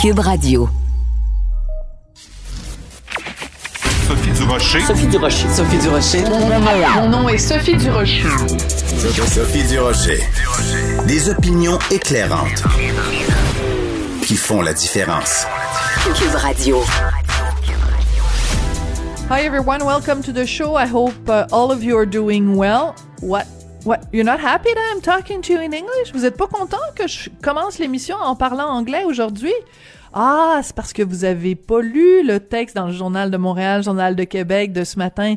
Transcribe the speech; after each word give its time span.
Cube 0.00 0.20
Radio. 0.20 0.66
Sophie 4.08 4.30
Durocher. 4.32 4.80
Sophie 4.80 5.06
Durocher. 5.08 5.48
Sophie 5.50 5.76
Durocher. 5.76 6.24
Mon 6.96 7.08
nom 7.10 7.28
est 7.28 7.36
Sophie 7.36 7.76
Durocher. 7.76 8.22
Sophie 9.26 9.62
Durocher. 9.64 10.20
Des 11.06 11.28
opinions 11.28 11.78
éclairantes 11.90 12.62
qui 14.22 14.36
font 14.36 14.62
la 14.62 14.72
différence. 14.72 15.44
Cube 16.14 16.34
Radio. 16.34 16.82
Hi 19.28 19.42
everyone, 19.44 19.84
welcome 19.84 20.22
to 20.22 20.32
the 20.32 20.46
show. 20.46 20.76
I 20.76 20.86
hope 20.86 21.12
uh, 21.28 21.46
all 21.52 21.70
of 21.70 21.84
you 21.84 21.98
are 21.98 22.06
doing 22.06 22.56
well. 22.56 22.94
What 23.20 23.46
What? 23.84 24.00
You're 24.12 24.24
not 24.24 24.40
happy 24.40 24.68
that 24.74 24.94
I'm 24.94 25.00
talking 25.00 25.40
to 25.40 25.54
you 25.54 25.60
in 25.60 25.72
English? 25.72 26.12
Vous 26.12 26.26
êtes 26.26 26.36
pas 26.36 26.46
content 26.46 26.76
que 26.94 27.08
je 27.08 27.30
commence 27.42 27.78
l'émission 27.78 28.16
en 28.16 28.36
parlant 28.36 28.68
anglais 28.68 29.04
aujourd'hui? 29.04 29.54
Ah, 30.12 30.60
c'est 30.62 30.76
parce 30.76 30.92
que 30.92 31.02
vous 31.02 31.24
avez 31.24 31.54
pas 31.54 31.80
lu 31.80 32.22
le 32.26 32.40
texte 32.40 32.76
dans 32.76 32.88
le 32.88 32.92
Journal 32.92 33.30
de 33.30 33.38
Montréal, 33.38 33.82
Journal 33.82 34.16
de 34.16 34.24
Québec 34.24 34.74
de 34.74 34.84
ce 34.84 34.98
matin. 34.98 35.36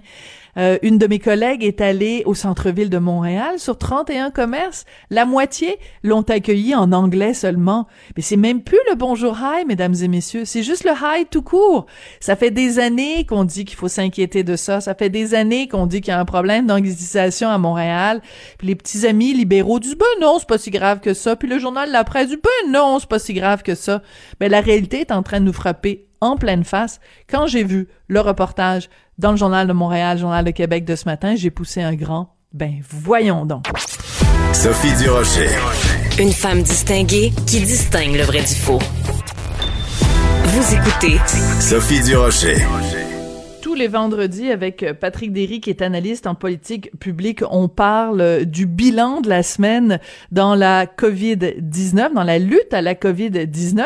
Euh, 0.58 0.78
une 0.82 0.98
de 0.98 1.08
mes 1.08 1.20
collègues 1.20 1.64
est 1.64 1.82
allée 1.82 2.24
au 2.26 2.36
centre-ville 2.36 2.90
de 2.90 2.98
Montréal 2.98 3.60
sur 3.60 3.78
31 3.78 4.30
commerces. 4.32 4.86
La 5.10 5.26
moitié 5.26 5.80
l'ont 6.04 6.22
accueilli 6.22 6.76
en 6.76 6.92
anglais 6.92 7.34
seulement. 7.34 7.88
Mais 8.16 8.22
c'est 8.22 8.38
même 8.38 8.62
plus 8.62 8.80
le 8.90 8.96
bonjour 8.96 9.38
hi, 9.40 9.66
mesdames 9.66 9.96
et 10.02 10.08
messieurs. 10.08 10.46
C'est 10.46 10.64
juste 10.64 10.84
le 10.84 10.92
hi 10.92 11.26
tout 11.26 11.42
court. 11.42 11.88
Ça 12.20 12.36
fait 12.36 12.52
des 12.52 12.80
années 12.80 13.26
qu'on 13.26 13.44
dit 13.44 13.66
qu'il 13.66 13.78
faut 13.78 13.88
s'inquiéter 13.88 14.44
de 14.44 14.56
ça. 14.56 14.82
Ça 14.82 14.94
fait 14.94 15.10
des 15.10 15.34
années 15.34 15.68
qu'on 15.68 15.88
dit 15.88 16.02
qu'il 16.02 16.12
y 16.12 16.16
a 16.16 16.20
un 16.20 16.26
problème 16.26 16.68
d'anglicisation 16.68 17.50
à 17.50 17.58
Montréal. 17.58 18.22
Puis 18.58 18.68
les 18.68 18.76
petits 18.76 19.08
amis 19.08 19.34
libéraux 19.34 19.80
disent, 19.80 19.98
ben 19.98 20.06
non, 20.22 20.38
c'est 20.40 20.48
pas 20.48 20.58
si 20.58 20.70
grave 20.70 21.00
que 21.00 21.14
ça. 21.14 21.36
Puis 21.36 21.48
le 21.48 21.58
journal 21.58 21.92
La 21.92 22.04
Presse 22.04 22.30
dit, 22.30 22.38
ben 22.38 22.72
non, 22.72 23.00
c'est 23.00 23.10
pas 23.10 23.20
si 23.20 23.34
grave 23.34 23.64
que 23.64 23.76
ça. 23.76 24.02
Mais 24.40 24.50
la 24.50 24.62
réalité 24.62 25.02
est 25.02 25.12
en 25.12 25.24
train 25.24 25.40
de 25.40 25.46
nous 25.46 25.54
frapper 25.54 26.06
en 26.24 26.38
pleine 26.38 26.64
face. 26.64 27.02
Quand 27.30 27.48
j'ai 27.48 27.64
vu 27.64 27.90
le 28.08 28.22
reportage 28.22 28.90
dans 29.18 29.32
le 29.32 29.38
Journal 29.38 29.68
de 29.68 29.74
Montréal, 29.74 30.18
Journal 30.18 30.44
de 30.44 30.52
Québec 30.52 30.86
de 30.86 30.96
ce 30.96 31.06
matin, 31.06 31.36
j'ai 31.36 31.52
poussé 31.52 31.82
un 31.82 31.94
grand. 31.96 32.36
Ben, 32.54 32.82
voyons 32.90 33.46
donc. 33.46 33.66
Sophie 34.54 34.96
Durocher. 34.98 35.50
Une 36.20 36.32
femme 36.32 36.62
distinguée 36.62 37.34
qui 37.48 37.62
distingue 37.62 38.16
le 38.16 38.24
vrai 38.24 38.42
du 38.42 38.56
faux. 38.56 38.80
Vous 40.46 40.76
écoutez 40.76 41.20
Sophie 41.60 42.02
Durocher. 42.04 42.58
Tous 43.74 43.80
les 43.80 43.88
vendredis, 43.88 44.52
avec 44.52 44.86
Patrick 45.02 45.34
Derry, 45.34 45.60
qui 45.60 45.72
est 45.72 45.82
analyste 45.82 46.28
en 46.28 46.36
politique 46.36 46.92
publique, 47.00 47.40
on 47.50 47.68
parle 47.68 48.46
du 48.46 48.68
bilan 48.68 49.20
de 49.20 49.30
la 49.30 49.42
semaine 49.42 50.00
dans 50.32 50.54
la 50.54 50.86
COVID-19, 50.86 52.14
dans 52.14 52.24
la 52.24 52.38
lutte 52.38 52.72
à 52.72 52.84
la 52.84 52.94
COVID-19. 52.94 53.86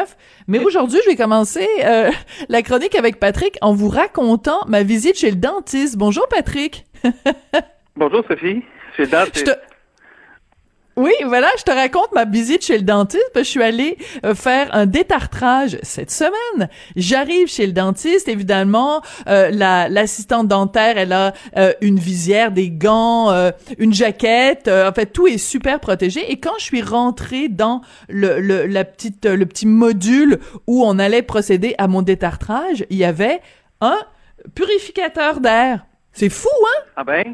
Mais 0.49 0.59
aujourd'hui, 0.59 0.99
je 1.05 1.09
vais 1.11 1.15
commencer 1.15 1.65
euh, 1.85 2.11
la 2.49 2.61
chronique 2.63 2.95
avec 2.95 3.17
Patrick 3.17 3.58
en 3.61 3.73
vous 3.73 3.88
racontant 3.88 4.59
ma 4.67 4.83
visite 4.83 5.15
chez 5.17 5.30
le 5.31 5.38
dentiste. 5.38 5.95
Bonjour 5.97 6.27
Patrick. 6.27 6.85
Bonjour 7.95 8.25
Sophie. 8.27 8.63
Chez 8.97 9.03
le 9.03 9.08
dentiste. 9.08 9.38
Je 9.38 9.43
te- 9.45 9.52
Oui, 9.52 9.66
voilà, 11.25 11.47
je 11.57 11.63
te 11.63 11.71
raconte 11.71 12.11
ma 12.13 12.25
visite 12.25 12.65
chez 12.65 12.77
le 12.77 12.83
dentiste 12.83 13.31
je 13.47 13.51
suis 13.51 13.63
allée 13.63 13.97
euh, 14.25 14.35
faire 14.35 14.69
un 14.73 14.85
détartrage 14.85 15.77
cette 15.83 16.11
semaine. 16.11 16.69
J'arrive 16.95 17.47
chez 17.47 17.65
le 17.65 17.73
dentiste, 17.73 18.27
évidemment, 18.27 19.01
euh, 19.27 19.49
la 19.51 19.89
l'assistante 19.89 20.47
dentaire, 20.47 20.97
elle 20.97 21.13
a 21.13 21.33
euh, 21.57 21.73
une 21.81 21.99
visière, 21.99 22.51
des 22.51 22.69
gants, 22.69 23.31
euh, 23.31 23.51
une 23.77 23.93
jaquette, 23.93 24.67
euh, 24.67 24.89
en 24.89 24.93
fait 24.93 25.07
tout 25.07 25.27
est 25.27 25.37
super 25.37 25.79
protégé 25.79 26.31
et 26.31 26.39
quand 26.39 26.53
je 26.59 26.63
suis 26.63 26.81
rentrée 26.81 27.47
dans 27.47 27.81
le, 28.09 28.39
le 28.39 28.65
la 28.65 28.83
petite 28.83 29.25
le 29.25 29.45
petit 29.45 29.67
module 29.67 30.39
où 30.67 30.83
on 30.83 30.99
allait 30.99 31.21
procéder 31.21 31.75
à 31.77 31.87
mon 31.87 32.02
détartrage, 32.02 32.85
il 32.89 32.97
y 32.97 33.05
avait 33.05 33.39
un 33.81 33.97
purificateur 34.55 35.39
d'air. 35.39 35.85
C'est 36.11 36.29
fou, 36.29 36.49
hein? 36.65 36.83
Ah 36.95 37.03
ben, 37.03 37.33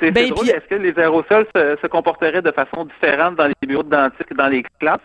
c'est 0.00 0.10
Ben, 0.10 0.24
c'est 0.24 0.30
drôle. 0.30 0.46
puis- 0.46 0.54
Est-ce 0.56 0.66
que 0.68 0.74
les 0.74 0.98
aérosols 0.98 1.46
se, 1.54 1.76
se 1.80 1.86
comporteraient 1.86 2.42
de 2.42 2.50
façon 2.52 2.86
différente 2.86 3.36
dans 3.36 3.46
les 3.46 3.54
bureaux 3.66 3.82
de 3.82 3.90
dentiste 3.90 4.24
que 4.28 4.34
dans 4.34 4.48
les 4.48 4.64
classes? 4.80 4.98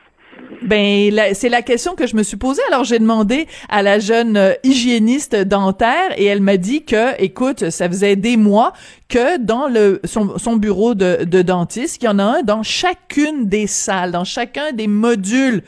Ben, 0.61 1.33
c'est 1.33 1.47
la 1.49 1.61
question 1.61 1.95
que 1.95 2.07
je 2.07 2.15
me 2.15 2.21
suis 2.23 2.35
posée. 2.37 2.61
Alors, 2.69 2.83
j'ai 2.83 2.99
demandé 2.99 3.47
à 3.69 3.81
la 3.81 3.99
jeune 3.99 4.35
euh, 4.35 4.51
hygiéniste 4.63 5.33
dentaire 5.35 6.11
et 6.17 6.25
elle 6.25 6.41
m'a 6.41 6.57
dit 6.57 6.83
que, 6.83 7.19
écoute, 7.21 7.69
ça 7.69 7.87
faisait 7.87 8.15
des 8.17 8.35
mois 8.35 8.73
que 9.07 9.37
dans 9.39 9.67
le 9.67 10.01
son, 10.03 10.37
son 10.37 10.57
bureau 10.57 10.93
de, 10.93 11.23
de 11.23 11.41
dentiste, 11.41 12.01
il 12.01 12.05
y 12.05 12.09
en 12.09 12.19
a 12.19 12.23
un 12.23 12.41
dans 12.41 12.63
chacune 12.63 13.47
des 13.47 13.65
salles, 13.67 14.11
dans 14.11 14.25
chacun 14.25 14.71
des 14.73 14.87
modules. 14.87 15.61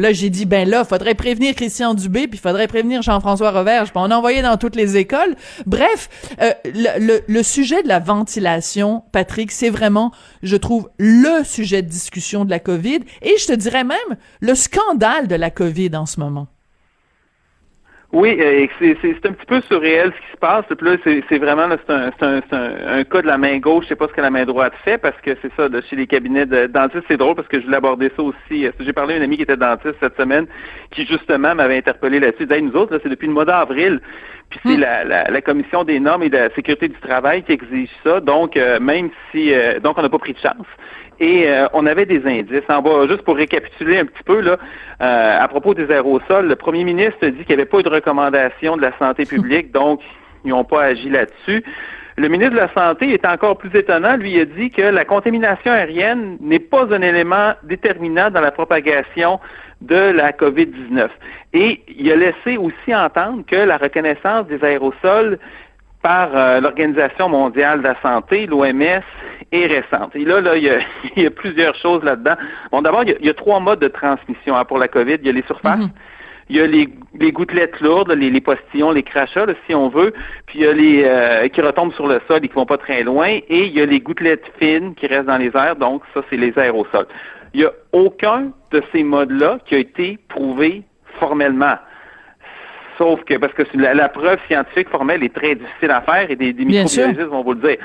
Là, 0.00 0.12
j'ai 0.12 0.30
dit, 0.30 0.46
ben 0.46 0.68
là, 0.68 0.84
faudrait 0.84 1.14
prévenir 1.14 1.54
Christian 1.54 1.94
Dubé, 1.94 2.26
puis 2.26 2.38
faudrait 2.38 2.68
prévenir 2.68 3.02
Jean-François 3.02 3.50
Roverge, 3.50 3.90
puis 3.90 4.00
on 4.02 4.10
envoyait 4.10 4.42
dans 4.42 4.56
toutes 4.56 4.76
les 4.76 4.96
écoles. 4.96 5.36
Bref, 5.66 6.08
euh, 6.40 6.52
le, 6.64 6.98
le, 6.98 7.20
le 7.26 7.42
sujet 7.42 7.82
de 7.82 7.88
la 7.88 7.98
ventilation, 7.98 9.04
Patrick, 9.12 9.52
c'est 9.52 9.70
vraiment, 9.70 10.10
je 10.42 10.56
trouve, 10.56 10.88
le 10.98 11.44
sujet 11.44 11.82
de 11.82 11.88
discussion 11.88 12.44
de 12.44 12.50
la 12.50 12.58
COVID, 12.58 13.00
et 13.22 13.34
je 13.38 13.46
te 13.46 13.52
dirais 13.52 13.84
même 13.84 13.98
le 14.40 14.54
scandale 14.54 15.28
de 15.28 15.34
la 15.34 15.50
COVID 15.50 15.94
en 15.94 16.06
ce 16.06 16.18
moment. 16.18 16.48
Oui, 18.12 18.36
euh, 18.40 18.66
c'est 18.80 18.96
c'est- 19.00 19.14
c'est 19.22 19.28
un 19.28 19.32
petit 19.32 19.46
peu 19.46 19.60
surréel 19.62 20.12
ce 20.16 20.20
qui 20.26 20.32
se 20.32 20.36
passe. 20.38 20.64
Puis 20.66 20.84
là, 20.88 20.96
c'est 21.04 21.22
c'est 21.28 21.38
vraiment 21.38 21.68
là, 21.68 21.76
c'est 21.86 21.92
un, 21.92 22.10
c'est 22.18 22.26
un, 22.26 22.40
c'est 22.50 22.56
un, 22.56 22.98
un 22.98 23.04
cas 23.04 23.22
de 23.22 23.26
la 23.28 23.38
main 23.38 23.58
gauche. 23.58 23.84
Je 23.84 23.90
sais 23.90 23.96
pas 23.96 24.08
ce 24.08 24.12
que 24.12 24.20
la 24.20 24.30
main 24.30 24.44
droite 24.44 24.72
fait 24.84 24.98
parce 24.98 25.14
que 25.20 25.36
c'est 25.40 25.52
ça, 25.54 25.68
de 25.68 25.80
chez 25.82 25.94
les 25.94 26.08
cabinets 26.08 26.44
de 26.44 26.66
dentistes, 26.66 27.04
c'est 27.06 27.16
drôle 27.16 27.36
parce 27.36 27.46
que 27.46 27.60
je 27.60 27.64
voulais 27.66 27.76
aborder 27.76 28.10
ça 28.16 28.22
aussi. 28.24 28.66
Euh, 28.66 28.72
J'ai 28.80 28.92
parlé 28.92 29.14
à 29.14 29.16
une 29.18 29.22
amie 29.22 29.36
qui 29.36 29.42
était 29.44 29.56
dentiste 29.56 29.94
cette 30.00 30.16
semaine 30.16 30.46
qui 30.90 31.06
justement 31.06 31.54
m'avait 31.54 31.76
interpellé 31.76 32.18
là-dessus. 32.18 32.48
Hey, 32.52 32.62
nous 32.62 32.74
autres, 32.74 32.92
là, 32.94 32.98
c'est 33.00 33.08
depuis 33.10 33.28
le 33.28 33.32
mois 33.32 33.44
d'avril. 33.44 34.00
Puis 34.50 34.58
c'est 34.66 34.76
la, 34.76 35.04
la, 35.04 35.30
la 35.30 35.40
commission 35.42 35.84
des 35.84 36.00
normes 36.00 36.24
et 36.24 36.30
de 36.30 36.36
la 36.36 36.50
sécurité 36.56 36.88
du 36.88 36.98
travail 36.98 37.44
qui 37.44 37.52
exige 37.52 37.90
ça. 38.02 38.18
Donc, 38.18 38.56
euh, 38.56 38.80
même 38.80 39.10
si 39.30 39.54
euh, 39.54 39.78
donc 39.78 39.96
on 39.96 40.02
n'a 40.02 40.08
pas 40.08 40.18
pris 40.18 40.32
de 40.32 40.38
chance. 40.40 40.66
Et 41.20 41.48
euh, 41.48 41.66
on 41.74 41.86
avait 41.86 42.06
des 42.06 42.26
indices. 42.26 42.68
En 42.68 42.80
bas, 42.80 43.06
juste 43.06 43.22
pour 43.22 43.36
récapituler 43.36 43.98
un 43.98 44.06
petit 44.06 44.22
peu, 44.24 44.40
là, 44.40 44.56
euh, 45.02 45.38
à 45.38 45.48
propos 45.48 45.74
des 45.74 45.90
aérosols, 45.90 46.48
le 46.48 46.56
premier 46.56 46.82
ministre 46.82 47.18
a 47.22 47.30
dit 47.30 47.44
qu'il 47.44 47.48
n'y 47.48 47.62
avait 47.62 47.66
pas 47.66 47.80
eu 47.80 47.82
de 47.82 47.90
recommandation 47.90 48.76
de 48.76 48.82
la 48.82 48.96
santé 48.98 49.24
publique, 49.26 49.70
donc 49.70 50.00
ils 50.44 50.50
n'ont 50.50 50.64
pas 50.64 50.84
agi 50.84 51.10
là-dessus. 51.10 51.62
Le 52.16 52.28
ministre 52.28 52.52
de 52.52 52.58
la 52.58 52.72
Santé 52.74 53.12
est 53.12 53.24
encore 53.24 53.56
plus 53.56 53.74
étonnant. 53.74 54.16
Lui 54.16 54.32
il 54.32 54.40
a 54.40 54.44
dit 54.44 54.70
que 54.70 54.82
la 54.82 55.04
contamination 55.04 55.72
aérienne 55.72 56.36
n'est 56.40 56.58
pas 56.58 56.84
un 56.92 57.00
élément 57.00 57.52
déterminant 57.62 58.30
dans 58.30 58.40
la 58.40 58.50
propagation 58.50 59.40
de 59.80 59.94
la 59.94 60.32
COVID-19. 60.32 61.08
Et 61.54 61.82
il 61.88 62.12
a 62.12 62.16
laissé 62.16 62.58
aussi 62.58 62.94
entendre 62.94 63.44
que 63.46 63.56
la 63.56 63.78
reconnaissance 63.78 64.46
des 64.48 64.62
aérosols 64.62 65.38
par 66.02 66.34
euh, 66.34 66.60
l'Organisation 66.60 67.28
mondiale 67.28 67.80
de 67.80 67.84
la 67.84 68.00
santé, 68.00 68.46
l'OMS, 68.46 69.02
est 69.52 69.66
récente. 69.66 70.14
Et 70.14 70.24
là, 70.24 70.40
là, 70.40 70.56
il 70.56 70.64
y 70.64 70.70
a, 70.70 70.78
il 71.16 71.22
y 71.22 71.26
a 71.26 71.30
plusieurs 71.30 71.74
choses 71.76 72.02
là-dedans. 72.02 72.36
Bon, 72.70 72.82
d'abord, 72.82 73.02
il 73.02 73.10
y, 73.10 73.12
a, 73.12 73.16
il 73.20 73.26
y 73.26 73.30
a 73.30 73.34
trois 73.34 73.60
modes 73.60 73.80
de 73.80 73.88
transmission 73.88 74.56
hein, 74.56 74.64
pour 74.64 74.78
la 74.78 74.88
COVID. 74.88 75.16
Il 75.20 75.26
y 75.26 75.30
a 75.30 75.32
les 75.32 75.42
surfaces, 75.42 75.84
il 76.48 76.56
y 76.56 76.60
a 76.60 76.66
les, 76.66 76.88
les 77.18 77.32
gouttelettes 77.32 77.80
lourdes, 77.80 78.10
les, 78.10 78.30
les 78.30 78.40
postillons, 78.40 78.90
les 78.90 79.02
crachats, 79.02 79.46
là, 79.46 79.54
si 79.66 79.74
on 79.74 79.88
veut, 79.88 80.12
puis 80.46 80.58
il 80.58 80.64
y 80.64 80.66
a 80.66 80.72
les 80.72 81.04
euh, 81.04 81.48
qui 81.48 81.60
retombent 81.60 81.92
sur 81.94 82.08
le 82.08 82.20
sol 82.26 82.40
et 82.42 82.48
qui 82.48 82.54
vont 82.54 82.66
pas 82.66 82.78
très 82.78 83.04
loin, 83.04 83.28
et 83.28 83.66
il 83.66 83.72
y 83.72 83.80
a 83.80 83.86
les 83.86 84.00
gouttelettes 84.00 84.50
fines 84.58 84.94
qui 84.96 85.06
restent 85.06 85.26
dans 85.26 85.38
les 85.38 85.52
airs, 85.54 85.76
donc 85.76 86.02
ça, 86.12 86.22
c'est 86.28 86.36
les 86.36 86.58
aérosols. 86.58 87.06
Il 87.54 87.60
n'y 87.60 87.66
a 87.66 87.72
aucun 87.92 88.50
de 88.72 88.82
ces 88.92 89.04
modes-là 89.04 89.58
qui 89.64 89.76
a 89.76 89.78
été 89.78 90.18
prouvé 90.28 90.82
formellement. 91.18 91.76
Sauf 93.00 93.24
que, 93.24 93.38
parce 93.38 93.54
que 93.54 93.62
la, 93.78 93.94
la 93.94 94.10
preuve 94.10 94.38
scientifique 94.46 94.90
formelle 94.90 95.24
est 95.24 95.34
très 95.34 95.54
difficile 95.54 95.90
à 95.90 96.02
faire 96.02 96.30
et 96.30 96.36
des, 96.36 96.52
des 96.52 96.64
microbiologistes 96.66 97.22
vont 97.28 97.42
vous 97.42 97.54
le 97.54 97.60
dire. 97.68 97.78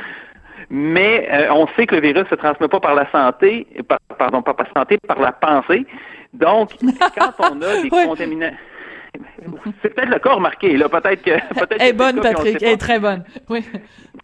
Mais 0.70 1.28
euh, 1.32 1.54
on 1.54 1.68
sait 1.76 1.86
que 1.86 1.96
le 1.96 2.02
virus 2.02 2.28
se 2.30 2.36
transmet 2.36 2.68
pas 2.68 2.80
par 2.82 2.96
la 2.96 3.10
santé, 3.12 3.66
par, 3.88 4.00
pardon, 4.20 4.42
pas 4.42 4.54
par 4.54 4.68
la 4.74 4.82
santé, 4.82 4.98
par 5.08 5.20
la 5.22 5.32
pensée. 5.32 5.86
Donc, 6.34 6.72
quand 7.18 7.32
on 7.52 7.62
a 7.62 7.82
des 7.82 7.90
Ouais. 7.90 8.06
contaminants, 8.06 8.52
c'est 9.82 9.94
peut-être 9.96 10.10
le 10.10 10.20
cas 10.20 10.34
remarqué, 10.34 10.76
là, 10.76 10.90
peut-être 10.90 11.22
que 11.22 11.32
peut-être 11.60 11.78
Elle 11.80 11.88
est 11.90 11.94
bonne, 11.94 12.20
cas, 12.20 12.34
Patrick. 12.34 12.62
Elle 12.62 12.74
est 12.74 12.78
très 12.78 13.00
bonne. 13.00 13.24
Oui. 13.50 13.64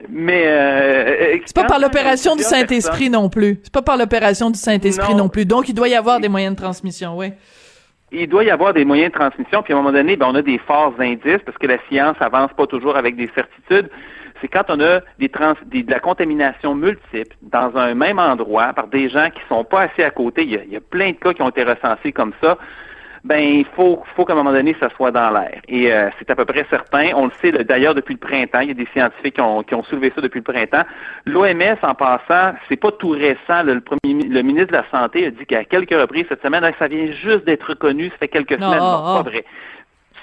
Mais 0.09 0.43
euh, 0.47 1.37
C'est 1.45 1.55
pas 1.55 1.63
par 1.65 1.79
l'opération 1.79 2.35
du 2.35 2.43
Saint-Esprit 2.43 3.09
non 3.09 3.29
plus. 3.29 3.59
C'est 3.63 3.71
pas 3.73 3.81
par 3.83 3.95
l'opération 3.95 4.49
du 4.49 4.59
Saint-Esprit 4.59 5.11
Non. 5.13 5.19
non 5.25 5.29
plus. 5.29 5.45
Donc, 5.45 5.69
il 5.69 5.73
doit 5.73 5.87
y 5.87 5.95
avoir 5.95 6.19
des 6.19 6.27
moyens 6.27 6.55
de 6.55 6.59
transmission, 6.61 7.15
oui. 7.17 7.31
Il 8.11 8.27
doit 8.27 8.43
y 8.43 8.51
avoir 8.51 8.73
des 8.73 8.85
moyens 8.85 9.11
de 9.11 9.17
transmission, 9.17 9.63
puis 9.63 9.73
à 9.73 9.77
un 9.77 9.79
moment 9.79 9.93
donné, 9.93 10.15
ben, 10.17 10.27
on 10.29 10.35
a 10.35 10.41
des 10.41 10.57
forts 10.57 10.93
indices, 10.99 11.41
parce 11.45 11.57
que 11.57 11.67
la 11.67 11.77
science 11.89 12.17
avance 12.19 12.51
pas 12.53 12.67
toujours 12.67 12.97
avec 12.97 13.15
des 13.15 13.29
certitudes. 13.33 13.89
C'est 14.41 14.47
quand 14.47 14.65
on 14.69 14.79
a 14.79 15.01
de 15.19 15.91
la 15.91 15.99
contamination 15.99 16.73
multiple 16.73 17.35
dans 17.43 17.77
un 17.77 17.93
même 17.93 18.17
endroit 18.17 18.73
par 18.73 18.87
des 18.87 19.07
gens 19.07 19.29
qui 19.29 19.41
sont 19.47 19.63
pas 19.63 19.81
assez 19.81 20.03
à 20.03 20.09
côté. 20.09 20.43
Il 20.43 20.71
y 20.71 20.75
a 20.75 20.81
plein 20.81 21.11
de 21.11 21.15
cas 21.17 21.33
qui 21.33 21.43
ont 21.43 21.49
été 21.49 21.63
recensés 21.63 22.11
comme 22.11 22.33
ça. 22.41 22.57
Ben 23.23 23.39
il 23.39 23.65
faut, 23.75 24.03
faut 24.15 24.25
qu'à 24.25 24.33
un 24.33 24.35
moment 24.35 24.51
donné, 24.51 24.75
ça 24.79 24.89
soit 24.95 25.11
dans 25.11 25.29
l'air. 25.29 25.61
Et 25.67 25.93
euh, 25.93 26.09
c'est 26.17 26.29
à 26.31 26.35
peu 26.35 26.45
près 26.45 26.65
certain. 26.69 27.11
On 27.15 27.25
le 27.25 27.31
sait 27.41 27.51
d'ailleurs 27.63 27.93
depuis 27.93 28.13
le 28.13 28.19
printemps. 28.19 28.61
Il 28.61 28.69
y 28.69 28.71
a 28.71 28.73
des 28.73 28.87
scientifiques 28.93 29.35
qui 29.35 29.41
ont, 29.41 29.61
qui 29.61 29.75
ont 29.75 29.83
soulevé 29.83 30.11
ça 30.15 30.21
depuis 30.21 30.39
le 30.39 30.51
printemps. 30.51 30.83
L'OMS, 31.25 31.77
en 31.83 31.93
passant, 31.93 32.57
c'est 32.67 32.77
pas 32.77 32.91
tout 32.91 33.09
récent. 33.09 33.63
le, 33.63 33.79
premier, 33.81 34.23
le 34.23 34.41
ministre 34.41 34.71
de 34.71 34.77
la 34.77 34.85
Santé 34.89 35.27
a 35.27 35.31
dit 35.31 35.45
qu'à 35.45 35.63
quelques 35.65 35.93
reprises 35.93 36.25
cette 36.29 36.41
semaine, 36.41 36.63
ça 36.79 36.87
vient 36.87 37.11
juste 37.11 37.45
d'être 37.45 37.69
reconnu, 37.69 38.09
ça 38.09 38.17
fait 38.17 38.27
quelques 38.27 38.55
semaines. 38.55 38.79
Non, 38.79 39.15
pas 39.15 39.23
vrai. 39.23 39.45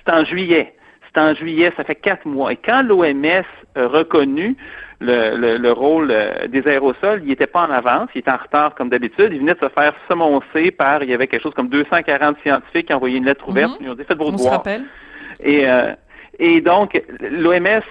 C'est 0.04 0.12
en 0.12 0.24
juillet. 0.24 0.74
C'est 1.12 1.20
en 1.20 1.34
juillet, 1.34 1.72
ça 1.76 1.84
fait 1.84 1.94
quatre 1.94 2.26
mois. 2.26 2.52
Et 2.52 2.56
quand 2.56 2.82
l'OMS 2.82 3.44
reconnu 3.86 4.56
le, 5.00 5.56
le, 5.58 5.72
rôle 5.72 6.08
euh, 6.10 6.48
des 6.48 6.66
aérosols, 6.66 7.20
il 7.22 7.28
n'était 7.28 7.46
pas 7.46 7.66
en 7.66 7.70
avance, 7.70 8.08
il 8.14 8.18
était 8.18 8.30
en 8.30 8.36
retard 8.36 8.74
comme 8.74 8.88
d'habitude. 8.88 9.28
Il 9.32 9.40
venait 9.40 9.54
de 9.54 9.60
se 9.60 9.68
faire 9.68 9.94
semoncer 10.08 10.70
par, 10.70 11.02
il 11.02 11.10
y 11.10 11.14
avait 11.14 11.28
quelque 11.28 11.42
chose 11.42 11.54
comme 11.54 11.68
240 11.68 12.36
scientifiques 12.42 12.86
qui 12.86 12.92
ont 12.92 12.96
envoyé 12.96 13.18
une 13.18 13.24
lettre 13.24 13.48
ouverte. 13.48 13.78
Mhm. 13.80 13.86
Ils 13.86 13.90
ont 13.90 13.94
dit 13.94 14.04
faites 14.04 14.18
vos 14.18 14.32
devoirs. 14.32 14.62
Et, 15.40 15.68
euh, 15.68 15.92
et 16.40 16.60
donc, 16.60 17.00
l'OMS, 17.20 17.82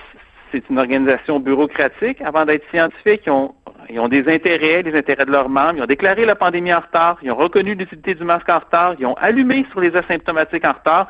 c'est 0.52 0.70
une 0.70 0.80
organisation 0.80 1.40
bureaucratique. 1.40 2.22
Avant 2.22 2.46
d'être 2.46 2.70
scientifique, 2.72 3.22
ils 3.26 3.32
ont, 3.32 3.54
ils 3.90 4.00
ont 4.00 4.10
des 4.10 4.28
intérêts, 4.28 4.82
les 4.82 4.98
intérêts 4.98 5.26
de 5.26 5.32
leurs 5.32 5.50
membres. 5.50 5.76
Ils 5.78 5.84
ont 5.84 5.88
déclaré 5.88 6.26
la 6.26 6.36
pandémie 6.36 6.74
en 6.74 6.82
retard. 6.82 7.18
Ils 7.22 7.32
ont 7.32 7.36
reconnu 7.36 7.76
l'utilité 7.76 8.16
du 8.16 8.24
masque 8.26 8.50
en 8.50 8.60
retard. 8.60 8.96
Ils 9.00 9.06
ont 9.06 9.16
allumé 9.16 9.66
sur 9.72 9.80
les 9.80 9.96
asymptomatiques 9.96 10.66
en 10.66 10.74
retard. 10.74 11.08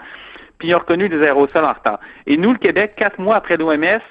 Puis 0.60 0.70
ils 0.70 0.76
ont 0.76 0.80
reconnu 0.80 1.08
les 1.08 1.24
aérosols 1.24 1.66
en 1.66 1.74
retard. 1.74 2.00
Et 2.26 2.38
nous, 2.38 2.52
le 2.52 2.60
Québec, 2.60 2.94
quatre 2.98 3.20
mois 3.20 3.36
après 3.36 3.58
l'OMS, 3.58 4.02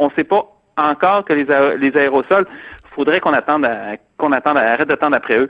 on 0.00 0.06
ne 0.06 0.12
sait 0.16 0.24
pas 0.24 0.46
encore 0.76 1.24
que 1.24 1.32
les, 1.32 1.46
les 1.78 1.96
aérosols, 1.96 2.46
faudrait 2.94 3.20
qu'on 3.20 3.32
attende, 3.32 3.66
qu'on 4.16 4.32
attende, 4.32 4.56
arrête 4.56 4.88
d'attendre 4.88 5.16
après 5.16 5.38
eux. 5.38 5.48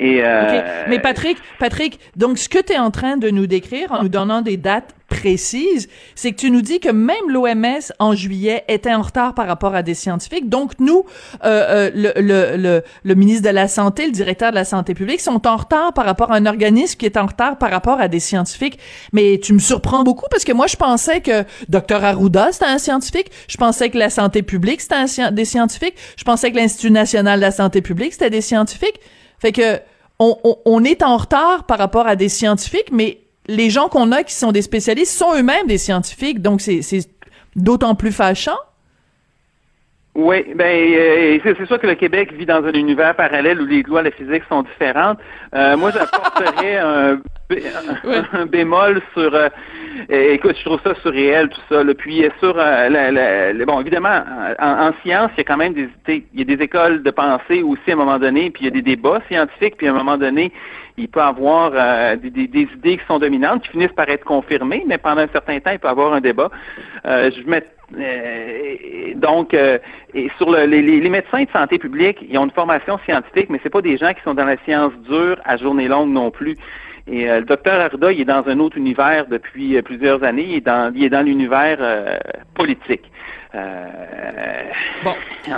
Euh, 0.00 0.84
Mais 0.88 0.98
Patrick, 0.98 1.38
Patrick, 1.58 2.00
donc 2.16 2.38
ce 2.38 2.48
que 2.48 2.58
tu 2.62 2.72
es 2.72 2.78
en 2.78 2.90
train 2.90 3.16
de 3.16 3.30
nous 3.30 3.46
décrire 3.46 3.92
en 3.92 4.02
nous 4.02 4.08
donnant 4.08 4.42
des 4.42 4.56
dates 4.56 4.94
précises, 5.10 5.88
c'est 6.14 6.32
que 6.32 6.36
tu 6.36 6.50
nous 6.50 6.62
dis 6.62 6.80
que 6.80 6.88
même 6.88 7.28
l'OMS 7.28 7.92
en 7.98 8.14
juillet 8.14 8.64
était 8.68 8.94
en 8.94 9.02
retard 9.02 9.34
par 9.34 9.46
rapport 9.46 9.74
à 9.74 9.82
des 9.82 9.94
scientifiques. 9.94 10.48
Donc 10.48 10.72
nous, 10.78 11.04
euh, 11.44 11.90
euh, 11.90 12.12
le, 12.16 12.56
le, 12.56 12.82
le, 13.02 13.14
ministre 13.14 13.46
de 13.46 13.52
la 13.52 13.68
Santé, 13.68 14.06
le 14.06 14.12
directeur 14.12 14.50
de 14.50 14.54
la 14.54 14.64
Santé 14.64 14.94
publique 14.94 15.20
sont 15.20 15.46
en 15.46 15.56
retard 15.56 15.92
par 15.92 16.06
rapport 16.06 16.32
à 16.32 16.36
un 16.36 16.46
organisme 16.46 16.96
qui 16.96 17.06
est 17.06 17.18
en 17.18 17.26
retard 17.26 17.58
par 17.58 17.70
rapport 17.70 18.00
à 18.00 18.08
des 18.08 18.20
scientifiques. 18.20 18.78
Mais 19.12 19.38
tu 19.42 19.52
me 19.52 19.58
surprends 19.58 20.04
beaucoup 20.04 20.26
parce 20.30 20.44
que 20.44 20.52
moi 20.52 20.68
je 20.68 20.76
pensais 20.76 21.20
que 21.20 21.44
Dr 21.68 22.02
Arruda 22.02 22.52
c'était 22.52 22.66
un 22.66 22.78
scientifique, 22.78 23.30
je 23.48 23.56
pensais 23.56 23.90
que 23.90 23.98
la 23.98 24.10
santé 24.10 24.42
publique 24.42 24.80
c'était 24.80 25.22
un, 25.22 25.32
des 25.32 25.44
scientifiques, 25.44 25.96
je 26.16 26.24
pensais 26.24 26.52
que 26.52 26.56
l'Institut 26.56 26.92
national 26.92 27.40
de 27.40 27.44
la 27.44 27.50
santé 27.50 27.82
publique 27.82 28.12
c'était 28.12 28.30
des 28.30 28.40
scientifiques. 28.40 29.00
Fait 29.40 29.52
que 29.52 29.80
on, 30.20 30.38
on, 30.44 30.56
on 30.66 30.84
est 30.84 31.02
en 31.02 31.16
retard 31.16 31.64
par 31.64 31.78
rapport 31.78 32.06
à 32.06 32.14
des 32.14 32.28
scientifiques, 32.28 32.92
mais 32.92 33.18
les 33.50 33.68
gens 33.68 33.88
qu'on 33.88 34.12
a 34.12 34.22
qui 34.22 34.34
sont 34.34 34.52
des 34.52 34.62
spécialistes 34.62 35.16
sont 35.16 35.34
eux-mêmes 35.34 35.66
des 35.66 35.78
scientifiques, 35.78 36.40
donc 36.40 36.60
c'est 36.60 36.80
d'autant 37.56 37.94
plus 37.94 38.12
fâchant. 38.12 38.58
Oui, 40.16 40.44
ben 40.56 40.66
euh, 40.66 41.38
c'est 41.44 41.66
sûr 41.66 41.78
que 41.78 41.86
le 41.86 41.94
Québec 41.94 42.32
vit 42.32 42.44
dans 42.44 42.64
un 42.64 42.72
univers 42.72 43.14
parallèle 43.14 43.60
où 43.60 43.64
les 43.64 43.82
lois 43.84 44.00
de 44.00 44.06
la 44.06 44.10
physique 44.10 44.42
sont 44.48 44.62
différentes. 44.62 45.18
Euh, 45.54 45.76
moi, 45.76 45.92
j'apporterais 45.92 46.78
un, 46.78 47.20
un, 48.32 48.46
bémol 48.46 49.00
sur. 49.14 49.32
Euh, 49.32 49.48
écoute, 50.08 50.56
je 50.58 50.64
trouve 50.64 50.80
ça 50.82 50.96
surréel 50.96 51.48
tout 51.48 51.60
ça. 51.68 51.84
Là. 51.84 51.94
Puis 51.94 52.24
sur 52.40 52.54
la, 52.54 53.64
bon, 53.64 53.80
évidemment, 53.80 54.24
en, 54.58 54.88
en, 54.88 54.92
science, 55.04 55.30
il 55.36 55.38
y 55.38 55.40
a 55.42 55.44
quand 55.44 55.56
même 55.56 55.74
des 55.74 55.88
il 56.08 56.24
y 56.34 56.42
a 56.42 56.56
des 56.56 56.62
écoles 56.62 57.04
de 57.04 57.10
pensée 57.12 57.62
aussi 57.62 57.90
à 57.90 57.92
un 57.92 57.96
moment 57.96 58.18
donné, 58.18 58.50
puis 58.50 58.64
il 58.64 58.64
y 58.64 58.68
a 58.68 58.72
des 58.72 58.82
débats 58.82 59.22
scientifiques, 59.28 59.76
puis 59.76 59.86
à 59.86 59.92
un 59.92 59.94
moment 59.94 60.18
donné, 60.18 60.52
il 60.96 61.08
peut 61.08 61.20
avoir 61.20 61.72
euh, 61.74 62.16
des, 62.16 62.30
des, 62.30 62.46
des, 62.46 62.68
idées 62.74 62.98
qui 62.98 63.04
sont 63.06 63.18
dominantes, 63.18 63.62
qui 63.62 63.70
finissent 63.70 63.92
par 63.92 64.08
être 64.08 64.24
confirmées, 64.24 64.84
mais 64.86 64.98
pendant 64.98 65.22
un 65.22 65.28
certain 65.28 65.58
temps, 65.60 65.70
il 65.72 65.78
peut 65.78 65.88
avoir 65.88 66.12
un 66.12 66.20
débat. 66.20 66.50
Euh, 67.06 67.30
je 67.30 67.48
mets, 67.48 67.64
euh, 67.98 69.14
donc, 69.16 69.54
et 69.54 70.30
sur 70.36 70.50
le, 70.50 70.66
les, 70.66 70.82
les, 70.82 71.08
médecins 71.08 71.42
de 71.42 71.50
santé 71.50 71.78
publique, 71.78 72.18
ils 72.28 72.38
ont 72.38 72.44
une 72.44 72.50
formation 72.50 72.98
scientifique, 73.04 73.50
mais 73.50 73.60
c'est 73.62 73.70
pas 73.70 73.82
des 73.82 73.96
gens 73.96 74.12
qui 74.12 74.22
sont 74.22 74.34
dans 74.34 74.44
la 74.44 74.56
science 74.64 74.92
dure 75.08 75.36
à 75.44 75.56
journée 75.56 75.88
longue 75.88 76.10
non 76.10 76.30
plus. 76.30 76.56
Et 77.06 77.26
le 77.26 77.42
docteur 77.42 77.80
Arruda, 77.80 78.12
il 78.12 78.20
est 78.20 78.24
dans 78.24 78.46
un 78.46 78.60
autre 78.60 78.76
univers 78.76 79.26
depuis 79.26 79.80
plusieurs 79.82 80.22
années. 80.22 80.46
Il 80.48 80.54
est 80.56 80.60
dans, 80.60 80.92
il 80.94 81.04
est 81.04 81.08
dans 81.08 81.22
l'univers 81.22 81.78
politique. 82.54 83.10
Euh, 83.54 84.62
bon, 85.04 85.14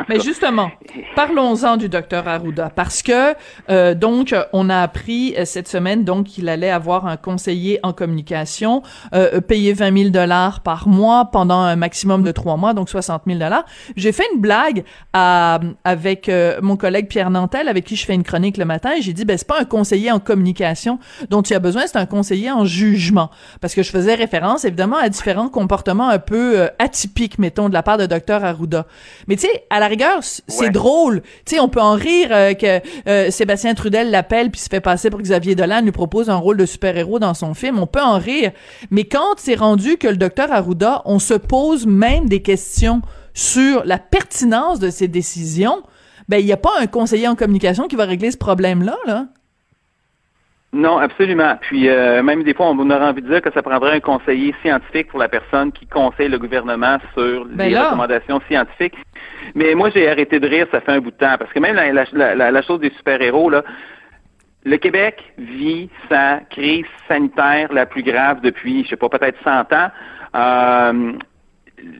mais 0.09 0.21
justement, 0.21 0.71
parlons-en 1.15 1.77
du 1.77 1.89
docteur 1.89 2.27
Arruda 2.29 2.71
parce 2.75 3.03
que 3.03 3.35
euh, 3.69 3.95
donc 3.95 4.35
on 4.53 4.71
a 4.71 4.81
appris 4.81 5.35
euh, 5.37 5.45
cette 5.45 5.69
semaine 5.69 6.05
donc 6.05 6.27
qu'il 6.27 6.49
allait 6.49 6.71
avoir 6.71 7.07
un 7.07 7.17
conseiller 7.17 7.81
en 7.83 7.93
communication 7.93 8.83
euh, 9.15 9.41
payé 9.41 9.73
20 9.73 9.99
000 9.99 10.11
dollars 10.11 10.61
par 10.61 10.89
mois 10.89 11.27
pendant 11.31 11.59
un 11.61 11.77
maximum 11.77 12.23
de 12.23 12.33
trois 12.33 12.57
mois, 12.57 12.75
donc 12.75 12.89
60 12.89 13.23
000 13.27 13.39
dollars. 13.39 13.65
J'ai 13.97 14.13
fait 14.13 14.25
une 14.35 14.41
blague 14.41 14.85
à, 15.13 15.61
avec 15.85 16.29
euh, 16.29 16.59
mon 16.63 16.77
collègue 16.77 17.09
Pierre 17.09 17.31
Nantel 17.31 17.69
avec 17.69 17.85
qui 17.85 17.97
je 17.97 18.05
fais 18.05 18.15
une 18.15 18.25
chronique 18.25 18.57
le 18.57 18.65
matin 18.65 18.93
et 18.97 19.03
j'ai 19.03 19.13
dit 19.13 19.25
ben 19.25 19.37
c'est 19.37 19.47
pas 19.47 19.61
un 19.61 19.65
conseiller 19.65 20.11
en 20.11 20.21
communication 20.21 20.99
dont 21.29 21.43
tu 21.43 21.55
as 21.55 21.59
besoin, 21.59 21.87
c'est 21.87 21.99
un 21.99 22.07
conseiller 22.07 22.51
en 22.51 22.65
jugement 22.65 23.31
parce 23.61 23.75
que 23.75 23.83
je 23.83 23.91
faisais 23.91 24.15
référence 24.15 24.65
évidemment 24.65 24.97
à 24.97 25.09
différents 25.09 25.49
comportements 25.49 26.09
un 26.09 26.19
peu 26.19 26.69
atypiques 26.79 27.39
mettons 27.39 27.69
de 27.69 27.75
la 27.75 27.82
part 27.83 27.99
de 27.99 28.07
Dr 28.07 28.45
Arruda. 28.45 28.87
Mais 29.29 29.37
tu 29.37 29.43
sais, 29.43 29.65
à 29.71 29.81
la 29.81 29.89
rigueur, 29.89 30.21
c'est 30.23 30.71
drôle. 30.71 31.23
Tu 31.45 31.57
sais, 31.57 31.61
on 31.61 31.69
peut 31.69 31.81
en 31.81 31.95
rire 31.95 32.29
euh, 32.31 32.55
que 32.55 32.81
euh, 33.09 33.31
Sébastien 33.31 33.75
Trudel 33.75 34.11
l'appelle 34.11 34.51
puis 34.51 34.61
se 34.61 34.69
fait 34.69 34.81
passer 34.81 35.11
pour 35.11 35.21
Xavier 35.21 35.55
Dolan, 35.55 35.83
lui 35.83 35.93
propose 35.93 36.31
un 36.31 36.37
rôle 36.37 36.57
de 36.57 36.67
super-héros 36.67 37.19
dans 37.19 37.35
son 37.35 37.55
film. 37.55 37.79
On 37.79 37.87
peut 37.87 38.03
en 38.03 38.19
rire. 38.19 38.53
Mais 38.91 39.05
quand 39.05 39.35
c'est 39.37 39.55
rendu 39.55 39.97
que 39.97 40.09
le 40.09 40.17
Dr 40.17 40.51
Arruda, 40.51 41.03
on 41.05 41.19
se 41.19 41.35
pose 41.35 41.87
même 41.87 42.29
des 42.29 42.43
questions 42.43 43.03
sur 43.35 43.85
la 43.85 43.99
pertinence 43.99 44.79
de 44.79 44.91
ses 44.91 45.09
décisions, 45.09 45.83
ben 46.29 46.39
il 46.39 46.47
n'y 46.47 46.53
a 46.53 46.57
pas 46.57 46.73
un 46.81 46.87
conseiller 46.87 47.29
en 47.29 47.35
communication 47.35 47.89
qui 47.89 47.97
va 47.97 48.05
régler 48.05 48.31
ce 48.31 48.37
problème-là, 48.37 48.97
là. 49.07 49.27
Non, 50.75 50.97
absolument. 50.99 51.59
Puis 51.61 51.89
euh, 51.89 52.23
même 52.23 52.45
des 52.45 52.55
fois, 52.55 52.71
on 52.71 52.91
aurait 52.91 53.05
envie 53.05 53.21
de 53.21 53.29
dire 53.29 53.43
que 53.43 53.53
ça 53.53 53.63
prendrait 53.63 53.93
un 53.93 54.01
conseiller 54.01 54.55
scientifique 54.63 55.09
pour 55.09 55.19
la 55.19 55.29
personne 55.29 55.71
qui 55.71 55.87
conseille 55.87 56.31
le 56.31 56.39
gouvernement 56.39 56.97
sur 57.13 57.45
ben 57.45 57.69
les 57.69 57.79
recommandations 57.79 58.41
scientifiques. 58.49 58.95
Mais 59.55 59.75
moi, 59.75 59.91
j'ai 59.91 60.09
arrêté 60.09 60.41
de 60.41 60.49
rire, 60.49 60.67
ça 60.73 60.81
fait 60.81 60.93
un 60.93 61.01
bout 61.01 61.11
de 61.11 61.17
temps, 61.17 61.37
parce 61.39 61.53
que 61.53 61.59
même 61.59 61.77
la, 61.77 61.93
la, 61.93 62.51
la, 62.51 62.63
chose 62.63 62.81
des 62.81 62.91
super-héros, 62.91 63.51
là, 63.51 63.63
le 64.65 64.77
Québec 64.79 65.23
vit 65.37 65.91
sa 66.09 66.41
crise 66.49 66.87
sanitaire 67.07 67.71
la 67.71 67.85
plus 67.85 68.03
grave 68.03 68.41
depuis, 68.41 68.85
je 68.85 68.91
sais 68.91 68.97
pas, 68.97 69.11
peut-être 69.11 69.39
100 69.45 69.73
ans. 69.75 69.91
Euh, 70.35 71.13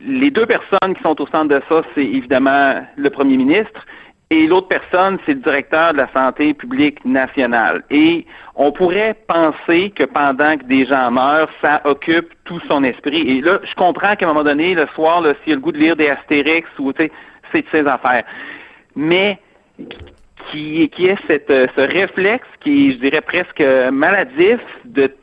les 0.07 0.31
deux 0.31 0.47
personnes 0.47 0.95
qui 0.95 1.03
sont 1.03 1.21
au 1.21 1.27
centre 1.27 1.49
de 1.49 1.61
ça, 1.69 1.83
c'est 1.93 2.05
évidemment 2.05 2.83
le 2.95 3.09
premier 3.11 3.37
ministre 3.37 3.85
et 4.33 4.47
l'autre 4.47 4.67
personne, 4.67 5.19
c'est 5.25 5.35
le 5.35 5.41
directeur 5.41 5.93
de 5.93 5.97
la 5.97 6.11
santé 6.11 6.55
publique 6.55 7.05
nationale. 7.05 7.83
Et 7.91 8.25
on 8.55 8.71
pourrait 8.71 9.15
penser 9.27 9.91
que 9.91 10.05
pendant 10.05 10.57
que 10.57 10.63
des 10.63 10.87
gens 10.87 11.11
meurent, 11.11 11.51
ça 11.61 11.81
occupe 11.85 12.33
tout 12.45 12.59
son 12.67 12.83
esprit. 12.83 13.21
Et 13.29 13.41
là, 13.41 13.59
je 13.63 13.75
comprends 13.75 14.15
qu'à 14.15 14.25
un 14.25 14.29
moment 14.29 14.43
donné, 14.43 14.73
le 14.73 14.87
soir, 14.95 15.21
s'il 15.21 15.49
y 15.49 15.51
a 15.51 15.55
le 15.55 15.61
goût 15.61 15.71
de 15.71 15.77
lire 15.77 15.95
des 15.95 16.09
Astérix 16.09 16.67
ou 16.79 16.91
c'est 16.97 17.11
de 17.53 17.67
ses 17.71 17.85
affaires. 17.85 18.23
Mais 18.95 19.37
qui, 20.49 20.89
qui 20.89 21.05
est 21.05 21.17
cette, 21.27 21.49
ce 21.49 21.81
réflexe 21.81 22.47
qui 22.61 22.89
est, 22.89 22.91
je 22.93 22.97
dirais, 22.97 23.21
presque 23.21 23.63
maladif 23.91 24.59
de 24.85 25.13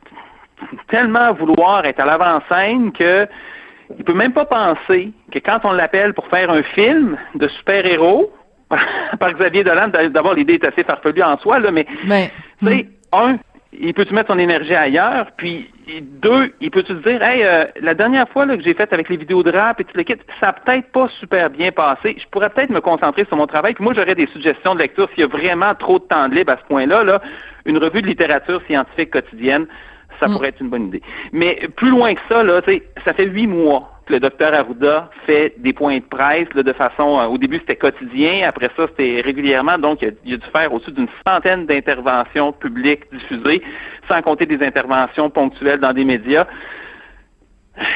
tellement 0.87 1.33
vouloir 1.33 1.85
être 1.85 1.99
à 1.99 2.05
l'avant-scène 2.05 2.93
que 2.93 3.27
il 3.97 4.05
peut 4.05 4.13
même 4.13 4.31
pas 4.31 4.45
penser 4.45 5.11
que 5.33 5.39
quand 5.39 5.59
on 5.65 5.73
l'appelle 5.73 6.13
pour 6.13 6.27
faire 6.27 6.49
un 6.49 6.63
film 6.63 7.17
de 7.35 7.49
super-héros, 7.49 8.31
par 9.19 9.33
Xavier 9.33 9.63
Dolan, 9.63 9.89
d'abord 10.09 10.33
l'idée 10.33 10.53
est 10.53 10.65
assez 10.65 10.83
farfelue 10.83 11.23
en 11.23 11.37
soi, 11.37 11.59
là, 11.59 11.71
mais 11.71 11.85
ben, 12.05 12.29
tu 12.59 12.67
sais, 12.67 12.87
un, 13.13 13.37
il 13.73 13.93
peut-tu 13.93 14.13
mettre 14.13 14.31
son 14.31 14.39
énergie 14.39 14.75
ailleurs, 14.75 15.27
puis 15.37 15.69
deux, 16.01 16.53
il 16.59 16.71
peut-tu 16.71 16.93
te 16.93 17.09
dire, 17.09 17.21
hey, 17.21 17.43
euh, 17.43 17.65
la 17.81 17.93
dernière 17.93 18.27
fois 18.29 18.45
là, 18.45 18.57
que 18.57 18.63
j'ai 18.63 18.73
fait 18.73 18.91
avec 18.93 19.09
les 19.09 19.17
vidéos 19.17 19.43
de 19.43 19.51
rap 19.51 19.79
et 19.79 19.83
tout 19.83 19.95
le 19.95 20.03
kit, 20.03 20.15
ça 20.39 20.49
a 20.49 20.53
peut-être 20.53 20.91
pas 20.91 21.07
super 21.19 21.49
bien 21.49 21.71
passé. 21.71 22.15
Je 22.17 22.25
pourrais 22.27 22.49
peut-être 22.49 22.69
me 22.69 22.81
concentrer 22.81 23.25
sur 23.25 23.37
mon 23.37 23.47
travail. 23.47 23.73
Puis 23.73 23.83
moi, 23.83 23.93
j'aurais 23.93 24.15
des 24.15 24.27
suggestions 24.27 24.75
de 24.75 24.79
lecture 24.79 25.09
s'il 25.09 25.21
y 25.21 25.23
a 25.23 25.27
vraiment 25.27 25.73
trop 25.75 25.99
de 25.99 26.03
temps 26.03 26.27
de 26.29 26.35
libre 26.35 26.53
à 26.53 26.57
ce 26.57 26.63
point-là. 26.67 27.03
Là, 27.03 27.21
une 27.65 27.77
revue 27.77 28.01
de 28.01 28.07
littérature 28.07 28.61
scientifique 28.67 29.11
quotidienne, 29.11 29.67
ça 30.19 30.27
pourrait 30.27 30.49
être 30.49 30.61
une 30.61 30.69
bonne 30.69 30.87
idée. 30.87 31.01
Mais 31.31 31.67
plus 31.75 31.89
loin 31.89 32.13
que 32.13 32.21
ça, 32.29 32.43
là, 32.43 32.61
ça 33.03 33.13
fait 33.13 33.25
huit 33.25 33.47
mois 33.47 33.90
le 34.07 34.19
docteur 34.19 34.53
Arruda 34.53 35.09
fait 35.25 35.53
des 35.57 35.73
points 35.73 35.97
de 35.97 36.03
presse 36.03 36.47
là, 36.53 36.63
de 36.63 36.73
façon, 36.73 37.19
euh, 37.19 37.25
au 37.25 37.37
début 37.37 37.57
c'était 37.59 37.75
quotidien, 37.75 38.47
après 38.47 38.69
ça 38.75 38.87
c'était 38.89 39.21
régulièrement, 39.21 39.77
donc 39.77 40.01
il 40.01 40.09
a, 40.09 40.11
il 40.25 40.33
a 40.33 40.37
dû 40.37 40.47
faire 40.51 40.73
au-dessus 40.73 40.91
d'une 40.91 41.07
centaine 41.25 41.65
d'interventions 41.65 42.51
publiques 42.51 43.03
diffusées, 43.11 43.61
sans 44.07 44.21
compter 44.21 44.45
des 44.45 44.65
interventions 44.65 45.29
ponctuelles 45.29 45.79
dans 45.79 45.93
des 45.93 46.05
médias. 46.05 46.47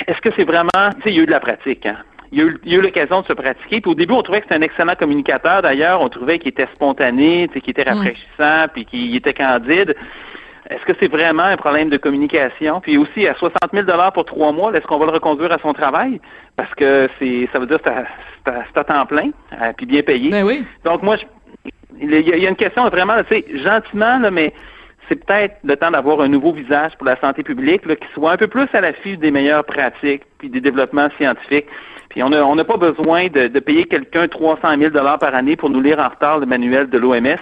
Est-ce 0.08 0.22
que 0.22 0.30
c'est 0.36 0.46
vraiment, 0.46 0.70
tu 0.96 1.02
sais, 1.02 1.10
il 1.10 1.16
y 1.16 1.20
a 1.20 1.24
eu 1.24 1.26
de 1.26 1.32
la 1.32 1.40
pratique, 1.40 1.86
hein? 1.86 1.98
Il 2.32 2.40
y 2.40 2.42
a 2.76 2.78
eu, 2.78 2.82
l'occasion 2.82 3.22
de 3.22 3.28
se 3.28 3.34
pratiquer. 3.34 3.80
Puis 3.80 3.92
au 3.92 3.96
début, 3.96 4.14
on 4.14 4.22
trouvait 4.22 4.40
que 4.40 4.46
c'était 4.46 4.60
un 4.60 4.62
excellent 4.62 4.96
communicateur. 4.96 5.62
D'ailleurs, 5.62 6.02
on 6.02 6.10
trouvait 6.10 6.40
qu'il 6.40 6.50
était 6.50 6.68
spontané, 6.74 7.48
qu'il 7.48 7.70
était 7.70 7.84
rafraîchissant, 7.84 8.66
puis 8.74 8.84
qu'il 8.84 9.16
était 9.16 9.34
candide. 9.34 9.96
Est-ce 10.70 10.84
que 10.86 10.94
c'est 11.00 11.12
vraiment 11.12 11.44
un 11.44 11.58
problème 11.58 11.90
de 11.90 11.98
communication? 11.98 12.82
Puis 12.82 12.98
aussi, 12.98 13.28
à 13.28 13.36
60 13.36 13.58
000 13.72 13.86
pour 14.14 14.26
trois 14.26 14.52
mois, 14.52 14.74
est-ce 14.74 14.86
qu'on 14.88 14.98
va 14.98 15.06
le 15.06 15.12
reconduire 15.12 15.52
à 15.52 15.60
son 15.60 15.74
travail? 15.74 16.20
Parce 16.56 16.74
que 16.74 17.08
c'est, 17.20 17.48
ça 17.54 17.60
veut 17.60 17.68
dire 17.68 17.82
que 17.82 17.90
c'est 18.46 18.78
à, 18.78 18.84
temps 18.84 19.06
plein, 19.06 19.30
euh, 19.62 19.74
puis 19.78 19.86
bien 19.86 20.02
payé. 20.02 20.32
Ben 20.32 20.44
oui. 20.44 20.66
Donc 20.84 21.04
moi, 21.04 21.18
il 22.00 22.12
y, 22.12 22.46
a 22.46 22.50
une 22.50 22.56
question 22.56 22.88
vraiment, 22.90 23.16
tu 23.24 23.36
sais, 23.36 23.46
gentiment, 23.58 24.20
là, 24.20 24.32
mais 24.32 24.54
c'est 25.08 25.24
peut-être 25.24 25.58
le 25.64 25.76
temps 25.76 25.92
d'avoir 25.92 26.22
un 26.22 26.28
nouveau 26.28 26.52
visage 26.52 26.94
pour 26.98 27.06
la 27.06 27.20
santé 27.20 27.44
publique 27.44 27.86
là, 27.86 27.96
qui 27.96 28.08
soit 28.14 28.32
un 28.32 28.38
peu 28.38 28.48
plus 28.48 28.68
à 28.74 28.82
l'affût 28.82 29.18
des 29.18 29.32
meilleures 29.32 29.64
pratiques 29.64 30.24
puis 30.40 30.50
des 30.50 30.62
développements 30.62 31.10
scientifiques. 31.18 31.68
Puis 32.10 32.24
on 32.24 32.30
n'a 32.30 32.46
on 32.46 32.56
pas 32.64 32.78
besoin 32.78 33.28
de, 33.28 33.48
de 33.48 33.60
payer 33.60 33.86
quelqu'un 33.86 34.28
300 34.28 34.78
000 34.80 34.92
dollars 34.92 35.20
par 35.20 35.36
année 35.36 35.56
pour 35.56 35.70
nous 35.70 35.82
lire 35.82 36.00
en 36.00 36.10
retard 36.10 36.40
le 36.40 36.46
manuel 36.46 36.90
de 36.90 36.98
l'OMS. 36.98 37.38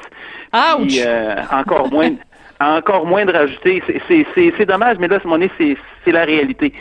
Ouch! 0.54 1.00
Euh, 1.06 1.36
encore 1.52 1.92
moins, 1.92 2.10
encore 2.64 3.06
moins 3.06 3.26
de 3.26 3.32
rajouter. 3.32 3.82
C'est 4.08 4.66
dommage, 4.66 4.98
mais 5.00 5.08
là, 5.08 5.18
à 5.18 5.20
ce 5.20 5.76
c'est 6.06 6.12
la 6.12 6.26
réalité. 6.26 6.74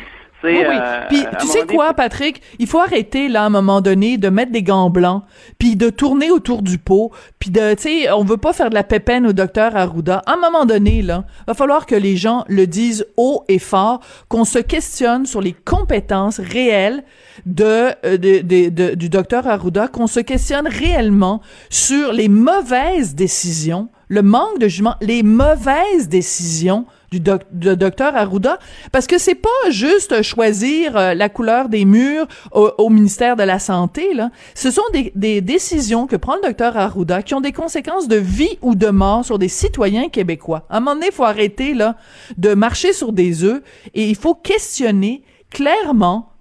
Oui, 0.45 0.59
oui. 0.69 0.77
Euh, 0.77 1.07
puis 1.09 1.25
tu 1.41 1.47
sais 1.47 1.67
quoi, 1.67 1.95
Patrick? 1.95 2.43
Il 2.59 2.67
faut 2.67 2.81
arrêter 2.81 3.29
là 3.29 3.43
à 3.43 3.47
un 3.47 3.51
moment 3.51 3.81
donné 3.81 4.19
de 4.19 4.29
mettre 4.29 4.53
des 4.53 4.63
gants 4.63 4.91
blancs, 4.91 5.23
puis 5.59 5.77
de 5.77 5.91
tourner 5.91 6.31
autour 6.31 6.63
du 6.63 6.79
pot, 6.79 7.13
puis 7.39 7.51
de, 7.51 7.75
tu 7.75 7.83
sais, 7.83 8.11
on 8.11 8.25
veut 8.25 8.37
pas 8.37 8.53
faire 8.53 8.71
de 8.71 8.75
la 8.75 8.83
pépène 8.83 9.27
au 9.27 9.33
docteur 9.33 9.77
Arruda. 9.77 10.23
À 10.27 10.35
un 10.35 10.37
moment 10.37 10.65
donné, 10.65 11.03
là, 11.03 11.25
va 11.47 11.55
falloir 11.55 11.87
que 11.87 11.95
les 11.95 12.17
gens 12.17 12.45
le 12.49 12.67
disent 12.67 13.07
haut 13.17 13.45
et 13.49 13.59
fort, 13.59 14.01
qu'on 14.29 14.45
se 14.45 14.59
questionne 14.59 15.27
sur 15.27 15.41
les 15.41 15.53
compétences 15.53 16.41
réelles 16.41 17.05
de, 17.47 17.91
euh, 18.05 18.17
de 18.19 18.95
du 18.95 19.09
docteur 19.09 19.47
Arruda, 19.47 19.89
qu'on 19.89 20.07
se 20.07 20.21
questionne 20.21 20.67
réellement 20.67 21.41
sur 21.71 22.13
les 22.13 22.29
mauvaises 22.29 23.15
décisions, 23.15 23.89
le 24.13 24.21
manque 24.21 24.59
de 24.59 24.69
jugement, 24.69 24.97
les 25.01 25.23
mauvaises 25.23 26.07
décisions 26.07 26.85
du 27.11 27.19
docteur 27.21 28.15
Arruda 28.15 28.59
parce 28.91 29.07
que 29.07 29.17
c'est 29.17 29.35
pas 29.35 29.71
juste 29.71 30.21
choisir 30.21 30.99
euh, 30.99 31.15
la 31.15 31.31
couleur 31.31 31.71
des 31.71 31.87
murs 31.87 32.27
au, 32.53 32.91
ministère 32.91 33.37
de 33.37 33.43
la 33.43 33.59
santé 33.59 34.13
là. 34.13 34.31
Ce 34.55 34.71
sont 34.71 34.83
des, 34.93 35.13
des, 35.15 35.41
décisions 35.41 36.07
que 36.07 36.17
prend 36.17 36.37
le 36.37 36.43
docteur 36.43 36.77
Arruda 36.77 37.23
qui 37.23 37.35
ont 37.35 37.41
des 37.41 37.53
conséquences 37.53 38.07
de 38.07 38.17
vie 38.17 38.59
ou 38.61 38.75
de 38.75 38.89
mort 38.89 39.25
sur 39.25 39.39
des 39.39 39.49
citoyens 39.49 40.11
québécois. 40.11 40.67
À 40.69 40.77
un 40.77 40.81
moment 40.81 40.95
donné 40.95 41.07
il 41.07 41.15
faut 41.15 41.25
arrêter 41.25 41.73
là 41.73 41.97
de 42.37 42.53
marcher 42.53 42.93
sur 42.93 43.13
des 43.15 43.45
œufs 43.45 43.63
et 43.95 44.11
il 44.11 44.17
faut 44.17 44.35
questionner 44.35 45.23
clairement 45.51 46.33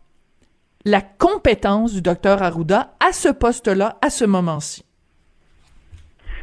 la 0.83 0.99
compétence 0.99 1.93
du 1.93 2.01
docteur 2.01 2.43
Arruda 2.43 2.95
à 2.99 3.13
ce 3.13 3.29
poste-là 3.29 3.97
à 4.01 4.09
ce 4.09 4.25
moment-ci 4.25 4.83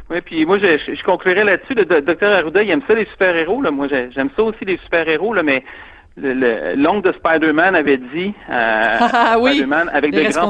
oui, 0.09 0.21
puis 0.21 0.45
moi, 0.45 0.57
je, 0.57 0.77
je 0.93 1.03
conclurai 1.03 1.43
là-dessus. 1.43 1.75
Le 1.75 1.85
docteur 2.01 2.31
Arruda, 2.31 2.63
il 2.63 2.69
aime 2.71 2.81
ça, 2.87 2.95
les 2.95 3.05
super-héros. 3.05 3.61
Là. 3.61 3.71
Moi, 3.71 3.87
j'aime 3.87 4.29
ça 4.35 4.43
aussi, 4.43 4.65
les 4.65 4.77
super-héros, 4.77 5.33
là, 5.33 5.43
mais 5.43 5.63
l'oncle 6.17 7.07
de 7.07 7.13
Spider-Man 7.13 7.75
avait 7.75 7.97
dit 7.97 8.33
euh, 8.49 8.97
ah, 8.99 9.37
oui, 9.39 9.51
Spider-Man, 9.51 9.89
avec, 9.93 10.11
de. 10.11 10.21
Grands, 10.21 10.49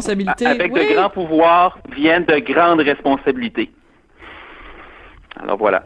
avec 0.49 0.73
de 0.73 0.93
grands 0.93 1.09
pouvoirs 1.09 1.77
viennent 1.93 2.25
de 2.25 2.39
grandes 2.39 2.81
responsabilités. 2.81 3.69
Alors 5.41 5.57
voilà. 5.57 5.83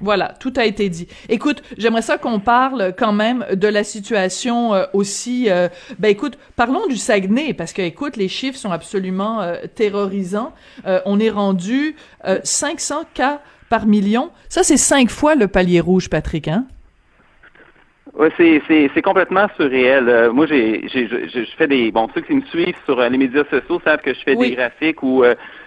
Voilà, 0.00 0.34
tout 0.38 0.52
a 0.56 0.64
été 0.64 0.88
dit. 0.88 1.08
Écoute, 1.28 1.62
j'aimerais 1.76 2.02
ça 2.02 2.18
qu'on 2.18 2.40
parle 2.40 2.94
quand 2.96 3.12
même 3.12 3.44
de 3.52 3.68
la 3.68 3.84
situation 3.84 4.74
euh, 4.74 4.84
aussi. 4.92 5.46
Euh, 5.48 5.68
ben 5.98 6.08
écoute, 6.08 6.38
parlons 6.56 6.86
du 6.86 6.96
Saguenay 6.96 7.52
parce 7.52 7.72
que 7.72 7.82
écoute, 7.82 8.16
les 8.16 8.28
chiffres 8.28 8.58
sont 8.58 8.70
absolument 8.70 9.40
euh, 9.40 9.56
terrorisants. 9.74 10.52
on 11.04 11.18
est 11.20 11.30
rendu 11.30 11.96
500 12.42 13.02
cas 13.14 13.40
par 13.68 13.86
million. 13.86 14.30
Ça, 14.48 14.62
c'est 14.62 14.76
cinq 14.76 15.10
fois 15.10 15.34
le 15.34 15.48
palier 15.48 15.80
rouge, 15.80 16.08
Patrick. 16.08 16.48
Hein? 16.48 16.64
Oui, 18.14 18.28
c'est 18.38 19.02
complètement 19.02 19.46
surréel. 19.56 20.30
moi, 20.32 20.46
j'ai 20.46 20.88
je 20.88 21.44
fais 21.56 21.66
des 21.66 21.92
bon 21.92 22.08
ceux 22.14 22.22
qui 22.22 22.34
me 22.34 22.42
suivent 22.46 22.78
sur 22.84 23.00
les 23.00 23.18
médias 23.18 23.44
sociaux 23.50 23.80
savent 23.84 24.00
que 24.00 24.14
je 24.14 24.20
fais 24.20 24.36
des 24.36 24.52
graphiques 24.52 25.02
où 25.02 25.22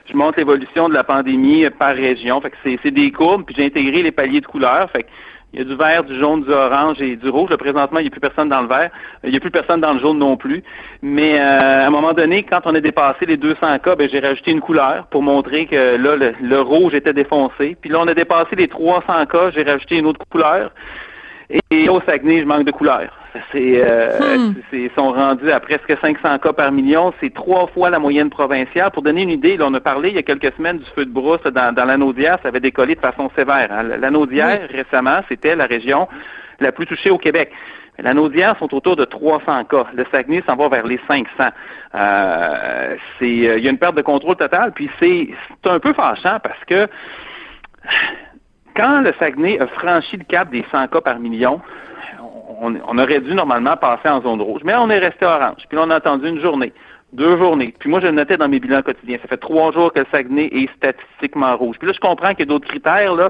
je 0.05 0.15
montre 0.15 0.37
l'évolution 0.37 0.89
de 0.89 0.93
la 0.93 1.03
pandémie 1.03 1.69
par 1.77 1.95
région. 1.95 2.41
Fait 2.41 2.51
que 2.51 2.57
c'est 2.63 2.91
des 2.91 3.11
courbes, 3.11 3.43
puis 3.45 3.55
j'ai 3.57 3.65
intégré 3.65 4.01
les 4.01 4.11
paliers 4.11 4.41
de 4.41 4.47
couleurs. 4.47 4.89
Fait 4.91 5.05
il 5.53 5.59
y 5.59 5.61
a 5.61 5.65
du 5.65 5.75
vert, 5.75 6.05
du 6.05 6.17
jaune, 6.17 6.43
du 6.43 6.51
orange 6.51 7.01
et 7.01 7.17
du 7.17 7.27
rouge. 7.27 7.49
Là, 7.49 7.57
présentement, 7.57 7.99
il 7.99 8.03
n'y 8.03 8.07
a 8.07 8.11
plus 8.11 8.21
personne 8.21 8.47
dans 8.47 8.61
le 8.61 8.69
vert. 8.69 8.89
Il 9.25 9.31
n'y 9.31 9.35
a 9.35 9.39
plus 9.41 9.51
personne 9.51 9.81
dans 9.81 9.93
le 9.93 9.99
jaune 9.99 10.17
non 10.17 10.37
plus. 10.37 10.63
Mais 11.01 11.39
euh, 11.41 11.83
à 11.83 11.87
un 11.87 11.89
moment 11.89 12.13
donné, 12.13 12.43
quand 12.43 12.61
on 12.63 12.73
a 12.73 12.79
dépassé 12.79 13.25
les 13.25 13.35
200 13.35 13.79
cas, 13.79 13.95
ben, 13.97 14.07
j'ai 14.09 14.19
rajouté 14.19 14.51
une 14.51 14.61
couleur 14.61 15.07
pour 15.07 15.23
montrer 15.23 15.65
que 15.65 15.97
là, 15.97 16.15
le, 16.15 16.61
rouge 16.61 16.93
était 16.93 17.13
défoncé. 17.13 17.75
Puis 17.81 17.89
là, 17.89 17.99
on 17.99 18.07
a 18.07 18.13
dépassé 18.13 18.55
les 18.55 18.69
300 18.69 19.25
cas, 19.25 19.51
j'ai 19.51 19.63
rajouté 19.63 19.97
une 19.97 20.05
autre 20.05 20.25
couleur. 20.29 20.71
Et 21.69 21.89
au 21.89 21.99
Saguenay, 22.01 22.39
je 22.39 22.45
manque 22.45 22.63
de 22.63 22.71
couleurs. 23.51 24.19
Euh, 24.21 24.37
hmm. 24.37 24.55
C'est, 24.69 24.81
ils 24.81 24.91
sont 24.95 25.11
rendus 25.11 25.51
à 25.51 25.59
presque 25.59 25.93
500 25.99 26.39
cas 26.39 26.53
par 26.53 26.71
million. 26.71 27.13
C'est 27.19 27.33
trois 27.33 27.67
fois 27.67 27.89
la 27.89 27.99
moyenne 27.99 28.29
provinciale. 28.29 28.91
Pour 28.91 29.03
donner 29.03 29.23
une 29.23 29.29
idée, 29.29 29.57
là, 29.57 29.65
on 29.67 29.73
a 29.73 29.79
parlé 29.79 30.09
il 30.09 30.15
y 30.15 30.19
a 30.19 30.23
quelques 30.23 30.53
semaines 30.55 30.79
du 30.79 30.85
feu 30.95 31.05
de 31.05 31.11
brousse 31.11 31.43
dans, 31.43 31.73
dans 31.73 31.85
l'Anaudière. 31.85 32.39
Ça 32.41 32.49
avait 32.49 32.59
décollé 32.59 32.95
de 32.95 32.99
façon 32.99 33.29
sévère. 33.35 33.69
Hein. 33.71 33.83
L'Anaudière, 33.83 34.67
récemment, 34.69 35.21
c'était 35.29 35.55
la 35.55 35.65
région 35.65 36.07
la 36.59 36.71
plus 36.71 36.85
touchée 36.85 37.09
au 37.09 37.17
Québec. 37.17 37.51
L'Anaudière 37.99 38.57
sont 38.57 38.73
autour 38.73 38.95
de 38.95 39.05
300 39.05 39.65
cas. 39.65 39.85
Le 39.93 40.05
Saguenay 40.11 40.43
s'en 40.47 40.55
va 40.55 40.69
vers 40.69 40.85
les 40.85 40.99
500. 41.07 41.27
Euh, 41.93 42.95
c'est, 43.19 43.25
euh, 43.25 43.57
il 43.57 43.63
y 43.63 43.67
a 43.67 43.71
une 43.71 43.77
perte 43.77 43.95
de 43.95 44.01
contrôle 44.01 44.37
totale. 44.37 44.71
Puis 44.73 44.89
c'est, 44.99 45.29
c'est 45.63 45.69
un 45.69 45.79
peu 45.79 45.93
fâchant 45.93 46.37
parce 46.41 46.63
que 46.65 46.87
quand 48.75 49.01
le 49.01 49.13
Saguenay 49.19 49.59
a 49.59 49.67
franchi 49.67 50.17
le 50.17 50.23
cap 50.23 50.49
des 50.49 50.65
100 50.71 50.87
cas 50.87 51.01
par 51.01 51.19
million, 51.19 51.61
on, 52.61 52.97
aurait 52.97 53.21
dû 53.21 53.33
normalement 53.33 53.77
passer 53.77 54.09
en 54.09 54.21
zone 54.21 54.41
rouge. 54.41 54.61
Mais 54.63 54.73
on 54.75 54.89
est 54.89 54.99
resté 54.99 55.25
orange. 55.25 55.63
Puis 55.67 55.77
là, 55.77 55.83
on 55.85 55.89
a 55.89 55.95
attendu 55.95 56.27
une 56.27 56.39
journée, 56.39 56.73
deux 57.13 57.37
journées. 57.37 57.73
Puis 57.79 57.89
moi, 57.89 57.99
je 57.99 58.07
le 58.07 58.13
notais 58.13 58.37
dans 58.37 58.47
mes 58.47 58.59
bilans 58.59 58.81
quotidiens. 58.81 59.17
Ça 59.21 59.27
fait 59.27 59.37
trois 59.37 59.71
jours 59.71 59.93
que 59.93 59.99
le 59.99 60.05
Saguenay 60.11 60.49
est 60.51 60.69
statistiquement 60.75 61.55
rouge. 61.57 61.77
Puis 61.79 61.87
là, 61.87 61.93
je 61.93 61.99
comprends 61.99 62.31
qu'il 62.31 62.39
y 62.39 62.43
a 62.43 62.45
d'autres 62.47 62.67
critères, 62.67 63.13
là, 63.13 63.29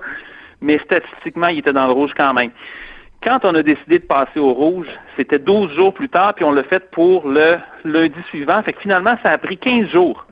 mais 0.61 0.77
statistiquement, 0.79 1.47
il 1.47 1.59
était 1.59 1.73
dans 1.73 1.87
le 1.87 1.93
rouge 1.93 2.11
quand 2.15 2.33
même. 2.33 2.51
Quand 3.23 3.45
on 3.45 3.53
a 3.53 3.61
décidé 3.61 3.99
de 3.99 4.05
passer 4.05 4.39
au 4.39 4.51
rouge, 4.53 4.87
c'était 5.15 5.37
12 5.37 5.73
jours 5.73 5.93
plus 5.93 6.09
tard, 6.09 6.33
puis 6.33 6.43
on 6.43 6.51
l'a 6.51 6.63
fait 6.63 6.89
pour 6.91 7.27
le 7.27 7.57
lundi 7.85 8.19
suivant. 8.29 8.63
Fait 8.63 8.73
que 8.73 8.81
finalement, 8.81 9.15
ça 9.21 9.29
a 9.29 9.37
pris 9.37 9.57
15 9.57 9.89
jours 9.89 10.25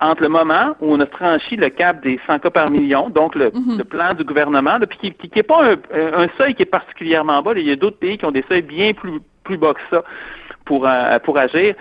entre 0.00 0.22
le 0.22 0.28
moment 0.28 0.76
où 0.80 0.92
on 0.92 1.00
a 1.00 1.06
franchi 1.06 1.56
le 1.56 1.70
cap 1.70 2.02
des 2.02 2.20
100 2.26 2.40
cas 2.40 2.50
par 2.50 2.70
million, 2.70 3.08
donc 3.08 3.34
le, 3.34 3.50
mhm. 3.50 3.82
plan 3.84 4.14
du 4.14 4.24
gouvernement, 4.24 4.78
puis 4.88 5.12
qui 5.12 5.30
n'est 5.34 5.42
pas 5.42 5.74
un, 5.92 6.26
seuil 6.36 6.54
qui 6.54 6.62
est 6.62 6.66
particulièrement 6.66 7.40
bas. 7.42 7.52
il 7.56 7.66
y 7.66 7.70
a 7.70 7.76
d'autres 7.76 7.98
pays 7.98 8.18
qui 8.18 8.24
ont 8.26 8.32
des 8.32 8.44
seuils 8.48 8.62
bien 8.62 8.92
plus, 8.92 9.20
plus 9.44 9.56
bas 9.56 9.72
que 9.74 9.80
ça 9.90 10.04
pour, 10.64 10.86
euh, 10.86 11.18
pour 11.20 11.38
agir. 11.38 11.74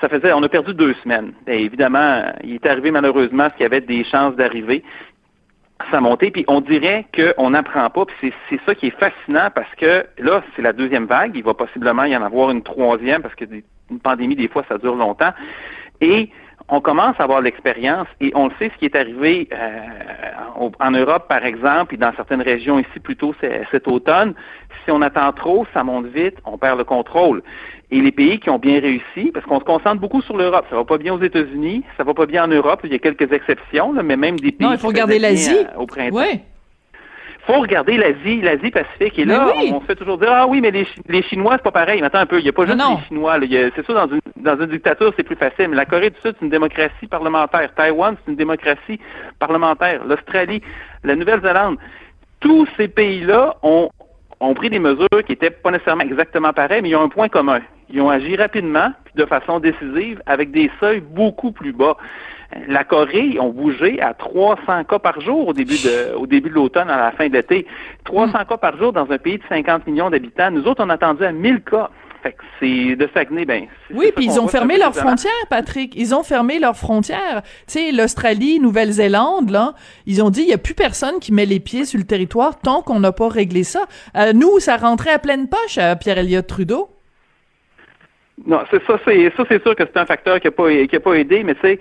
Ça 0.00 0.08
faisait, 0.08 0.32
on 0.32 0.42
a 0.42 0.48
perdu 0.48 0.74
deux 0.74 0.94
semaines. 1.02 1.32
Et 1.46 1.64
évidemment, 1.64 2.24
il 2.42 2.54
est 2.54 2.66
arrivé 2.66 2.90
malheureusement 2.90 3.48
ce 3.48 3.54
qu'il 3.54 3.62
y 3.62 3.66
avait 3.66 3.80
des 3.80 4.04
chances 4.04 4.36
d'arriver 4.36 4.82
ça 5.90 6.00
montée, 6.00 6.30
puis 6.30 6.44
on 6.48 6.60
dirait 6.60 7.06
qu'on 7.14 7.50
n'apprend 7.50 7.90
pas, 7.90 8.06
puis 8.06 8.32
c'est 8.48 8.60
ça 8.64 8.74
qui 8.74 8.86
est 8.86 8.98
fascinant 8.98 9.48
parce 9.54 9.72
que 9.76 10.06
là, 10.18 10.42
c'est 10.54 10.62
la 10.62 10.72
deuxième 10.72 11.06
vague, 11.06 11.32
il 11.34 11.42
va 11.42 11.52
possiblement 11.52 12.04
y 12.04 12.16
en 12.16 12.22
avoir 12.22 12.50
une 12.50 12.62
troisième 12.62 13.22
parce 13.22 13.34
que 13.34 13.44
une 13.90 14.00
pandémie, 14.00 14.36
des 14.36 14.48
fois, 14.48 14.64
ça 14.68 14.78
dure 14.78 14.94
longtemps. 14.94 15.32
Et 16.00 16.30
on 16.68 16.80
commence 16.80 17.16
à 17.18 17.24
avoir 17.24 17.40
l'expérience 17.40 18.06
et 18.20 18.32
on 18.34 18.46
le 18.46 18.52
sait 18.58 18.70
ce 18.74 18.78
qui 18.78 18.86
est 18.86 18.96
arrivé 18.96 19.48
euh, 19.52 20.70
en 20.80 20.90
Europe, 20.90 21.28
par 21.28 21.44
exemple, 21.44 21.94
et 21.94 21.98
dans 21.98 22.12
certaines 22.16 22.42
régions 22.42 22.78
ici 22.78 23.00
plutôt 23.02 23.34
cet 23.70 23.86
automne. 23.86 24.34
Si 24.84 24.90
on 24.90 25.02
attend 25.02 25.32
trop, 25.32 25.66
ça 25.74 25.84
monte 25.84 26.06
vite, 26.06 26.36
on 26.44 26.58
perd 26.58 26.78
le 26.78 26.84
contrôle. 26.84 27.42
Et 27.90 28.00
les 28.00 28.12
pays 28.12 28.38
qui 28.38 28.50
ont 28.50 28.58
bien 28.58 28.80
réussi, 28.80 29.30
parce 29.32 29.44
qu'on 29.46 29.60
se 29.60 29.64
concentre 29.64 30.00
beaucoup 30.00 30.22
sur 30.22 30.36
l'Europe, 30.36 30.66
ça 30.70 30.76
va 30.76 30.84
pas 30.84 30.98
bien 30.98 31.14
aux 31.14 31.22
États-Unis, 31.22 31.84
ça 31.96 32.04
va 32.04 32.14
pas 32.14 32.26
bien 32.26 32.44
en 32.44 32.48
Europe, 32.48 32.80
il 32.84 32.92
y 32.92 32.94
a 32.94 32.98
quelques 32.98 33.30
exceptions, 33.32 33.92
mais 33.92 34.16
même 34.16 34.40
des 34.40 34.52
pays. 34.52 34.66
Non, 34.66 34.72
il 34.72 34.78
faut 34.78 34.88
regarder 34.88 35.18
l'Asie. 35.18 35.54
Euh, 35.54 35.78
au 35.78 35.86
printemps 35.86 36.16
faut 37.46 37.60
regarder 37.60 37.96
l'Asie, 37.96 38.40
l'Asie 38.40 38.70
Pacifique. 38.70 39.18
Et 39.18 39.24
là, 39.24 39.52
on 39.72 39.80
se 39.80 39.86
fait 39.86 39.96
toujours 39.96 40.18
dire 40.18 40.30
ah 40.32 40.46
oui, 40.46 40.60
mais 40.60 40.70
les, 40.70 40.86
les 41.08 41.22
Chinois 41.22 41.54
c'est 41.56 41.62
pas 41.62 41.72
pareil. 41.72 42.00
Mais 42.00 42.06
attends 42.06 42.18
un 42.18 42.26
peu, 42.26 42.38
il 42.38 42.42
n'y 42.42 42.48
a 42.48 42.52
pas 42.52 42.66
juste 42.66 42.78
les 42.78 43.06
Chinois. 43.08 43.38
C'est 43.74 43.84
sûr 43.84 43.94
dans 43.94 44.08
une 44.08 44.20
dans 44.36 44.58
une 44.60 44.70
dictature 44.70 45.12
c'est 45.16 45.22
plus 45.22 45.36
facile. 45.36 45.68
Mais 45.68 45.76
la 45.76 45.86
Corée 45.86 46.10
du 46.10 46.20
Sud 46.20 46.34
c'est 46.38 46.44
une 46.44 46.50
démocratie 46.50 47.06
parlementaire. 47.06 47.74
Taïwan 47.74 48.16
c'est 48.24 48.30
une 48.30 48.36
démocratie 48.36 49.00
parlementaire. 49.38 50.04
L'Australie, 50.04 50.62
la 51.02 51.16
Nouvelle-Zélande, 51.16 51.76
tous 52.40 52.66
ces 52.76 52.88
pays-là 52.88 53.56
ont 53.62 53.90
ont 54.40 54.54
pris 54.54 54.70
des 54.70 54.78
mesures 54.78 55.08
qui 55.26 55.32
étaient 55.32 55.50
pas 55.50 55.70
nécessairement 55.70 56.04
exactement 56.04 56.52
pareilles, 56.52 56.82
mais 56.82 56.90
ils 56.90 56.96
ont 56.96 57.02
un 57.02 57.08
point 57.08 57.28
commun. 57.28 57.60
Ils 57.90 58.00
ont 58.00 58.10
agi 58.10 58.36
rapidement, 58.36 58.92
puis 59.04 59.14
de 59.16 59.26
façon 59.26 59.60
décisive, 59.60 60.22
avec 60.26 60.50
des 60.50 60.70
seuils 60.80 61.00
beaucoup 61.00 61.52
plus 61.52 61.72
bas. 61.72 61.96
La 62.68 62.84
Corée 62.84 63.38
ont 63.40 63.50
bougé 63.50 64.00
à 64.00 64.14
300 64.14 64.84
cas 64.84 64.98
par 64.98 65.20
jour 65.20 65.48
au 65.48 65.52
début 65.52 65.76
de, 65.82 66.14
au 66.14 66.26
début 66.26 66.50
de 66.50 66.54
l'automne, 66.54 66.88
à 66.88 66.96
la 66.96 67.12
fin 67.12 67.28
de 67.28 67.32
l'été. 67.32 67.66
300 68.04 68.32
hmm. 68.32 68.44
cas 68.48 68.56
par 68.56 68.76
jour 68.76 68.92
dans 68.92 69.10
un 69.10 69.18
pays 69.18 69.38
de 69.38 69.42
50 69.48 69.86
millions 69.86 70.10
d'habitants. 70.10 70.50
Nous 70.50 70.64
autres, 70.64 70.84
on 70.84 70.90
a 70.90 70.94
attendu 70.94 71.24
à 71.24 71.32
1000 71.32 71.62
cas. 71.62 71.90
Fait 72.22 72.32
que 72.32 72.42
c'est 72.58 72.96
de 72.96 73.06
Saguenay, 73.12 73.44
ben. 73.44 73.66
Oui, 73.92 74.10
puis 74.16 74.24
ils 74.24 74.40
ont 74.40 74.48
fermé 74.48 74.78
leurs 74.78 74.94
frontières, 74.94 75.32
Patrick. 75.50 75.92
Ils 75.94 76.14
ont 76.14 76.22
fermé 76.22 76.58
leurs 76.58 76.76
frontières. 76.76 77.42
Tu 77.66 77.74
sais, 77.74 77.92
l'Australie, 77.92 78.60
Nouvelle-Zélande, 78.60 79.50
là, 79.50 79.74
ils 80.06 80.22
ont 80.22 80.30
dit 80.30 80.40
il 80.40 80.48
y 80.48 80.54
a 80.54 80.58
plus 80.58 80.72
personne 80.72 81.18
qui 81.20 81.34
met 81.34 81.44
les 81.44 81.60
pieds 81.60 81.84
sur 81.84 81.98
le 81.98 82.06
territoire 82.06 82.58
tant 82.60 82.80
qu'on 82.80 82.98
n'a 82.98 83.12
pas 83.12 83.28
réglé 83.28 83.62
ça. 83.62 83.82
Euh, 84.16 84.32
nous, 84.32 84.58
ça 84.58 84.78
rentrait 84.78 85.10
à 85.10 85.18
pleine 85.18 85.48
poche 85.50 85.76
à 85.76 85.96
Pierre 85.96 86.16
Elliott 86.16 86.46
Trudeau. 86.46 86.88
Non, 88.46 88.60
c'est 88.70 88.82
ça, 88.86 88.98
c'est 89.04 89.30
ça, 89.36 89.44
c'est 89.48 89.62
sûr 89.62 89.76
que 89.76 89.84
c'est 89.84 89.98
un 89.98 90.06
facteur 90.06 90.40
qui 90.40 90.46
n'a 90.46 90.50
pas, 90.50 90.86
qui 90.86 90.96
a 90.96 91.00
pas 91.00 91.14
aidé, 91.14 91.44
mais 91.44 91.54
tu 91.54 91.60
sais, 91.60 91.78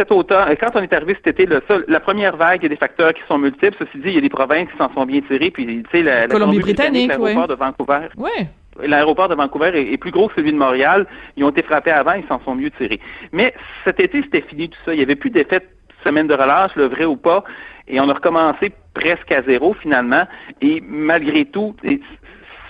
cet 0.00 0.12
automne, 0.12 0.56
quand 0.58 0.70
on 0.74 0.82
est 0.82 0.92
arrivé 0.92 1.14
cet 1.22 1.38
été, 1.38 1.46
la 1.88 2.00
première 2.00 2.36
vague, 2.36 2.60
il 2.60 2.64
y 2.64 2.66
a 2.66 2.70
des 2.70 2.76
facteurs 2.76 3.12
qui 3.12 3.22
sont 3.28 3.38
multiples. 3.38 3.76
Ceci 3.78 3.98
dit, 3.98 4.08
il 4.08 4.14
y 4.14 4.18
a 4.18 4.22
des 4.22 4.30
provinces 4.30 4.68
qui 4.70 4.78
s'en 4.78 4.92
sont 4.94 5.04
bien 5.04 5.20
tirées, 5.20 5.50
puis 5.50 5.66
tu 5.66 5.84
sais, 5.90 6.02
la, 6.02 6.22
la 6.22 6.28
Colombie-Britannique, 6.28 7.08
l'aéroport 7.08 7.48
de 7.48 7.54
Vancouver. 7.54 8.08
Oui 8.16 8.46
l'aéroport 8.82 9.28
de 9.28 9.34
Vancouver 9.34 9.92
est, 9.92 9.96
plus 9.98 10.10
gros 10.10 10.28
que 10.28 10.34
celui 10.36 10.52
de 10.52 10.56
Montréal. 10.56 11.06
Ils 11.36 11.44
ont 11.44 11.50
été 11.50 11.62
frappés 11.62 11.90
avant, 11.90 12.12
ils 12.14 12.26
s'en 12.28 12.40
sont 12.44 12.54
mieux 12.54 12.70
tirés. 12.70 13.00
Mais 13.32 13.52
cet 13.84 14.00
été, 14.00 14.22
c'était 14.22 14.42
fini 14.42 14.68
tout 14.68 14.78
ça. 14.84 14.94
Il 14.94 14.96
n'y 14.96 15.02
avait 15.02 15.16
plus 15.16 15.30
d'effet 15.30 15.60
de 15.60 15.64
semaine 16.04 16.26
de 16.26 16.34
relâche, 16.34 16.74
le 16.76 16.86
vrai 16.86 17.04
ou 17.04 17.16
pas. 17.16 17.44
Et 17.88 18.00
on 18.00 18.08
a 18.08 18.14
recommencé 18.14 18.72
presque 18.94 19.30
à 19.32 19.42
zéro 19.42 19.74
finalement. 19.74 20.24
Et 20.60 20.82
malgré 20.86 21.44
tout, 21.44 21.74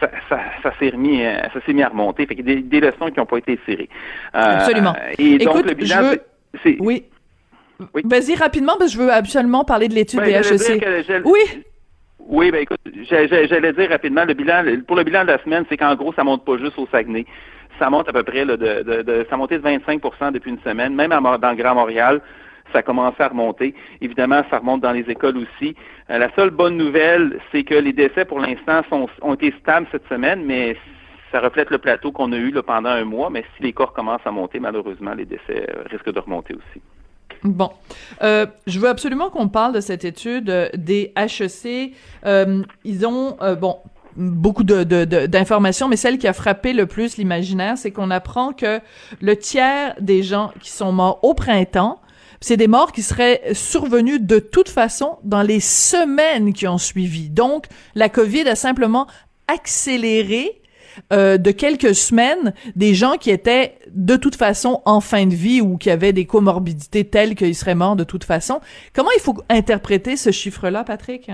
ça, 0.01 0.11
s'est 0.79 0.91
remis, 0.91 1.25
euh, 1.25 1.37
ça 1.53 1.61
s'est 1.65 1.73
mis 1.73 1.83
à 1.83 1.89
remonter. 1.89 2.27
Fait 2.27 2.35
qu'il 2.35 2.49
y 2.49 2.53
a 2.53 2.61
des, 2.61 2.81
leçons 2.81 3.11
qui 3.11 3.19
n'ont 3.19 3.27
pas 3.27 3.39
été 3.39 3.59
tirées. 3.59 3.89
Euh, 4.35 4.57
Absolument. 4.57 4.97
Et 5.19 5.39
donc 5.39 5.65
le 5.65 5.75
bilan, 5.75 6.15
c'est 6.63 6.77
oui. 6.81 7.05
Oui. 7.95 8.03
Vas-y 8.05 8.35
rapidement 8.35 8.75
parce 8.79 8.93
que 8.93 8.99
je 8.99 9.03
veux 9.03 9.13
absolument 9.13 9.65
parler 9.65 9.89
de 9.89 9.95
l'étude 9.95 10.21
des 10.23 10.33
HEC. 10.33 11.23
Oui. 11.25 11.41
Oui, 12.29 12.53
ben 12.53 12.63
écoute, 12.63 12.79
j'allais 13.09 13.73
dire 13.73 13.89
rapidement, 13.91 14.25
le 14.25 14.35
bilan, 14.35 14.63
pour 14.87 14.97
le 14.97 15.03
bilan 15.03 15.23
de 15.23 15.29
la 15.29 15.43
semaine, 15.43 15.65
c'est 15.69 15.77
qu'en 15.77 15.97
gros, 15.97 16.13
ça 16.13 16.23
monte 16.23 16.45
pas 16.45 16.59
juste 16.59 16.79
au 16.79 16.87
Saguenay. 16.93 17.27
Ça 17.79 17.91
monte 17.91 18.09
à 18.09 18.13
peu 18.13 18.23
près, 18.23 18.45
là, 18.45 18.57
de, 18.57 18.83
de, 18.83 19.03
de, 19.03 19.27
ça 19.29 19.37
monté 19.37 19.59
de 19.59 19.67
25% 19.67 20.33
depuis 20.33 20.51
une 20.51 20.61
semaine, 20.61 20.95
même 20.95 21.11
dans 21.11 21.51
le 21.51 21.57
Grand 21.57 21.75
Montréal 21.75 22.21
ça 22.73 22.79
a 22.79 22.83
commencé 22.83 23.23
à 23.23 23.29
remonter. 23.29 23.75
Évidemment, 24.01 24.43
ça 24.51 24.59
remonte 24.59 24.81
dans 24.81 24.93
les 24.93 25.09
écoles 25.11 25.37
aussi. 25.39 25.75
Euh, 26.11 26.19
la 26.19 26.33
seule 26.35 26.51
bonne 26.51 26.77
nouvelle, 26.77 27.39
c'est 27.53 27.65
que 27.65 27.75
les 27.75 27.93
décès, 27.93 28.25
pour 28.25 28.41
l'instant, 28.41 28.83
ont 29.23 29.35
été 29.35 29.55
stables 29.61 29.87
cette 29.91 30.07
semaine, 30.09 30.45
mais 30.45 30.77
ça 31.33 31.41
reflète 31.41 31.71
le 31.71 31.79
plateau 31.79 32.13
qu'on 32.13 32.33
a 32.33 32.37
eu 32.37 32.51
là, 32.51 32.63
pendant 32.63 32.91
un 32.91 33.05
mois. 33.05 33.31
Mais 33.31 33.45
si 33.57 33.63
les 33.63 33.73
corps 33.73 33.93
commencent 33.93 34.27
à 34.27 34.31
monter, 34.31 34.61
malheureusement, 34.61 35.15
les 35.15 35.27
décès 35.27 35.67
euh, 35.69 35.83
risquent 35.91 36.13
de 36.13 36.21
remonter 36.21 36.55
aussi. 36.55 36.83
Bon, 37.42 37.70
euh, 38.23 38.47
je 38.66 38.78
veux 38.78 38.88
absolument 38.88 39.30
qu'on 39.30 39.49
parle 39.49 39.73
de 39.73 39.80
cette 39.80 40.04
étude 40.04 40.50
euh, 40.50 40.68
des 40.75 41.12
HEC. 41.16 41.94
Euh, 42.26 42.62
ils 42.85 43.06
ont, 43.06 43.37
euh, 43.40 43.54
bon, 43.54 43.78
beaucoup 44.16 44.64
d'informations, 44.64 45.88
mais 45.88 45.97
celle 45.97 46.18
qui 46.18 46.28
a 46.28 46.32
frappé 46.32 46.73
le 46.73 46.87
plus 46.87 47.16
l'imaginaire, 47.16 47.78
c'est 47.78 47.92
qu'on 47.92 48.11
apprend 48.11 48.52
que 48.52 48.80
le 49.20 49.37
tiers 49.37 49.94
des 50.00 50.23
gens 50.23 50.52
qui 50.61 50.70
sont 50.70 50.92
morts 50.92 51.20
au 51.23 51.32
printemps, 51.32 52.00
c'est 52.42 52.56
des 52.56 52.68
morts 52.68 52.92
qui 52.92 53.02
seraient 53.02 53.40
survenus 53.52 54.20
de 54.20 54.38
toute 54.38 54.68
façon 54.68 55.18
dans 55.25 55.42
les 55.42 55.61
semaines 55.61 56.52
qui 56.52 56.66
ont 56.66 56.78
suivi. 56.78 57.30
Donc, 57.30 57.66
la 57.94 58.09
COVID 58.09 58.49
a 58.49 58.54
simplement 58.54 59.06
accéléré 59.47 60.60
euh, 61.12 61.38
de 61.38 61.50
quelques 61.50 61.94
semaines 61.94 62.52
des 62.76 62.94
gens 62.94 63.16
qui 63.18 63.30
étaient 63.30 63.75
de 63.92 64.16
toute 64.16 64.37
façon 64.37 64.82
en 64.85 65.00
fin 65.00 65.26
de 65.26 65.35
vie 65.35 65.61
ou 65.61 65.76
qui 65.76 65.90
avaient 65.90 66.12
des 66.12 66.26
comorbidités 66.26 67.04
telles 67.04 67.35
qu'ils 67.35 67.54
seraient 67.54 67.75
morts 67.75 67.97
de 67.97 68.04
toute 68.04 68.25
façon. 68.25 68.61
Comment 68.94 69.11
il 69.16 69.20
faut 69.20 69.37
interpréter 69.49 70.16
ce 70.16 70.30
chiffre-là, 70.30 70.85
Patrick? 70.85 71.30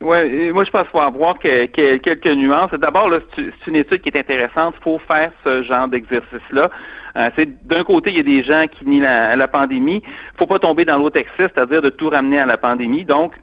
Oui, 0.00 0.50
moi 0.50 0.64
je 0.64 0.70
pense 0.70 0.82
qu'il 0.82 0.90
faut 0.90 1.00
avoir 1.00 1.38
quelques 1.38 2.26
nuances. 2.26 2.72
D'abord, 2.72 3.08
c'est 3.36 3.52
une 3.68 3.76
étude 3.76 4.00
qui 4.00 4.08
est 4.08 4.18
intéressante. 4.18 4.74
Il 4.80 4.82
faut 4.82 4.98
faire 5.06 5.30
ce 5.44 5.62
genre 5.62 5.86
d'exercice-là. 5.86 6.70
Euh, 7.16 7.30
d'un 7.64 7.84
côté, 7.84 8.10
il 8.10 8.16
y 8.16 8.20
a 8.20 8.22
des 8.22 8.42
gens 8.42 8.66
qui 8.66 8.86
nient 8.86 9.00
la, 9.00 9.36
la 9.36 9.48
pandémie. 9.48 10.02
Il 10.04 10.38
faut 10.38 10.46
pas 10.46 10.58
tomber 10.58 10.84
dans 10.84 10.98
l'autre 10.98 11.18
excès, 11.18 11.50
c'est-à-dire 11.54 11.82
de 11.82 11.90
tout 11.90 12.08
ramener 12.08 12.38
à 12.38 12.46
la 12.46 12.56
pandémie. 12.56 13.04
Donc, 13.04 13.34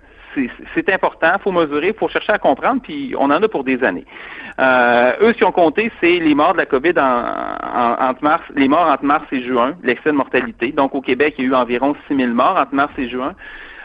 c'est 0.76 0.90
important, 0.90 1.32
il 1.36 1.42
faut 1.42 1.52
mesurer, 1.52 1.88
il 1.88 1.94
faut 1.94 2.08
chercher 2.08 2.34
à 2.34 2.38
comprendre, 2.38 2.82
puis 2.82 3.14
on 3.18 3.26
en 3.26 3.42
a 3.44 3.48
pour 3.48 3.64
des 3.64 3.84
années. 3.84 4.06
Euh, 4.60 5.14
eux, 5.22 5.34
ce 5.34 5.38
qu'ils 5.38 5.46
ont 5.46 5.52
compté, 5.52 5.92
c'est 6.02 6.20
les 6.20 6.36
morts 6.36 6.54
de 6.54 6.60
la 6.60 6.66
COVID 6.66 6.94
en, 6.98 8.10
entre 8.10 8.24
mars, 8.24 8.44
les 8.56 8.68
morts 8.68 8.88
entre 8.88 9.06
mars 9.06 9.26
et 9.32 9.42
juin, 9.42 9.76
l'excès 9.84 10.10
de 10.10 10.16
mortalité. 10.16 10.72
Donc, 10.72 10.94
au 10.96 11.02
Québec, 11.02 11.36
il 11.38 11.46
y 11.46 11.48
a 11.48 11.52
eu 11.52 11.56
environ 11.56 11.96
6 12.08 12.16
000 12.16 12.34
morts 12.34 12.58
entre 12.58 12.74
mars 12.74 12.92
et 12.98 13.10
juin. 13.10 13.34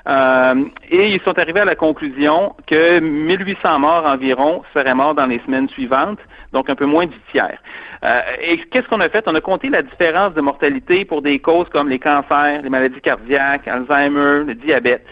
Euh, 0.07 0.65
et 0.91 1.15
ils 1.15 1.21
sont 1.23 1.39
arrivés 1.39 1.61
à 1.61 1.65
la 1.65 1.77
conclusion 1.77 2.55
que 2.67 3.01
1800 3.01 3.79
morts 3.79 4.05
environ 4.05 4.63
seraient 4.75 4.95
morts 4.95 5.15
dans 5.15 5.27
les 5.27 5.41
semaines 5.47 5.69
suivantes, 5.71 6.19
donc 6.53 6.69
un 6.69 6.75
peu 6.75 6.85
moins 6.85 7.07
du 7.07 7.17
tiers. 7.33 7.59
Euh, 8.05 8.21
et 8.43 8.59
qu'est-ce 8.71 8.87
qu'on 8.89 9.01
a 9.01 9.09
fait? 9.09 9.25
On 9.27 9.35
a 9.35 9.41
compté 9.41 9.71
la 9.71 9.83
différence 9.83 10.35
de 10.35 10.43
mortalité 10.43 11.07
pour 11.07 11.23
des 11.23 11.39
causes 11.39 11.69
comme 11.71 11.89
les 11.89 11.99
cancers, 11.99 12.61
les 12.63 12.69
maladies 12.69 13.01
cardiaques, 13.01 13.67
Alzheimer, 13.67 14.45
le 14.45 14.55
diabète. 14.55 15.07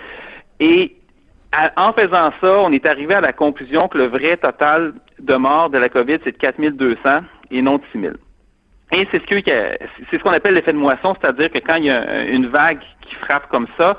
Et 0.60 0.94
en 1.76 1.92
faisant 1.92 2.32
ça, 2.40 2.58
on 2.60 2.72
est 2.72 2.86
arrivé 2.86 3.14
à 3.14 3.20
la 3.20 3.32
conclusion 3.32 3.88
que 3.88 3.98
le 3.98 4.06
vrai 4.06 4.36
total 4.36 4.94
de 5.18 5.34
morts 5.34 5.70
de 5.70 5.78
la 5.78 5.88
COVID, 5.88 6.18
c'est 6.24 6.32
de 6.32 6.38
4200 6.38 7.20
et 7.50 7.62
non 7.62 7.76
de 7.76 7.82
6000. 7.92 8.14
Et 8.92 9.08
c'est 9.10 9.20
ce 9.26 10.22
qu'on 10.22 10.32
appelle 10.32 10.54
l'effet 10.54 10.72
de 10.72 10.78
moisson, 10.78 11.16
c'est-à-dire 11.20 11.50
que 11.50 11.58
quand 11.58 11.76
il 11.76 11.84
y 11.84 11.90
a 11.90 12.24
une 12.24 12.46
vague 12.46 12.80
qui 13.00 13.14
frappe 13.16 13.48
comme 13.48 13.66
ça, 13.78 13.96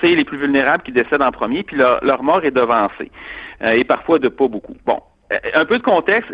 c'est 0.00 0.14
les 0.14 0.24
plus 0.24 0.36
vulnérables 0.38 0.82
qui 0.82 0.90
décèdent 0.90 1.22
en 1.22 1.30
premier, 1.30 1.62
puis 1.62 1.76
leur, 1.76 2.22
mort 2.22 2.44
est 2.44 2.50
devancée. 2.50 3.10
Euh, 3.62 3.70
et 3.70 3.84
parfois 3.84 4.18
de 4.18 4.28
pas 4.28 4.48
beaucoup. 4.48 4.76
Bon, 4.84 5.00
un 5.54 5.64
peu 5.64 5.78
de 5.78 5.82
contexte, 5.82 6.30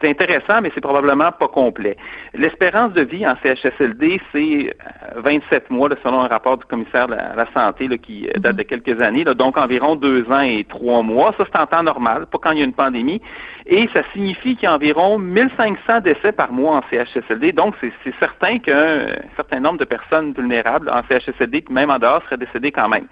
c'est 0.00 0.08
intéressant, 0.08 0.60
mais 0.62 0.70
c'est 0.74 0.80
probablement 0.80 1.32
pas 1.32 1.48
complet. 1.48 1.96
L'espérance 2.34 2.92
de 2.92 3.02
vie 3.02 3.26
en 3.26 3.34
CHSLD, 3.42 4.20
c'est 4.32 4.76
27 5.16 5.64
euh, 5.70 5.74
mois, 5.74 5.88
selon 6.02 6.20
un 6.20 6.28
rapport 6.28 6.58
du 6.58 6.64
commissaire 6.64 7.08
de 7.08 7.14
la, 7.14 7.46
santé 7.54 7.88
qui 7.98 8.28
euh, 8.28 8.38
date 8.38 8.56
de 8.56 8.62
quelques 8.62 9.00
années, 9.00 9.24
donc 9.24 9.56
environ 9.56 9.96
deux 9.96 10.30
ans 10.30 10.40
et 10.40 10.64
trois 10.68 11.02
mois. 11.02 11.34
Ça, 11.38 11.44
c'est 11.50 11.58
en 11.58 11.66
temps 11.66 11.82
normal, 11.82 12.26
pas 12.26 12.38
quand 12.38 12.52
il 12.52 12.58
y 12.58 12.62
a 12.62 12.64
une 12.64 12.72
pandémie. 12.72 13.20
Et 13.66 13.88
ça 13.92 14.02
signifie 14.12 14.54
qu'il 14.54 14.64
y 14.64 14.66
a 14.66 14.74
environ 14.74 15.18
1500 15.18 16.00
décès 16.00 16.32
par 16.32 16.52
mois 16.52 16.76
en 16.76 16.82
CHSLD. 16.90 17.52
Donc, 17.52 17.74
c'est 17.80 18.14
certain 18.20 18.58
qu'un 18.58 19.06
certain 19.34 19.60
nombre 19.60 19.78
de 19.78 19.84
personnes 19.84 20.32
vulnérables 20.32 20.90
en 20.90 21.02
CHSLD, 21.08 21.64
même 21.70 21.90
en 21.90 21.98
dehors, 21.98 22.22
seraient 22.24 22.36
décédées 22.36 22.72
quand 22.72 22.88
même. 22.88 23.06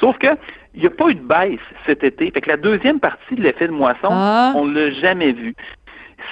Sauf 0.00 0.18
que 0.18 0.28
il 0.74 0.80
n'y 0.80 0.86
a 0.86 0.90
pas 0.90 1.08
eu 1.08 1.14
de 1.14 1.20
baisse 1.20 1.60
cet 1.86 2.02
été. 2.02 2.30
Fait 2.30 2.40
que 2.40 2.50
la 2.50 2.56
deuxième 2.56 3.00
partie 3.00 3.34
de 3.34 3.42
l'effet 3.42 3.66
de 3.66 3.72
moisson, 3.72 4.08
ah. 4.10 4.52
on 4.56 4.66
ne 4.66 4.74
l'a 4.74 4.90
jamais 4.90 5.32
vu. 5.32 5.54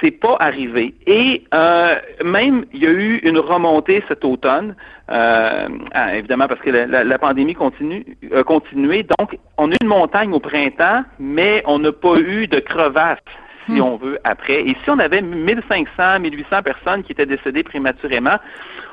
C'est 0.00 0.10
pas 0.10 0.36
arrivé. 0.40 0.94
Et 1.06 1.44
euh, 1.54 1.96
même, 2.24 2.64
il 2.72 2.82
y 2.82 2.86
a 2.86 2.90
eu 2.90 3.18
une 3.18 3.38
remontée 3.38 4.02
cet 4.08 4.24
automne, 4.24 4.74
euh, 5.10 5.68
ah, 5.92 6.16
évidemment 6.16 6.48
parce 6.48 6.60
que 6.60 6.70
la, 6.70 7.18
pandémie 7.18 7.54
continue, 7.54 8.04
a 8.34 8.42
continué. 8.42 9.06
Donc, 9.18 9.38
on 9.58 9.70
a 9.70 9.74
eu 9.74 9.76
une 9.82 9.88
montagne 9.88 10.32
au 10.32 10.40
printemps, 10.40 11.04
mais 11.18 11.62
on 11.66 11.78
n'a 11.78 11.92
pas 11.92 12.16
eu 12.16 12.46
de 12.46 12.58
crevasse 12.58 13.18
si 13.66 13.72
hmm. 13.72 13.82
on 13.82 13.96
veut, 13.96 14.18
après. 14.24 14.62
Et 14.62 14.76
si 14.82 14.90
on 14.90 14.98
avait 14.98 15.22
1500, 15.22 16.20
1800 16.20 16.62
personnes 16.62 17.02
qui 17.04 17.12
étaient 17.12 17.26
décédées 17.26 17.62
prématurément, 17.62 18.38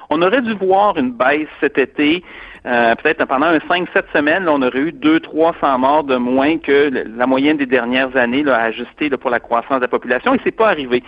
on 0.09 0.21
aurait 0.21 0.41
dû 0.41 0.53
voir 0.53 0.97
une 0.97 1.11
baisse 1.11 1.47
cet 1.59 1.77
été 1.77 2.23
euh, 2.65 2.93
peut-être 2.95 3.25
pendant 3.25 3.47
un 3.47 3.57
5-7 3.57 4.11
semaines, 4.13 4.47
on 4.49 4.61
aurait 4.61 4.79
eu 4.79 4.91
200-300 4.91 5.79
morts 5.79 6.03
de 6.03 6.17
moins 6.17 6.57
que 6.57 6.91
la 7.17 7.25
moyenne 7.25 7.57
des 7.57 7.65
dernières 7.65 8.15
années 8.17 8.43
là, 8.43 8.57
ajustée 8.57 9.09
pour 9.11 9.29
la 9.29 9.39
croissance 9.39 9.77
de 9.77 9.81
la 9.81 9.87
population, 9.87 10.33
et 10.33 10.41
c'est 10.43 10.51
pas 10.51 10.69
arrivé. 10.69 11.01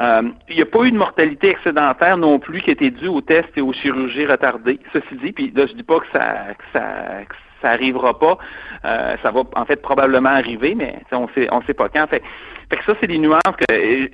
Euh, 0.00 0.22
il 0.48 0.56
n'y 0.56 0.62
a 0.62 0.66
pas 0.66 0.82
eu 0.84 0.90
de 0.90 0.96
mortalité 0.96 1.50
excédentaire 1.50 2.16
non 2.16 2.38
plus 2.38 2.60
qui 2.60 2.70
était 2.70 2.90
due 2.90 3.08
aux 3.08 3.20
tests 3.20 3.56
et 3.56 3.60
aux 3.60 3.72
chirurgies 3.72 4.26
retardées. 4.26 4.80
Ceci 4.92 5.16
dit, 5.22 5.32
puis 5.32 5.52
là, 5.54 5.66
je 5.66 5.74
dis 5.74 5.82
pas 5.82 6.00
que 6.00 6.06
ça, 6.12 6.54
que 6.58 6.64
ça, 6.72 7.68
arrivera 7.68 8.18
pas. 8.18 8.38
Euh, 8.84 9.16
ça 9.22 9.30
va 9.32 9.42
en 9.56 9.64
fait 9.64 9.82
probablement 9.82 10.28
arriver, 10.30 10.74
mais 10.76 11.00
on 11.10 11.28
sait, 11.28 11.48
on 11.50 11.60
sait 11.62 11.74
pas 11.74 11.88
quand. 11.88 12.06
Fait, 12.08 12.22
fait 12.70 12.76
que 12.76 12.84
ça, 12.84 12.92
c'est 13.00 13.06
des 13.06 13.18
nuances 13.18 13.40
qu'il 13.68 13.76
euh, 13.76 14.08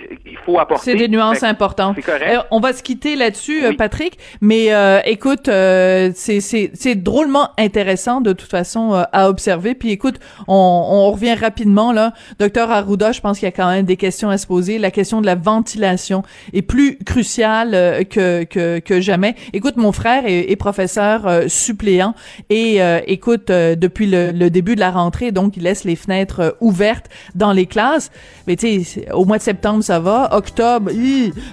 faut 0.45 0.59
apporter. 0.59 0.93
C'est 0.93 0.97
des 0.97 1.09
nuances 1.09 1.43
importantes. 1.43 1.97
C'est 1.97 2.03
correct. 2.03 2.29
Euh, 2.29 2.43
on 2.51 2.61
va 2.61 2.73
se 2.73 2.83
quitter 2.83 3.17
là-dessus, 3.17 3.63
Patrick. 3.77 4.19
Mais 4.41 4.71
écoute, 5.05 5.47
c'est 5.47 6.41
c'est 6.41 6.95
drôlement 6.95 7.51
intéressant 7.59 8.21
de 8.21 8.33
toute 8.33 8.51
façon 8.51 8.93
à 9.13 9.29
observer. 9.29 9.75
Puis 9.75 9.91
écoute, 9.91 10.21
on, 10.49 10.55
on 10.55 11.11
revient 11.11 11.35
rapidement 11.35 11.93
là. 11.93 12.13
Docteur 12.39 12.71
Arruda, 12.71 13.13
je 13.13 13.21
pense 13.21 13.39
qu'il 13.39 13.47
y 13.47 13.49
a 13.49 13.53
quand 13.53 13.71
même 13.71 13.85
des 13.85 13.97
questions 13.97 14.31
à 14.31 14.39
se 14.39 14.47
poser. 14.47 14.79
La 14.79 14.91
question 14.91 15.21
de 15.21 15.27
la 15.27 15.35
ventilation 15.35 16.23
est 16.53 16.63
plus 16.63 16.99
cruciale 16.99 18.05
que 18.09 18.45
que, 18.45 18.79
que 18.79 19.01
jamais. 19.01 19.35
Écoute, 19.53 19.77
mon 19.77 19.93
frère 19.93 20.27
est, 20.27 20.51
est 20.51 20.57
professeur 20.57 21.45
suppléant 21.49 22.15
et 22.51 22.81
écoute 23.07 23.51
euh, 23.51 23.75
depuis 23.77 24.07
le, 24.07 24.49
début 24.51 24.75
de 24.75 24.81
la 24.81 24.91
rentrée, 24.91 25.33
donc 25.33 25.57
il 25.57 25.63
laisse 25.63 25.85
les 25.85 25.97
fenêtres 25.97 26.41
euh, 26.41 26.51
ouvertes 26.61 27.09
dans 27.35 27.53
les 27.53 27.67
classes. 27.67 28.11
Mais 28.47 28.57
tu 28.57 28.85
sais, 28.85 29.11
au 29.13 29.25
mois 29.25 29.39
de 29.39 29.43
septembre, 29.43 29.83
ça 29.83 30.01
va. 30.01 30.35
Octobre, 30.35 30.91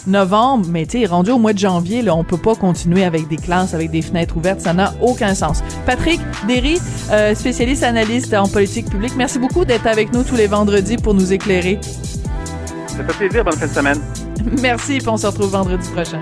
novembre, 0.08 0.68
mais 0.70 0.86
tu 0.86 1.00
sais, 1.00 1.06
rendu 1.06 1.32
au 1.32 1.40
mois 1.40 1.54
de 1.54 1.60
janvier, 1.60 2.02
là, 2.02 2.16
on 2.16 2.24
peut 2.24 2.38
pas 2.38 2.56
continuer 2.56 3.04
avec 3.04 3.28
des 3.28 3.38
classes 3.38 3.74
avec 3.74 3.92
des 3.92 4.02
fenêtres 4.02 4.38
ouvertes. 4.38 4.62
Ça 4.62 4.74
n'a 4.74 4.94
aucun 5.02 5.34
sens. 5.34 5.64
Patrick 5.86 6.20
Derry, 6.48 6.80
euh, 7.12 7.34
spécialiste 7.36 7.84
analyste 7.84 8.34
en 8.34 8.48
politique 8.48 8.90
publique, 8.90 9.14
merci 9.18 9.40
beaucoup 9.40 9.66
d'être 9.66 9.88
avec 9.88 10.14
nous 10.14 10.24
tous 10.24 10.36
les 10.36 10.48
vendredis 10.48 10.98
pour 10.98 11.14
nous 11.14 11.32
éclairer. 11.34 11.80
Ça 12.88 13.04
fait 13.04 13.18
plaisir. 13.18 13.44
Bonne 13.44 13.54
fin 13.54 13.68
de 13.68 13.72
semaine. 13.72 14.00
Merci, 14.62 14.98
et 14.98 15.08
on 15.08 15.18
se 15.18 15.28
retrouve 15.28 15.52
vendredi 15.52 15.88
prochain. 15.90 16.22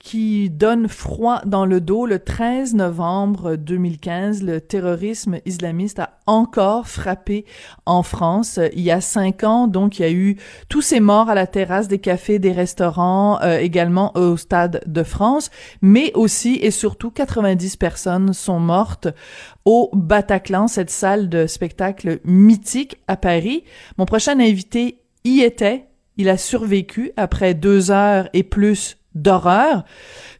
qui 0.00 0.48
donne 0.48 0.88
froid 0.88 1.42
dans 1.44 1.66
le 1.66 1.80
dos. 1.80 2.06
Le 2.06 2.18
13 2.18 2.74
novembre 2.74 3.54
2015, 3.54 4.42
le 4.42 4.60
terrorisme 4.60 5.38
islamiste 5.44 6.00
a 6.00 6.18
encore 6.26 6.88
frappé 6.88 7.44
en 7.84 8.02
France. 8.02 8.58
Il 8.72 8.80
y 8.80 8.90
a 8.90 9.00
cinq 9.00 9.44
ans, 9.44 9.68
donc, 9.68 9.98
il 9.98 10.02
y 10.02 10.04
a 10.06 10.10
eu 10.10 10.36
tous 10.68 10.80
ces 10.80 11.00
morts 11.00 11.28
à 11.28 11.34
la 11.34 11.46
terrasse 11.46 11.86
des 11.86 11.98
cafés, 11.98 12.38
des 12.38 12.52
restaurants, 12.52 13.40
euh, 13.42 13.58
également 13.58 14.16
au 14.16 14.36
Stade 14.38 14.82
de 14.86 15.02
France, 15.02 15.50
mais 15.82 16.12
aussi 16.14 16.58
et 16.62 16.70
surtout 16.70 17.10
90 17.10 17.76
personnes 17.76 18.32
sont 18.32 18.58
mortes 18.58 19.08
au 19.66 19.90
Bataclan, 19.92 20.66
cette 20.66 20.90
salle 20.90 21.28
de 21.28 21.46
spectacle 21.46 22.20
mythique 22.24 22.96
à 23.06 23.16
Paris. 23.16 23.64
Mon 23.98 24.06
prochain 24.06 24.40
invité 24.40 25.02
y 25.24 25.42
était 25.42 25.86
il 26.16 26.28
a 26.28 26.36
survécu 26.36 27.12
après 27.16 27.54
deux 27.54 27.90
heures 27.90 28.28
et 28.34 28.42
plus 28.42 28.99
d'horreur. 29.14 29.84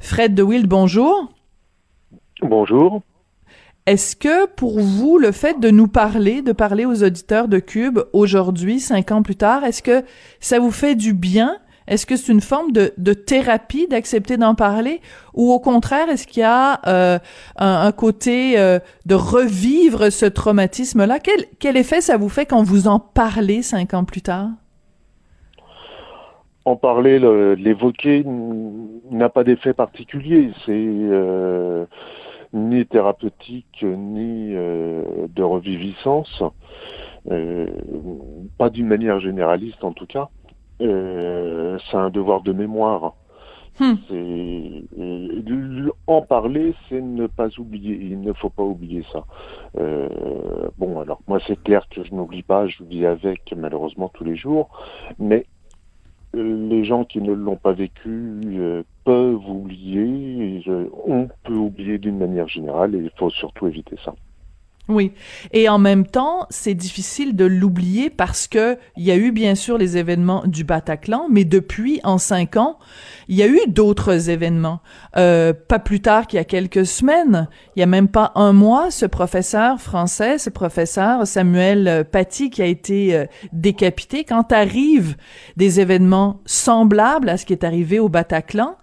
Fred 0.00 0.34
DeWild, 0.34 0.66
bonjour. 0.66 1.32
Bonjour. 2.42 3.02
Est-ce 3.86 4.14
que 4.14 4.46
pour 4.46 4.78
vous, 4.80 5.18
le 5.18 5.32
fait 5.32 5.58
de 5.58 5.70
nous 5.70 5.88
parler, 5.88 6.42
de 6.42 6.52
parler 6.52 6.84
aux 6.84 7.02
auditeurs 7.02 7.48
de 7.48 7.58
Cube 7.58 8.00
aujourd'hui, 8.12 8.78
cinq 8.78 9.10
ans 9.10 9.22
plus 9.22 9.36
tard, 9.36 9.64
est-ce 9.64 9.82
que 9.82 10.04
ça 10.38 10.58
vous 10.58 10.70
fait 10.70 10.94
du 10.94 11.14
bien? 11.14 11.56
Est-ce 11.88 12.06
que 12.06 12.14
c'est 12.14 12.30
une 12.30 12.40
forme 12.40 12.70
de, 12.70 13.12
thérapie 13.14 13.88
d'accepter 13.88 14.36
d'en 14.36 14.54
parler? 14.54 15.00
Ou 15.34 15.50
au 15.50 15.58
contraire, 15.58 16.08
est-ce 16.08 16.28
qu'il 16.28 16.42
y 16.42 16.44
a 16.44 16.80
euh, 16.86 17.18
un, 17.56 17.90
côté 17.90 18.60
euh, 18.60 18.78
de 19.06 19.16
revivre 19.16 20.10
ce 20.10 20.26
traumatisme-là? 20.26 21.18
Quel, 21.18 21.46
quel 21.58 21.76
effet 21.76 22.00
ça 22.00 22.16
vous 22.16 22.28
fait 22.28 22.46
quand 22.46 22.62
vous 22.62 22.86
en 22.86 23.00
parlez 23.00 23.62
cinq 23.62 23.92
ans 23.94 24.04
plus 24.04 24.22
tard? 24.22 24.50
En 26.64 26.76
parler, 26.76 27.18
l'évoquer 27.56 28.24
n'a 29.10 29.28
pas 29.28 29.44
d'effet 29.44 29.72
particulier. 29.72 30.50
C'est 30.66 30.72
euh, 30.72 31.86
ni 32.52 32.86
thérapeutique 32.86 33.82
ni 33.82 34.54
euh, 34.54 35.26
de 35.34 35.42
reviviscence, 35.42 36.42
euh, 37.30 37.66
pas 38.58 38.70
d'une 38.70 38.86
manière 38.86 39.20
généraliste 39.20 39.82
en 39.84 39.92
tout 39.92 40.06
cas. 40.06 40.28
c'est 40.78 41.96
un 41.96 42.10
devoir 42.10 42.42
de 42.42 42.52
mémoire. 42.52 43.14
Hmm. 43.78 43.94
en 46.06 46.20
parler, 46.20 46.74
c'est 46.88 47.00
ne 47.00 47.26
pas 47.26 47.48
oublier. 47.58 47.94
Il 47.94 48.20
ne 48.20 48.34
faut 48.34 48.50
pas 48.50 48.62
oublier 48.62 49.02
ça. 49.10 49.24
bon, 50.76 51.00
alors 51.00 51.20
moi 51.26 51.38
c'est 51.46 51.62
clair 51.62 51.88
que 51.88 52.04
je 52.04 52.14
n'oublie 52.14 52.42
pas, 52.42 52.66
je 52.66 52.84
vis 52.84 53.06
avec 53.06 53.54
malheureusement 53.56 54.10
tous 54.12 54.24
les 54.24 54.36
jours, 54.36 54.68
mais 55.18 55.46
les 56.34 56.84
gens 56.84 57.04
qui 57.04 57.20
ne 57.20 57.32
l'ont 57.32 57.56
pas 57.56 57.72
vécu 57.72 58.40
euh, 58.46 58.82
peuvent 59.04 59.48
oublier, 59.48 60.62
on 61.06 61.28
peut 61.44 61.54
oublier 61.54 61.98
d'une 61.98 62.18
manière 62.18 62.48
générale 62.48 62.94
et 62.94 62.98
il 62.98 63.10
faut 63.16 63.30
surtout 63.30 63.66
éviter 63.66 63.96
ça. 64.04 64.14
Oui. 64.90 65.12
Et 65.52 65.68
en 65.68 65.78
même 65.78 66.04
temps, 66.04 66.46
c'est 66.50 66.74
difficile 66.74 67.36
de 67.36 67.44
l'oublier 67.44 68.10
parce 68.10 68.48
que 68.48 68.76
il 68.96 69.04
y 69.04 69.12
a 69.12 69.16
eu 69.16 69.30
bien 69.30 69.54
sûr 69.54 69.78
les 69.78 69.96
événements 69.96 70.42
du 70.46 70.64
Bataclan, 70.64 71.26
mais 71.30 71.44
depuis 71.44 72.00
en 72.02 72.18
cinq 72.18 72.56
ans, 72.56 72.78
il 73.28 73.36
y 73.36 73.42
a 73.42 73.46
eu 73.46 73.60
d'autres 73.68 74.28
événements. 74.30 74.80
Euh, 75.16 75.52
pas 75.52 75.78
plus 75.78 76.00
tard 76.00 76.26
qu'il 76.26 76.38
y 76.38 76.40
a 76.40 76.44
quelques 76.44 76.84
semaines, 76.84 77.48
il 77.76 77.80
y 77.80 77.82
a 77.84 77.86
même 77.86 78.08
pas 78.08 78.32
un 78.34 78.52
mois, 78.52 78.90
ce 78.90 79.06
professeur 79.06 79.80
français, 79.80 80.38
ce 80.38 80.50
professeur 80.50 81.26
Samuel 81.26 82.04
Paty 82.10 82.50
qui 82.50 82.62
a 82.62 82.66
été 82.66 83.14
euh, 83.14 83.26
décapité. 83.52 84.24
Quand 84.24 84.52
arrivent 84.52 85.16
des 85.56 85.80
événements 85.80 86.40
semblables 86.46 87.28
à 87.28 87.36
ce 87.36 87.46
qui 87.46 87.52
est 87.52 87.64
arrivé 87.64 88.00
au 88.00 88.08
Bataclan, 88.08 88.76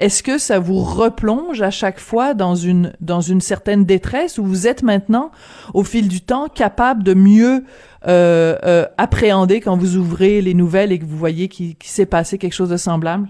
est-ce 0.00 0.22
que 0.22 0.38
ça 0.38 0.58
vous 0.58 0.80
replonge 0.80 1.62
à 1.62 1.70
chaque 1.70 2.00
fois 2.00 2.34
dans 2.34 2.54
une 2.54 2.92
dans 3.00 3.20
une 3.20 3.40
certaine 3.40 3.84
détresse 3.84 4.38
où 4.38 4.44
vous 4.44 4.66
êtes 4.66 4.82
maintenant 4.82 5.30
au 5.72 5.84
fil 5.84 6.08
du 6.08 6.20
temps 6.20 6.48
capable 6.48 7.04
de 7.04 7.14
mieux 7.14 7.64
euh, 8.06 8.56
euh, 8.64 8.86
appréhender 8.98 9.60
quand 9.60 9.76
vous 9.76 9.96
ouvrez 9.96 10.40
les 10.40 10.54
nouvelles 10.54 10.90
et 10.90 10.98
que 10.98 11.04
vous 11.04 11.16
voyez 11.16 11.48
qu'il 11.48 11.76
s'est 11.82 12.06
passé 12.06 12.38
quelque 12.38 12.52
chose 12.52 12.70
de 12.70 12.76
semblable? 12.76 13.28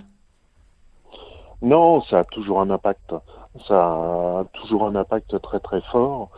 Non, 1.60 2.02
ça 2.02 2.20
a 2.20 2.24
toujours 2.24 2.60
un 2.60 2.70
impact. 2.70 3.14
Ça 3.68 3.76
a 3.76 4.44
toujours 4.54 4.86
un 4.86 4.96
impact 4.96 5.40
très 5.42 5.60
très 5.60 5.80
fort. 5.92 6.30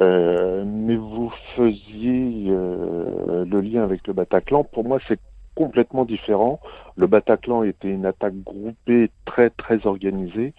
Euh, 0.00 0.64
mais 0.66 0.96
vous 0.96 1.30
faisiez 1.56 2.46
le 2.48 3.60
lien 3.60 3.82
avec 3.82 4.06
le 4.06 4.12
Bataclan. 4.12 4.64
Pour 4.64 4.84
moi, 4.84 4.98
c'est 5.06 5.20
complètement 5.54 6.04
différent. 6.04 6.60
Le 6.96 7.06
Bataclan 7.06 7.62
était 7.62 7.90
une 7.90 8.06
attaque 8.06 8.34
groupée 8.42 9.10
très 9.24 9.50
très 9.50 9.86
organisée. 9.86 10.54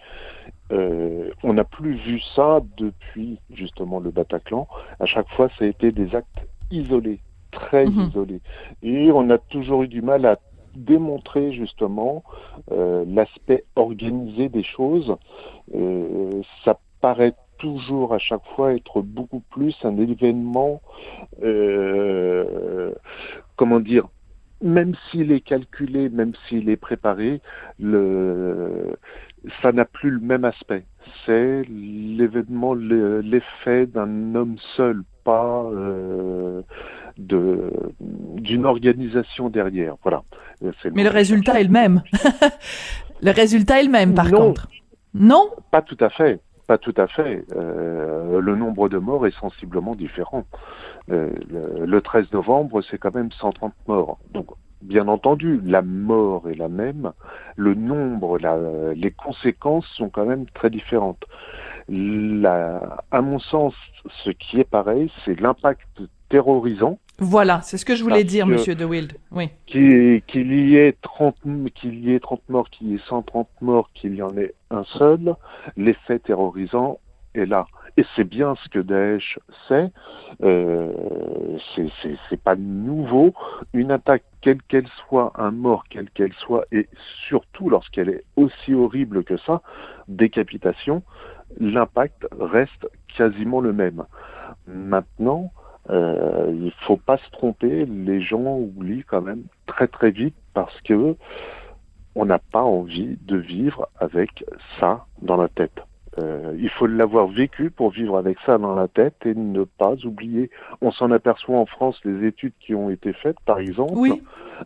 Euh, 0.72 1.30
on 1.42 1.54
n'a 1.54 1.64
plus 1.64 1.94
vu 1.94 2.20
ça 2.34 2.60
depuis 2.76 3.38
justement 3.50 4.00
le 4.00 4.10
Bataclan. 4.10 4.66
À 5.00 5.06
chaque 5.06 5.28
fois, 5.30 5.48
ça 5.58 5.64
a 5.64 5.68
été 5.68 5.92
des 5.92 6.14
actes 6.14 6.40
isolés, 6.70 7.20
très 7.52 7.86
mhm. 7.86 8.08
isolés. 8.08 8.40
Et 8.82 9.10
on 9.12 9.30
a 9.30 9.38
toujours 9.38 9.84
eu 9.84 9.88
du 9.88 10.02
mal 10.02 10.26
à 10.26 10.38
démontrer 10.74 11.52
justement 11.52 12.22
euh, 12.72 13.04
l'aspect 13.08 13.64
organisé 13.76 14.48
des 14.48 14.64
choses. 14.64 15.16
Euh, 15.74 16.42
ça 16.64 16.78
paraît 17.00 17.34
toujours 17.58 18.12
à 18.12 18.18
chaque 18.18 18.44
fois 18.54 18.74
être 18.74 19.00
beaucoup 19.00 19.40
plus 19.50 19.74
un 19.84 19.96
événement, 19.96 20.82
comment 23.56 23.80
dire, 23.80 24.06
même 24.66 24.94
s'il 25.10 25.32
est 25.32 25.40
calculé, 25.40 26.08
même 26.08 26.32
s'il 26.46 26.68
est 26.68 26.76
préparé, 26.76 27.40
le, 27.78 28.96
ça 29.62 29.72
n'a 29.72 29.84
plus 29.84 30.10
le 30.10 30.20
même 30.20 30.44
aspect. 30.44 30.84
C'est 31.24 31.62
l'événement, 31.68 32.74
l'effet 32.74 33.86
d'un 33.86 34.34
homme 34.34 34.56
seul, 34.76 35.02
pas 35.24 35.64
euh, 35.72 36.62
de 37.16 37.70
d'une 38.00 38.66
organisation 38.66 39.48
derrière. 39.48 39.94
Voilà. 40.02 40.22
Mais 40.92 41.04
le 41.04 41.10
résultat 41.10 41.60
est 41.60 41.64
le 41.64 41.70
même. 41.70 42.02
le 43.22 43.30
résultat 43.30 43.80
est 43.80 43.84
le 43.84 43.90
même, 43.90 44.14
par 44.14 44.30
contre. 44.30 44.68
Non? 45.14 45.50
Pas 45.70 45.82
tout 45.82 45.96
à 46.00 46.10
fait. 46.10 46.40
Pas 46.66 46.78
tout 46.78 46.94
à 46.96 47.06
fait. 47.06 47.44
Euh, 47.54 48.40
le 48.40 48.56
nombre 48.56 48.88
de 48.88 48.98
morts 48.98 49.26
est 49.26 49.38
sensiblement 49.38 49.94
différent. 49.94 50.44
Euh, 51.10 51.30
le, 51.86 52.00
13 52.00 52.32
novembre, 52.32 52.82
c'est 52.82 52.98
quand 52.98 53.14
même 53.14 53.30
130 53.30 53.72
morts. 53.86 54.18
Donc, 54.32 54.48
bien 54.82 55.06
entendu, 55.06 55.60
la 55.64 55.82
mort 55.82 56.48
est 56.48 56.54
la 56.54 56.68
même, 56.68 57.12
le 57.56 57.74
nombre, 57.74 58.38
les 58.94 59.10
conséquences 59.12 59.86
sont 59.94 60.08
quand 60.08 60.26
même 60.26 60.46
très 60.46 60.70
différentes. 60.70 61.24
La, 61.88 62.98
à 63.12 63.20
mon 63.20 63.38
sens, 63.38 63.74
ce 64.24 64.30
qui 64.30 64.58
est 64.58 64.68
pareil, 64.68 65.10
c'est 65.24 65.38
l'impact 65.40 66.02
terrorisant. 66.28 66.98
Voilà, 67.18 67.60
c'est 67.62 67.78
ce 67.78 67.84
que 67.84 67.94
je 67.94 68.02
voulais 68.02 68.24
dire, 68.24 68.46
Monsieur 68.46 68.74
De 68.74 68.84
Wild. 68.84 69.14
Oui. 69.30 69.48
Qu'il 69.66 70.22
y 70.34 70.76
ait 70.76 70.96
30, 71.00 71.36
qu'il 71.74 72.04
y 72.04 72.14
ait 72.14 72.20
30 72.20 72.42
morts, 72.48 72.70
qu'il 72.70 72.88
y 72.88 72.94
ait 72.94 73.00
130 73.08 73.48
morts, 73.62 73.90
qu'il 73.94 74.14
y 74.14 74.22
en 74.22 74.36
ait 74.36 74.54
un 74.70 74.84
seul, 74.84 75.34
l'effet 75.76 76.18
terrorisant 76.18 76.98
est 77.34 77.46
là 77.46 77.66
et 77.96 78.04
c'est 78.14 78.24
bien 78.24 78.54
ce 78.62 78.68
que 78.68 78.78
Daesh 78.78 79.38
sait. 79.68 79.90
Euh, 80.42 80.92
c'est 82.28 82.42
pas 82.42 82.56
nouveau. 82.56 83.32
Une 83.72 83.90
attaque, 83.90 84.24
quelle 84.42 84.62
qu'elle 84.62 84.88
soit, 85.08 85.32
un 85.36 85.50
mort, 85.50 85.84
quelle 85.88 86.10
qu'elle 86.10 86.34
soit, 86.34 86.66
et 86.72 86.88
surtout 87.28 87.70
lorsqu'elle 87.70 88.10
est 88.10 88.24
aussi 88.36 88.74
horrible 88.74 89.24
que 89.24 89.36
ça, 89.38 89.62
décapitation, 90.08 91.02
l'impact 91.58 92.26
reste 92.38 92.86
quasiment 93.16 93.60
le 93.60 93.72
même. 93.72 94.04
Maintenant, 94.66 95.52
euh, 95.90 96.52
il 96.52 96.72
faut 96.86 96.96
pas 96.96 97.18
se 97.18 97.30
tromper. 97.30 97.86
Les 97.86 98.20
gens 98.20 98.58
oublient 98.58 99.04
quand 99.04 99.22
même 99.22 99.44
très 99.66 99.88
très 99.88 100.10
vite 100.10 100.36
parce 100.54 100.80
que 100.82 101.16
on 102.14 102.24
n'a 102.24 102.38
pas 102.38 102.62
envie 102.62 103.18
de 103.26 103.36
vivre 103.36 103.88
avec 104.00 104.44
ça 104.80 105.06
dans 105.20 105.36
la 105.36 105.48
tête. 105.48 105.80
Euh, 106.18 106.56
il 106.58 106.70
faut 106.70 106.86
l'avoir 106.86 107.26
vécu 107.26 107.70
pour 107.70 107.90
vivre 107.90 108.16
avec 108.16 108.38
ça 108.46 108.56
dans 108.56 108.74
la 108.74 108.88
tête 108.88 109.14
et 109.26 109.34
ne 109.34 109.64
pas 109.64 109.94
oublier. 110.04 110.50
On 110.80 110.90
s'en 110.90 111.10
aperçoit 111.10 111.58
en 111.58 111.66
France, 111.66 112.00
les 112.04 112.26
études 112.26 112.54
qui 112.58 112.74
ont 112.74 112.88
été 112.88 113.12
faites, 113.12 113.38
par 113.44 113.58
exemple, 113.58 113.94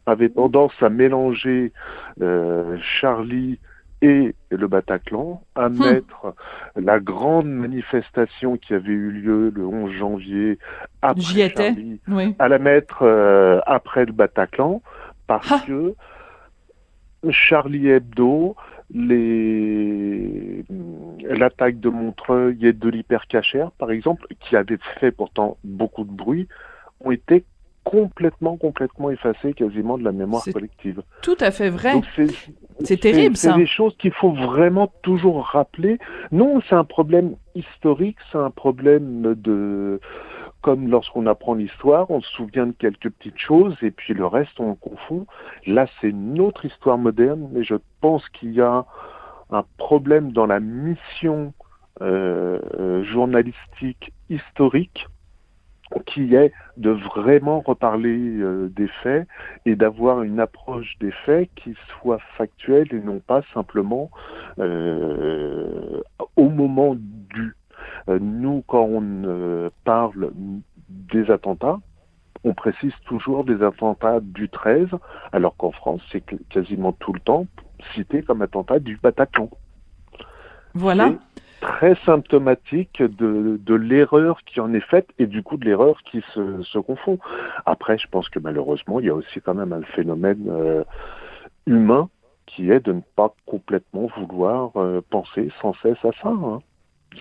avaient 0.07 0.29
tendance 0.29 0.73
à 0.81 0.89
mélanger 0.89 1.73
euh, 2.21 2.79
Charlie 2.81 3.59
et 4.03 4.35
le 4.51 4.67
Bataclan, 4.67 5.43
à 5.55 5.69
Hmm. 5.69 5.79
mettre 5.79 6.35
la 6.77 7.01
grande 7.01 7.49
manifestation 7.49 8.57
qui 8.57 8.73
avait 8.75 8.89
eu 8.93 9.11
lieu 9.11 9.51
le 9.55 9.67
11 9.67 9.93
janvier 9.93 10.59
après. 11.03 11.51
Charlie, 11.51 12.01
Oui. 12.09 12.35
à 12.39 12.49
la 12.49 12.59
mettre 12.59 13.03
euh, 13.03 13.61
après 13.67 14.07
le 14.07 14.13
Bataclan, 14.13 14.81
parce 15.27 15.51
Ah. 15.53 15.63
que 15.67 15.95
Charlie 17.31 17.89
Hebdo, 17.89 18.57
les 18.93 20.65
l'attaque 21.29 21.79
de 21.79 21.91
Montreuil 21.91 22.67
et 22.67 22.73
de 22.73 22.89
l'hypercachère, 22.89 23.71
par 23.73 23.91
exemple, 23.91 24.27
qui 24.41 24.57
avait 24.57 24.79
fait 24.99 25.11
pourtant 25.13 25.59
beaucoup 25.63 26.05
de 26.05 26.11
bruit, 26.11 26.49
ont 27.05 27.11
été 27.11 27.45
complètement, 27.85 28.57
complètement 28.57 29.11
effacées 29.11 29.53
quasiment 29.55 29.99
de 29.99 30.05
la 30.05 30.13
mémoire 30.13 30.43
C'est 30.43 30.53
collective. 30.53 31.03
Tout 31.23 31.37
à 31.41 31.51
fait 31.51 31.71
vrai. 31.71 32.01
C'est 32.17 32.27
C'est 32.85 32.97
terrible, 32.99 33.37
c'est 33.37 33.49
ça. 33.49 33.57
des 33.57 33.67
choses 33.67 33.97
qu'il 33.99 34.13
faut 34.13 34.33
vraiment 34.33 34.93
toujours 35.03 35.45
rappeler. 35.45 35.99
Non, 36.33 36.61
c'est 36.69 36.75
un 36.75 36.85
problème 36.85 37.37
historique, 37.55 38.17
c'est 38.31 38.39
un 38.39 38.51
problème 38.51 39.35
de 39.35 40.01
comme 40.63 40.89
lorsqu'on 40.89 41.27
apprend 41.27 41.55
l'histoire, 41.55 42.11
on 42.11 42.21
se 42.21 42.31
souvient 42.33 42.67
de 42.67 42.73
quelques 42.73 43.09
petites 43.09 43.39
choses 43.39 43.75
et 43.83 43.91
puis 43.91 44.13
le 44.13 44.27
reste 44.27 44.61
on 44.61 44.75
confond. 44.75 45.27
Là, 45.67 45.87
c'est 46.01 46.11
une 46.11 46.39
autre 46.41 46.67
histoire 46.67 46.99
moderne, 46.99 47.49
mais 47.53 47.65
je 47.65 47.77
pense 48.03 48.29
qu'il 48.29 48.53
y 48.53 48.61
a 48.61 48.85
un 49.51 49.65
problème 49.79 50.33
dans 50.33 50.47
la 50.47 50.61
mission 50.61 51.55
euh, 52.03 52.61
euh, 52.79 53.05
journalistique 53.05 54.13
historique 54.29 55.07
qui 56.07 56.35
est 56.35 56.53
de 56.77 56.91
vraiment 56.91 57.61
reparler 57.61 58.17
euh, 58.39 58.69
des 58.69 58.89
faits 59.03 59.27
et 59.67 59.75
d'avoir 59.77 60.23
une 60.23 60.39
approche 60.41 60.97
des 61.01 61.11
faits 61.27 61.51
qui 61.57 61.75
soit 62.01 62.21
factuelle 62.37 62.89
et 62.93 63.01
non 63.01 63.19
pas 63.21 63.43
simplement 63.53 64.11
euh, 64.59 66.01
au 66.37 66.49
moment 66.49 66.95
du. 66.97 67.55
Euh, 68.09 68.19
nous, 68.21 68.63
quand 68.67 68.85
on 68.85 69.03
euh, 69.25 69.71
parle 69.85 70.31
des 70.89 71.31
attentats, 71.31 71.79
on 72.45 72.55
précise 72.55 72.95
toujours 73.07 73.45
des 73.45 73.63
attentats 73.63 74.21
du 74.21 74.49
13, 74.49 74.89
alors 75.33 75.57
qu'en 75.57 75.73
France, 75.73 76.01
c'est 76.11 76.21
qu- 76.23 76.39
quasiment 76.51 76.93
tout 76.93 77.13
le 77.13 77.21
temps 77.21 77.47
cité 77.95 78.23
comme 78.23 78.43
attentat 78.43 78.79
du 78.79 78.97
Bataclan 79.03 79.51
Voilà. 80.75 81.13
Très 81.61 81.95
symptomatique 82.07 83.03
de, 83.03 83.59
de 83.65 83.75
l'erreur 83.75 84.41
qui 84.47 84.61
en 84.61 84.73
est 84.73 84.81
faite 84.81 85.09
et 85.19 85.27
du 85.27 85.43
coup 85.43 85.57
de 85.57 85.65
l'erreur 85.65 86.03
qui 86.11 86.23
se, 86.35 86.63
se 86.63 86.79
confond. 86.79 87.19
Après, 87.67 87.99
je 87.99 88.07
pense 88.09 88.29
que 88.29 88.39
malheureusement, 88.39 89.01
il 89.01 89.07
y 89.07 89.11
a 89.11 89.15
aussi 89.15 89.41
quand 89.41 89.55
même 89.55 89.73
un 89.73 89.83
phénomène 89.83 90.47
euh, 90.49 90.85
humain 91.67 92.09
qui 92.47 92.71
est 92.71 92.81
de 92.85 92.93
ne 92.93 93.01
pas 93.17 93.33
complètement 93.47 94.09
vouloir 94.17 94.71
euh, 94.77 95.01
penser 95.11 95.51
sans 95.61 95.75
cesse 95.83 96.03
à 96.05 96.11
ça. 96.23 96.29
hein. 96.29 96.59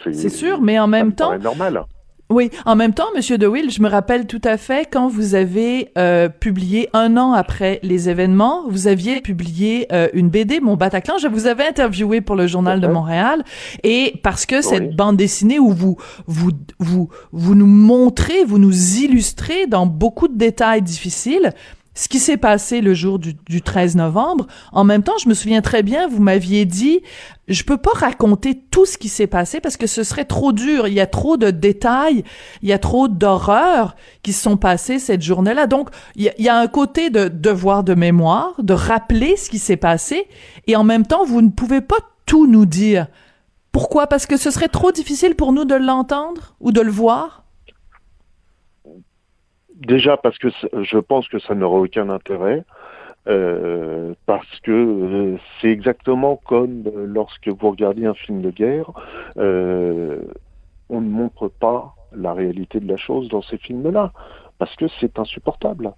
C'est 0.04 0.30
sûr, 0.30 0.62
mais 0.62 0.80
en 0.80 0.88
même 0.88 1.08
me 1.08 1.12
temps, 1.14 1.28
paraît 1.30 1.40
normal. 1.40 1.84
Oui, 2.32 2.52
en 2.68 2.76
même 2.76 2.94
temps, 2.94 3.08
Monsieur 3.16 3.40
DeWill, 3.40 3.72
je 3.72 3.82
me 3.82 3.90
rappelle 3.90 4.28
tout 4.28 4.42
à 4.44 4.58
fait 4.58 4.88
quand 4.92 5.08
vous 5.08 5.34
avez 5.34 5.90
euh, 5.98 6.30
publié 6.30 6.88
un 6.94 7.18
an 7.18 7.34
après 7.34 7.80
les 7.82 8.08
événements, 8.08 8.66
vous 8.70 8.86
aviez 8.86 9.20
publié 9.20 9.88
euh, 9.92 10.10
une 10.14 10.30
BD, 10.30 10.60
Mon 10.60 10.76
Bataclan. 10.76 11.18
Je 11.18 11.28
vous 11.28 11.48
avais 11.48 11.66
interviewé 11.68 12.22
pour 12.22 12.36
le 12.36 12.46
Journal 12.46 12.80
de. 12.80 12.88
Montréal 12.90 13.44
et 13.84 14.20
parce 14.24 14.46
que 14.46 14.62
cette 14.62 14.96
bande 14.96 15.16
dessinée 15.18 15.60
où 15.60 15.72
vous 15.72 15.98
vous 16.28 16.52
vous 16.80 17.10
vous 17.32 17.56
nous 17.56 17.68
montrez, 17.68 18.44
vous 18.44 18.58
nous 18.58 18.98
illustrez 18.98 19.68
dans 19.68 19.86
beaucoup 19.86 20.28
de 20.28 20.38
détails 20.38 20.82
difficiles 20.82 21.54
ce 22.00 22.08
qui 22.08 22.20
s'est 22.20 22.38
passé 22.38 22.80
le 22.80 22.94
jour 22.94 23.20
du, 23.20 23.34
du 23.34 23.62
13 23.62 23.98
novembre. 23.98 24.48
En 24.72 24.86
même 24.86 25.04
temps, 25.04 25.18
je 25.22 25.28
me 25.28 25.34
souviens 25.34 25.62
très 25.62 25.84
bien, 25.84 26.08
vous 26.08 26.22
m'aviez 26.22 26.64
dit, 26.64 27.02
je 27.50 27.62
peux 27.64 27.76
pas 27.76 27.92
raconter 27.94 28.58
tout 28.72 28.86
ce 28.86 28.98
qui 28.98 29.10
s'est 29.10 29.28
passé 29.28 29.60
parce 29.60 29.76
que 29.76 29.86
ce 29.86 30.04
serait 30.04 30.24
trop 30.24 30.54
dur. 30.54 30.88
Il 30.88 30.94
y 30.94 31.02
a 31.02 31.08
trop 31.08 31.36
de 31.36 31.52
détails, 31.52 32.24
il 32.62 32.70
y 32.70 32.72
a 32.72 32.80
trop 32.80 33.10
d'horreurs 33.10 33.98
qui 34.24 34.32
se 34.32 34.42
sont 34.42 34.56
passées 34.56 34.98
cette 34.98 35.22
journée-là. 35.22 35.68
Donc, 35.68 35.90
il 36.16 36.24
y, 36.24 36.30
a, 36.30 36.34
il 36.38 36.46
y 36.46 36.48
a 36.48 36.58
un 36.58 36.68
côté 36.68 37.10
de 37.10 37.28
devoir 37.28 37.84
de 37.84 37.96
mémoire, 37.96 38.54
de 38.60 38.74
rappeler 38.74 39.36
ce 39.36 39.50
qui 39.50 39.60
s'est 39.60 39.76
passé, 39.76 40.26
et 40.68 40.78
en 40.78 40.86
même 40.86 41.06
temps, 41.06 41.26
vous 41.26 41.42
ne 41.42 41.50
pouvez 41.50 41.82
pas 41.82 42.00
tout 42.26 42.48
nous 42.48 42.66
dire. 42.66 43.08
Pourquoi? 43.74 44.08
Parce 44.08 44.26
que 44.26 44.38
ce 44.38 44.52
serait 44.52 44.70
trop 44.70 44.94
difficile 44.94 45.36
pour 45.36 45.52
nous 45.52 45.66
de 45.66 45.76
l'entendre 45.76 46.56
ou 46.62 46.72
de 46.72 46.80
le 46.80 46.92
voir? 46.92 47.44
Déjà 49.80 50.18
parce 50.18 50.38
que 50.38 50.50
je 50.50 50.98
pense 50.98 51.28
que 51.30 51.40
ça 51.40 51.56
n'aura 51.56 51.80
aucun 51.80 52.10
intérêt. 52.10 52.64
euh, 53.28 54.14
parce 54.26 54.60
que 54.62 54.72
euh, 54.72 55.38
c'est 55.60 55.70
exactement 55.70 56.38
comme 56.48 56.84
euh, 56.88 57.06
lorsque 57.06 57.48
vous 57.48 57.70
regardez 57.70 58.06
un 58.06 58.14
film 58.14 58.42
de 58.42 58.50
guerre, 58.50 58.92
on 60.92 61.02
ne 61.02 61.10
montre 61.10 61.50
pas 61.50 61.96
la 62.16 62.34
réalité 62.34 62.80
de 62.80 62.88
la 62.88 62.98
chose 62.98 63.30
dans 63.30 63.44
ces 63.44 63.58
films-là, 63.58 64.12
parce 64.58 64.76
que 64.76 64.86
c'est 65.00 65.20
insupportable. 65.20 65.94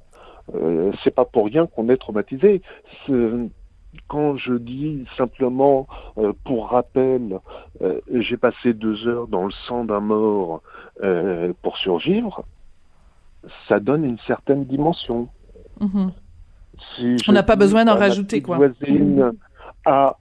C'est 1.04 1.16
pas 1.16 1.24
pour 1.24 1.46
rien 1.46 1.66
qu'on 1.66 1.88
est 1.88 1.96
traumatisé. 1.96 2.62
Quand 4.08 4.36
je 4.36 4.54
dis 4.54 5.06
simplement, 5.16 5.88
pour 6.44 6.72
rappel, 6.72 7.40
j'ai 8.14 8.36
passé 8.36 8.74
deux 8.74 9.08
heures 9.08 9.28
dans 9.28 9.46
le 9.46 9.52
sang 9.68 9.86
d'un 9.86 10.02
mort 10.02 10.62
pour 11.62 11.78
survivre, 11.78 12.44
ça 13.68 13.80
donne 13.80 14.06
une 14.06 14.20
certaine 14.20 14.66
dimension. 14.66 15.28
Mhm. 15.80 16.12
Si 16.96 17.18
On 17.28 17.32
n'a 17.32 17.44
pas 17.44 17.56
besoin 17.56 17.86
d'en 17.86 17.96
rajouter, 17.96 18.42
quoi. 18.42 18.58
voisine 18.58 19.32
a 19.86 20.16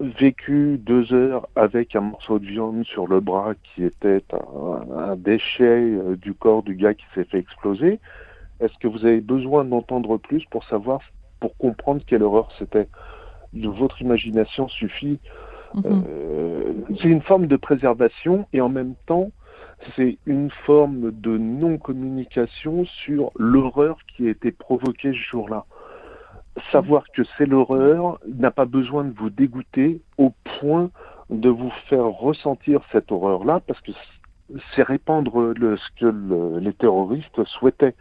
vécu 0.00 0.78
deux 0.78 1.12
heures 1.12 1.46
avec 1.56 1.94
un 1.94 2.00
morceau 2.00 2.38
de 2.38 2.46
viande 2.46 2.84
sur 2.84 3.06
le 3.06 3.20
bras 3.20 3.52
qui 3.62 3.84
était 3.84 4.22
un, 4.32 4.98
un 4.98 5.16
déchet 5.16 5.64
euh, 5.64 6.16
du 6.16 6.34
corps 6.34 6.62
du 6.62 6.74
gars 6.74 6.94
qui 6.94 7.04
s'est 7.14 7.24
fait 7.24 7.38
exploser. 7.38 8.00
Est-ce 8.60 8.76
que 8.78 8.88
vous 8.88 9.04
avez 9.04 9.20
besoin 9.20 9.64
d'entendre 9.64 10.16
plus 10.16 10.44
pour 10.46 10.64
savoir, 10.64 11.00
pour 11.40 11.56
comprendre 11.56 12.02
quelle 12.06 12.22
horreur 12.22 12.50
c'était? 12.58 12.88
Votre 13.52 14.02
imagination 14.02 14.68
suffit. 14.68 15.18
Mhm. 15.74 15.82
Euh, 15.86 16.72
c'est 17.00 17.08
une 17.08 17.22
forme 17.22 17.46
de 17.46 17.56
préservation 17.56 18.46
et 18.52 18.60
en 18.60 18.68
même 18.68 18.94
temps, 19.06 19.30
c'est 19.96 20.18
une 20.26 20.50
forme 20.50 21.10
de 21.10 21.36
non-communication 21.36 22.84
sur 22.84 23.30
l'horreur 23.36 23.98
qui 24.08 24.26
a 24.26 24.30
été 24.30 24.52
provoquée 24.52 25.12
ce 25.12 25.30
jour-là. 25.30 25.64
Savoir 26.70 27.04
que 27.12 27.22
c'est 27.36 27.46
l'horreur 27.46 28.20
n'a 28.26 28.50
pas 28.50 28.64
besoin 28.64 29.04
de 29.04 29.12
vous 29.12 29.30
dégoûter 29.30 30.00
au 30.18 30.32
point 30.60 30.90
de 31.30 31.48
vous 31.48 31.72
faire 31.88 32.04
ressentir 32.04 32.80
cette 32.92 33.10
horreur-là, 33.10 33.60
parce 33.66 33.80
que 33.80 33.92
c'est 34.74 34.82
répandre 34.82 35.54
ce 35.56 36.00
que 36.00 36.06
le- 36.06 36.58
les 36.60 36.74
terroristes 36.74 37.42
souhaitaient. 37.44 37.94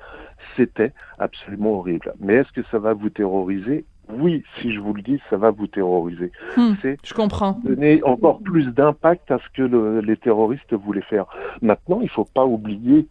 C'était 0.56 0.94
absolument 1.18 1.80
horrible. 1.80 2.14
Mais 2.20 2.36
est-ce 2.36 2.52
que 2.52 2.64
ça 2.70 2.80
va 2.80 2.94
vous 2.94 3.10
terroriser? 3.10 3.86
Oui, 4.10 4.44
si 4.60 4.74
je 4.74 4.80
vous 4.80 4.94
le 4.94 5.02
dis, 5.02 5.20
ça 5.30 5.38
va 5.38 5.52
vous 5.52 5.68
terroriser. 5.68 6.32
Hmm. 6.58 6.74
C'est 6.82 6.98
Je 7.04 7.14
comprends. 7.14 7.60
donner 7.64 8.04
encore 8.04 8.40
plus 8.40 8.66
d'impact 8.68 9.32
à 9.32 9.40
ce 9.40 9.50
que 9.54 9.62
le- 9.64 10.02
les 10.02 10.18
terroristes 10.18 10.74
voulaient 10.74 11.02
faire. 11.02 11.26
Maintenant, 11.62 12.00
il 12.02 12.10
faut 12.10 12.26
pas 12.26 12.46
oublier 12.46 13.08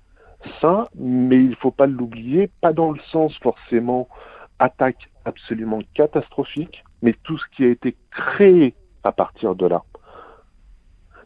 ça, 0.60 0.88
mais 0.96 1.36
il 1.36 1.56
faut 1.56 1.70
pas 1.70 1.86
l'oublier, 1.86 2.50
pas 2.60 2.72
dans 2.72 2.90
le 2.92 3.00
sens 3.10 3.36
forcément 3.38 4.08
attaque 4.58 5.08
absolument 5.24 5.80
catastrophique, 5.94 6.84
mais 7.00 7.14
tout 7.24 7.38
ce 7.38 7.44
qui 7.56 7.64
a 7.64 7.68
été 7.68 7.96
créé 8.10 8.74
à 9.04 9.12
partir 9.12 9.54
de 9.54 9.66
là. 9.66 9.82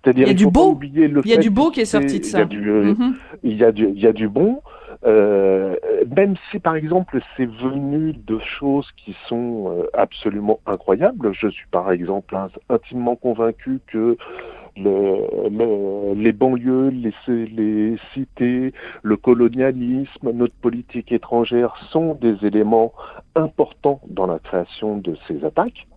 C'est-à-dire, 0.07 0.29
Il 0.29 0.31
y 0.31 0.31
a 0.31 0.35
du 0.35 0.47
beau. 0.47 0.79
Il 0.81 1.27
y 1.27 1.33
a 1.35 1.37
du 1.37 1.51
beau 1.51 1.71
qui 1.73 1.81
est 1.81 1.85
sorti 1.85 2.21
de 2.21 2.25
il 2.25 2.29
y 2.29 2.31
ça. 2.31 2.39
a 2.39 2.45
du, 2.45 2.71
euh, 2.71 2.95
Mhm. 2.95 3.15
il 3.43 3.57
y 3.57 3.65
a 3.65 3.73
du, 3.73 3.89
il 3.89 3.99
y 3.99 4.07
a 4.07 4.13
du 4.13 4.29
bon, 4.29 4.63
euh, 5.05 5.75
même 6.17 6.37
si 6.51 6.61
par 6.61 6.77
exemple 6.77 7.19
c'est 7.37 7.47
venu 7.51 8.15
de 8.25 8.39
choses 8.39 8.89
qui 8.97 9.17
sont 9.29 9.65
euh, 9.77 9.87
absolument 9.95 10.61
incroyables. 10.65 11.33
Je 11.33 11.49
suis 11.49 11.67
par 11.73 11.91
exemple 11.91 12.37
in- 12.37 12.49
intimement 12.69 13.17
convaincu 13.17 13.81
que 13.89 14.17
le- 14.77 15.49
le- 15.51 16.15
les 16.15 16.31
banlieues, 16.33 16.91
les, 16.91 17.13
les 17.49 17.97
cités, 18.15 18.73
le 19.03 19.17
colonialisme, 19.17 20.31
notre 20.33 20.55
politique 20.55 21.11
étrangère 21.11 21.75
sont 21.91 22.15
des 22.15 22.37
éléments 22.47 22.93
importants 23.35 24.01
dans 24.09 24.29
la 24.29 24.39
création 24.39 24.99
de 24.99 25.17
ces 25.27 25.45
attaques. 25.45 25.89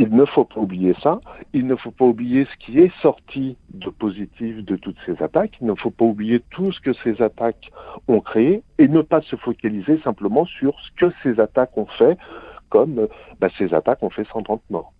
Il 0.00 0.14
ne 0.14 0.24
faut 0.24 0.44
pas 0.44 0.60
oublier 0.60 0.94
ça. 1.02 1.20
Il 1.52 1.66
ne 1.66 1.74
faut 1.74 1.90
pas 1.90 2.04
oublier 2.04 2.46
ce 2.46 2.56
qui 2.64 2.78
est 2.78 2.92
sorti 3.02 3.56
de 3.74 3.90
positif 3.90 4.64
de 4.64 4.76
toutes 4.76 4.96
ces 5.04 5.20
attaques. 5.20 5.58
Il 5.60 5.66
ne 5.66 5.74
faut 5.74 5.90
pas 5.90 6.04
oublier 6.04 6.40
tout 6.50 6.70
ce 6.70 6.80
que 6.80 6.92
ces 7.02 7.20
attaques 7.20 7.72
ont 8.06 8.20
créé 8.20 8.62
et 8.78 8.86
ne 8.86 9.02
pas 9.02 9.20
se 9.22 9.34
focaliser 9.34 9.98
simplement 10.04 10.44
sur 10.46 10.78
ce 10.80 10.90
que 10.92 11.12
ces 11.24 11.40
attaques 11.40 11.76
ont 11.76 11.86
fait, 11.98 12.16
comme 12.68 13.08
bah, 13.40 13.48
ces 13.58 13.74
attaques 13.74 14.02
ont 14.04 14.10
fait 14.10 14.24
130 14.32 14.62
morts. 14.70 14.92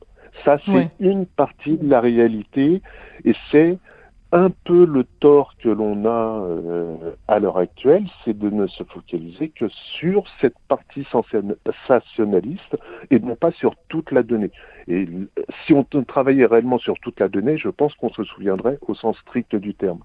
Ça, 0.45 0.59
c'est 0.65 0.73
Ouais. 0.73 0.91
une 0.99 1.27
partie 1.27 1.77
de 1.79 1.89
la 1.89 2.01
réalité 2.01 2.83
et 3.25 3.35
c'est 3.53 3.79
un 4.33 4.51
peu 4.51 4.85
le 4.85 5.05
tort 5.21 5.55
que 5.57 5.69
l'on 5.69 6.05
a 6.05 6.43
euh, 6.43 6.97
à 7.29 7.38
l'heure 7.38 7.57
actuelle, 7.57 8.05
c'est 8.25 8.37
de 8.37 8.51
ne 8.51 8.67
se 8.67 8.85
focaliser 8.85 9.49
que 9.49 9.69
sur 9.69 10.25
cette 10.41 10.59
partie 10.69 11.07
sensationnaliste 11.11 12.77
et 13.11 13.19
non 13.21 13.37
pas 13.37 13.53
sur 13.53 13.75
toute 13.88 14.11
la 14.12 14.23
donnée. 14.23 14.51
Et 14.87 15.09
si 15.64 15.73
on 15.73 15.85
travaillait 16.05 16.47
réellement 16.47 16.79
sur 16.79 16.99
toute 17.01 17.21
la 17.21 17.29
donnée, 17.29 17.57
je 17.57 17.69
pense 17.69 17.95
qu'on 17.95 18.11
se 18.11 18.25
souviendrait 18.25 18.79
au 18.87 18.95
sens 18.95 19.17
strict 19.19 19.57
du 19.57 19.75
terme. 19.75 20.01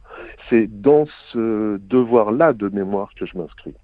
C'est 0.49 0.67
dans 0.67 1.05
ce 1.31 1.77
devoir-là 1.77 2.53
de 2.53 2.69
mémoire 2.69 3.13
que 3.15 3.25
je 3.25 3.37
m'inscris. 3.37 3.75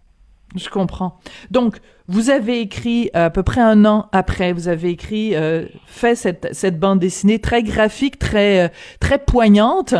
Je 0.55 0.67
comprends. 0.69 1.19
Donc, 1.51 1.77
vous 2.07 2.31
avez 2.31 2.59
écrit 2.59 3.11
euh, 3.15 3.27
à 3.27 3.29
peu 3.29 3.43
près 3.43 3.61
un 3.61 3.85
an 3.85 4.09
après, 4.11 4.51
vous 4.51 4.67
avez 4.67 4.89
écrit, 4.89 5.35
euh, 5.35 5.67
fait 5.85 6.15
cette, 6.15 6.49
cette 6.53 6.79
bande 6.79 6.97
dessinée 6.97 7.37
très 7.37 7.61
graphique, 7.61 8.17
très 8.17 8.65
euh, 8.65 8.67
très 8.99 9.19
poignante, 9.19 9.93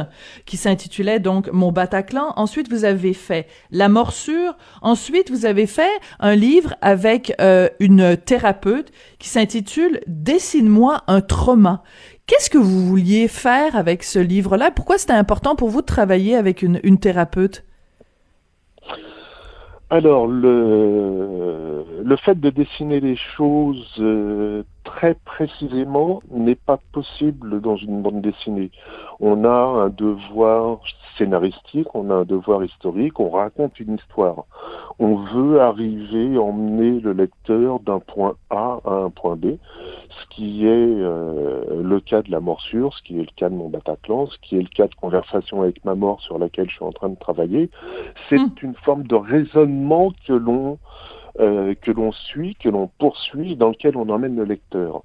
qui 0.47 0.57
s'intitulait 0.57 1.19
donc 1.19 1.51
Mon 1.51 1.71
Bataclan. 1.71 2.33
Ensuite, 2.35 2.67
vous 2.67 2.83
avez 2.83 3.13
fait 3.13 3.45
La 3.69 3.89
Morsure. 3.89 4.57
Ensuite, 4.81 5.29
vous 5.29 5.45
avez 5.45 5.67
fait 5.67 5.91
un 6.19 6.33
livre 6.33 6.73
avec 6.81 7.31
une 7.79 8.17
thérapeute 8.17 8.91
qui 9.19 9.29
s'intitule 9.29 10.01
Dessine-moi 10.07 11.03
un 11.07 11.21
trauma. 11.21 11.83
Qu'est-ce 12.25 12.49
que 12.49 12.57
vous 12.57 12.88
vouliez 12.88 13.27
faire 13.27 13.75
avec 13.75 14.03
ce 14.03 14.17
livre-là? 14.17 14.71
Pourquoi 14.71 14.97
c'était 14.97 15.13
important 15.13 15.55
pour 15.55 15.69
vous 15.69 15.81
de 15.81 15.85
travailler 15.85 16.35
avec 16.35 16.63
une, 16.63 16.79
une 16.83 16.99
thérapeute? 16.99 17.63
Alors, 19.89 20.28
le, 20.28 21.84
le 22.04 22.15
fait 22.17 22.39
de 22.39 22.52
dessiner 22.52 22.99
les 22.99 23.15
choses 23.15 23.95
euh, 23.99 24.63
très 24.95 25.13
précisément 25.13 26.21
n'est 26.32 26.56
pas 26.56 26.80
possible 26.91 27.62
dans 27.62 27.75
une 27.75 28.02
bande 28.02 28.21
dessinée. 28.21 28.71
On 29.19 29.43
a 29.45 29.84
un 29.84 29.89
devoir 29.89 30.80
scénaristique, 31.17 31.93
on 31.93 32.10
a 32.10 32.15
un 32.15 32.23
devoir 32.23 32.63
historique, 32.63 33.19
on 33.19 33.30
raconte 33.30 33.80
une 33.80 33.95
histoire. 33.95 34.45
On 34.97 35.15
veut 35.15 35.62
arriver, 35.62 36.38
emmener 36.38 36.99
le 36.99 37.13
lecteur 37.13 37.80
d'un 37.82 37.99
point 37.99 38.36
A 38.49 38.80
à 38.84 38.91
un 38.91 39.10
point 39.10 39.36
B, 39.36 39.58
ce 40.10 40.36
qui 40.36 40.65
est 40.65 40.69
euh, 40.69 41.84
le 41.84 41.99
cas 41.99 42.21
de 42.21 42.32
la 42.32 42.39
morsure, 42.39 42.93
ce 42.95 43.04
qui 43.04 43.19
est 43.19 43.23
le 43.23 43.36
cas 43.36 43.49
de 43.49 43.56
mon 43.56 43.69
Bataclan, 43.69 44.25
ce 44.28 44.38
qui 44.41 44.58
est 44.58 44.62
le 44.62 44.69
cas 44.69 44.88
de 44.88 44.95
conversation 44.95 45.62
avec 45.62 45.86
ma 45.86 45.93
mort 45.93 46.19
sur 46.21 46.39
laquelle 46.39 46.69
je 46.69 46.75
suis 46.75 46.86
en 46.86 46.91
train 46.91 47.10
de 47.10 47.19
travailler. 47.19 47.69
C'est 48.28 48.39
hmm. 48.39 48.56
une 48.63 48.75
forme 48.75 49.04
de 49.04 49.15
raisonnement 49.15 50.12
que 50.25 50.34
l'on 50.34 50.80
euh, 51.39 51.73
que 51.75 51.91
l'on 51.91 52.12
suit, 52.12 52.56
que 52.56 52.69
l'on 52.69 52.88
poursuit, 52.99 53.56
dans 53.56 53.69
lequel 53.69 53.95
on 53.97 54.10
emmène 54.10 54.36
le 54.36 54.43
lecteur. 54.43 55.04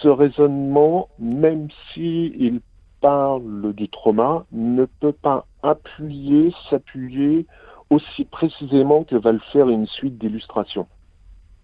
Ce 0.00 0.08
raisonnement, 0.08 1.08
même 1.18 1.68
s'il 1.92 2.60
parle 3.00 3.72
du 3.74 3.88
trauma, 3.88 4.44
ne 4.52 4.84
peut 4.84 5.12
pas 5.12 5.46
appuyer, 5.62 6.52
s'appuyer 6.70 7.46
aussi 7.90 8.24
précisément 8.24 9.04
que 9.04 9.16
va 9.16 9.32
le 9.32 9.40
faire 9.52 9.68
une 9.68 9.86
suite 9.86 10.18
d'illustrations. 10.18 10.86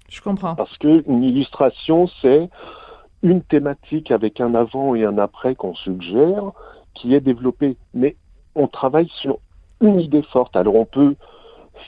Je 0.09 0.21
comprends. 0.21 0.55
Parce 0.55 0.77
qu'une 0.79 1.23
illustration, 1.23 2.09
c'est 2.21 2.51
une 3.23 3.43
thématique 3.43 4.11
avec 4.11 4.41
un 4.41 4.55
avant 4.55 4.95
et 4.95 5.05
un 5.05 5.19
après 5.19 5.55
qu'on 5.55 5.75
suggère, 5.75 6.53
qui 6.95 7.15
est 7.15 7.21
développée. 7.21 7.77
Mais 7.95 8.17
on 8.55 8.67
travaille 8.67 9.09
sur 9.21 9.39
une 9.81 10.01
idée 10.01 10.23
forte. 10.23 10.57
Alors 10.57 10.75
on 10.75 10.85
peut 10.85 11.15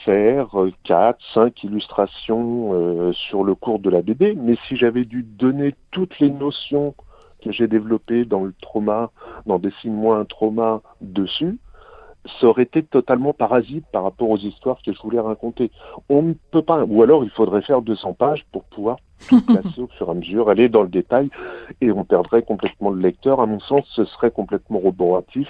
faire 0.05 0.59
euh, 0.59 0.71
quatre, 0.83 1.19
cinq 1.33 1.63
illustrations 1.63 2.71
euh, 2.73 3.13
sur 3.13 3.43
le 3.43 3.55
cours 3.55 3.79
de 3.79 3.89
la 3.89 4.01
BD, 4.01 4.35
mais 4.35 4.57
si 4.67 4.75
j'avais 4.75 5.05
dû 5.05 5.23
donner 5.23 5.75
toutes 5.91 6.19
les 6.19 6.29
notions 6.29 6.95
que 7.43 7.51
j'ai 7.51 7.67
développées 7.67 8.25
dans 8.25 8.43
le 8.43 8.53
trauma, 8.61 9.11
dans 9.45 9.59
Dessine-moi 9.59 10.17
un 10.17 10.25
trauma 10.25 10.81
dessus, 11.01 11.57
ça 12.39 12.47
aurait 12.47 12.63
été 12.63 12.83
totalement 12.83 13.33
parasite 13.33 13.85
par 13.91 14.03
rapport 14.03 14.29
aux 14.29 14.37
histoires 14.37 14.77
que 14.83 14.93
je 14.93 15.01
voulais 15.01 15.19
raconter. 15.19 15.71
On 16.07 16.21
ne 16.21 16.33
peut 16.51 16.61
pas, 16.61 16.85
ou 16.85 17.03
alors 17.03 17.23
il 17.23 17.29
faudrait 17.29 17.61
faire 17.61 17.81
200 17.81 18.13
pages 18.13 18.45
pour 18.51 18.63
pouvoir 18.65 18.97
tout 19.27 19.41
classer 19.45 19.81
au 19.81 19.87
fur 19.87 20.07
et 20.07 20.11
à 20.11 20.13
mesure, 20.13 20.49
aller 20.49 20.69
dans 20.69 20.83
le 20.83 20.87
détail, 20.87 21.29
et 21.81 21.91
on 21.91 22.05
perdrait 22.05 22.43
complètement 22.43 22.91
le 22.91 23.01
lecteur. 23.01 23.41
À 23.41 23.45
mon 23.45 23.59
sens, 23.59 23.83
ce 23.93 24.05
serait 24.05 24.31
complètement 24.31 24.79
roboratif 24.79 25.49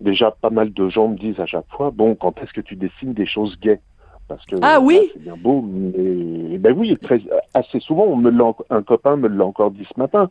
déjà 0.00 0.30
pas 0.30 0.50
mal 0.50 0.72
de 0.72 0.88
gens 0.88 1.08
me 1.08 1.16
disent 1.16 1.40
à 1.40 1.46
chaque 1.46 1.68
fois, 1.76 1.90
bon, 1.90 2.14
quand 2.14 2.40
est-ce 2.42 2.52
que 2.52 2.60
tu 2.60 2.76
dessines 2.76 3.12
des 3.12 3.26
choses 3.26 3.58
gays 3.60 3.80
parce 4.28 4.44
que 4.46 4.56
ah 4.62 4.80
oui? 4.80 5.10
c'est 5.12 5.22
bien 5.22 5.36
beau 5.36 5.62
mais 5.62 6.58
ben 6.58 6.74
oui 6.76 6.96
très, 7.02 7.20
assez 7.52 7.78
souvent 7.80 8.04
on 8.04 8.16
me 8.16 8.32
un 8.70 8.82
copain 8.82 9.16
me 9.16 9.28
l'a 9.28 9.44
encore 9.44 9.70
dit 9.70 9.86
ce 9.92 10.00
matin. 10.00 10.30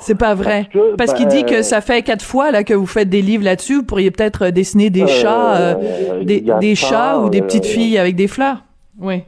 C'est 0.00 0.16
pas 0.16 0.32
vrai. 0.36 0.68
Parce, 0.96 1.12
qu'il 1.12 1.26
dit 1.26 1.42
que 1.42 1.54
ben, 1.54 1.62
ça 1.64 1.80
fait 1.80 2.02
quatre 2.02 2.24
fois 2.24 2.52
là 2.52 2.62
que 2.62 2.72
vous 2.72 2.86
faites 2.86 3.08
des 3.08 3.20
livres 3.20 3.44
là-dessus 3.44 3.76
vous 3.76 3.82
pourriez 3.82 4.10
peut-être 4.10 4.48
dessiner 4.50 4.90
des 4.90 5.02
euh, 5.02 5.06
chats 5.08 5.56
euh, 5.56 6.24
des, 6.24 6.40
des 6.40 6.74
chats 6.74 7.18
ou 7.18 7.28
des 7.28 7.42
petites 7.42 7.64
euh, 7.64 7.68
filles 7.68 7.98
avec 7.98 8.16
des 8.16 8.28
fleurs. 8.28 8.64
Oui. 8.98 9.24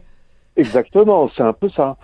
Exactement 0.57 1.29
c'est 1.37 1.43
un 1.43 1.53
peu 1.53 1.69
ça. 1.69 1.97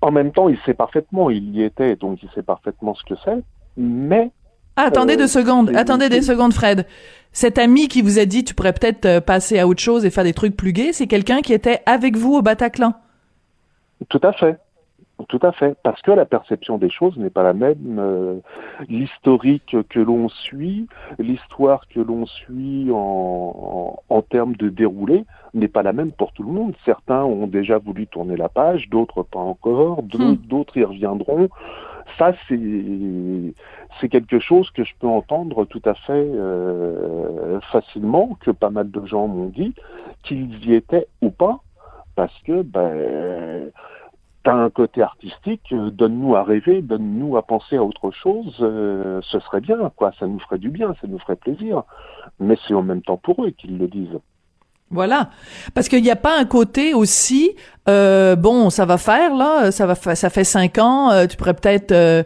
En 0.00 0.10
même 0.10 0.32
temps 0.32 0.48
il 0.48 0.58
sait 0.64 0.74
parfaitement 0.74 1.28
il 1.28 1.54
y 1.54 1.62
était 1.62 1.96
donc 1.96 2.22
il 2.22 2.30
sait 2.30 2.42
parfaitement 2.42 2.94
ce 2.94 3.04
que 3.04 3.20
c'est 3.24 3.42
mais 3.76 4.30
ah, 4.76 4.84
attendez 4.84 5.16
deux 5.16 5.26
secondes, 5.26 5.70
attendez 5.74 6.08
des 6.08 6.22
secondes, 6.22 6.52
Fred. 6.52 6.86
Cet 7.32 7.58
ami 7.58 7.88
qui 7.88 8.02
vous 8.02 8.18
a 8.18 8.24
dit 8.24 8.44
tu 8.44 8.54
pourrais 8.54 8.72
peut-être 8.72 9.06
euh, 9.06 9.20
passer 9.20 9.58
à 9.58 9.66
autre 9.66 9.80
chose 9.80 10.04
et 10.04 10.10
faire 10.10 10.24
des 10.24 10.34
trucs 10.34 10.56
plus 10.56 10.72
gays, 10.72 10.92
c'est 10.92 11.06
quelqu'un 11.06 11.40
qui 11.40 11.52
était 11.52 11.80
avec 11.86 12.16
vous 12.16 12.34
au 12.34 12.42
Bataclan. 12.42 12.94
Tout 14.08 14.20
à 14.22 14.32
fait. 14.32 14.58
Tout 15.28 15.38
à 15.42 15.52
fait, 15.52 15.76
parce 15.84 16.02
que 16.02 16.10
la 16.10 16.24
perception 16.24 16.78
des 16.78 16.90
choses 16.90 17.16
n'est 17.16 17.30
pas 17.30 17.44
la 17.44 17.52
même. 17.52 17.96
Euh, 17.98 18.40
l'historique 18.88 19.76
que 19.88 20.00
l'on 20.00 20.28
suit, 20.28 20.88
l'histoire 21.18 21.86
que 21.88 22.00
l'on 22.00 22.26
suit 22.26 22.88
en, 22.92 24.00
en, 24.08 24.22
termes 24.22 24.56
de 24.56 24.68
déroulé 24.68 25.24
n'est 25.54 25.68
pas 25.68 25.82
la 25.82 25.92
même 25.92 26.10
pour 26.10 26.32
tout 26.32 26.42
le 26.42 26.50
monde. 26.50 26.74
Certains 26.84 27.22
ont 27.22 27.46
déjà 27.46 27.78
voulu 27.78 28.06
tourner 28.08 28.36
la 28.36 28.48
page, 28.48 28.88
d'autres 28.88 29.22
pas 29.22 29.38
encore, 29.38 30.02
d'autres 30.02 30.78
hmm. 30.78 30.80
y 30.80 30.84
reviendront 30.84 31.48
ça, 32.18 32.32
c'est 32.48 34.08
quelque 34.08 34.38
chose 34.38 34.70
que 34.70 34.84
je 34.84 34.92
peux 34.98 35.06
entendre 35.06 35.64
tout 35.64 35.82
à 35.84 35.94
fait 35.94 36.12
euh, 36.12 37.60
facilement, 37.72 38.36
que 38.40 38.50
pas 38.50 38.70
mal 38.70 38.90
de 38.90 39.06
gens 39.06 39.28
m'ont 39.28 39.48
dit, 39.48 39.74
qu'ils 40.22 40.64
y 40.64 40.74
étaient 40.74 41.06
ou 41.20 41.30
pas, 41.30 41.60
parce 42.14 42.36
que 42.44 42.62
ben, 42.62 43.70
un 44.50 44.70
côté 44.70 45.02
artistique, 45.02 45.72
donne-nous 45.72 46.34
à 46.34 46.42
rêver, 46.42 46.82
donne-nous 46.82 47.36
à 47.36 47.42
penser 47.42 47.76
à 47.76 47.84
autre 47.84 48.10
chose, 48.10 48.56
euh, 48.60 49.20
ce 49.22 49.38
serait 49.40 49.60
bien, 49.60 49.90
quoi, 49.96 50.12
ça 50.18 50.26
nous 50.26 50.40
ferait 50.40 50.58
du 50.58 50.70
bien, 50.70 50.94
ça 51.00 51.06
nous 51.06 51.18
ferait 51.18 51.36
plaisir. 51.36 51.84
Mais 52.40 52.56
c'est 52.66 52.74
en 52.74 52.82
même 52.82 53.02
temps 53.02 53.16
pour 53.16 53.44
eux 53.44 53.50
qu'ils 53.50 53.78
le 53.78 53.88
disent. 53.88 54.18
Voilà, 54.92 55.30
parce 55.74 55.88
qu'il 55.88 56.02
n'y 56.02 56.10
a 56.10 56.16
pas 56.16 56.38
un 56.38 56.44
côté 56.44 56.94
aussi 56.94 57.56
euh, 57.88 58.36
bon, 58.36 58.70
ça 58.70 58.84
va 58.84 58.96
faire 58.96 59.34
là, 59.34 59.72
ça 59.72 59.86
va, 59.86 59.94
ça 59.96 60.30
fait 60.30 60.44
cinq 60.44 60.78
ans, 60.78 61.10
euh, 61.10 61.26
tu 61.26 61.36
pourrais 61.36 61.54
peut-être, 61.54 61.90
euh, 61.90 62.22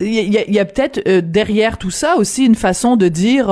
il 0.00 0.32
y 0.32 0.58
a, 0.58 0.64
peut-être 0.64 1.00
euh, 1.06 1.20
derrière 1.22 1.76
tout 1.76 1.90
ça 1.90 2.16
aussi 2.16 2.46
une 2.46 2.54
façon 2.54 2.96
de 2.96 3.08
dire 3.08 3.46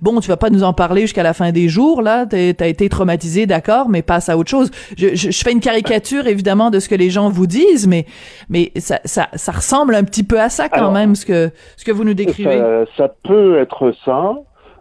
bon, 0.00 0.20
tu 0.20 0.28
vas 0.28 0.36
pas 0.36 0.50
nous 0.50 0.62
en 0.62 0.72
parler 0.72 1.02
jusqu'à 1.02 1.24
la 1.24 1.34
fin 1.34 1.50
des 1.50 1.68
jours 1.68 2.00
là, 2.00 2.26
t'as 2.26 2.68
été 2.68 2.88
traumatisé, 2.88 3.46
d'accord, 3.46 3.88
mais 3.88 4.02
passe 4.02 4.28
à 4.28 4.38
autre 4.38 4.50
chose. 4.50 4.70
Je, 4.96 5.14
je, 5.14 5.42
fais 5.42 5.52
une 5.52 5.60
caricature 5.60 6.28
évidemment 6.28 6.70
de 6.70 6.78
ce 6.78 6.88
que 6.88 6.94
les 6.94 7.10
gens 7.10 7.28
vous 7.28 7.48
disent, 7.48 7.88
mais 7.88 8.06
mais 8.48 8.70
ça, 8.76 9.00
ça, 9.04 9.28
ça 9.34 9.52
ressemble 9.52 9.96
un 9.96 10.04
petit 10.04 10.24
peu 10.24 10.40
à 10.40 10.48
ça 10.48 10.68
quand 10.68 10.92
même 10.92 11.16
ce 11.16 11.26
que 11.26 11.50
ce 11.76 11.84
que 11.84 11.90
vous 11.90 12.04
nous 12.04 12.14
décrivez. 12.14 12.58
Ça, 12.58 12.84
ça 12.96 13.14
peut 13.24 13.58
être 13.58 13.92
ça. 14.04 14.34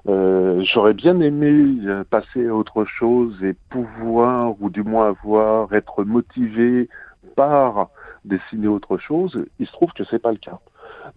Euh, 0.09 0.61
j'aurais 0.63 0.93
bien 0.93 1.19
aimé 1.19 1.85
euh, 1.85 2.03
passer 2.03 2.47
à 2.47 2.55
autre 2.55 2.85
chose 2.85 3.35
et 3.43 3.55
pouvoir, 3.69 4.55
ou 4.59 4.69
du 4.69 4.83
moins 4.83 5.09
avoir, 5.09 5.73
être 5.73 6.03
motivé 6.03 6.89
par 7.35 7.89
dessiner 8.25 8.67
autre 8.67 8.97
chose. 8.97 9.45
Il 9.59 9.67
se 9.67 9.71
trouve 9.71 9.91
que 9.93 10.03
c'est 10.03 10.19
pas 10.19 10.31
le 10.31 10.37
cas. 10.37 10.59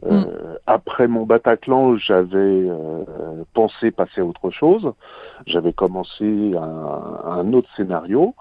Euh, 0.05 0.21
mm. 0.21 0.27
Après 0.67 1.09
mon 1.09 1.25
Bataclan, 1.25 1.97
j'avais 1.97 2.69
pensé 3.55 3.91
passer 3.91 4.21
à 4.21 4.25
autre 4.25 4.51
chose. 4.51 4.93
J'avais 5.47 5.73
commencé 5.73 6.55
un, 6.57 7.31
un, 7.31 7.53
autre 7.53 7.69
scénario. 7.77 8.35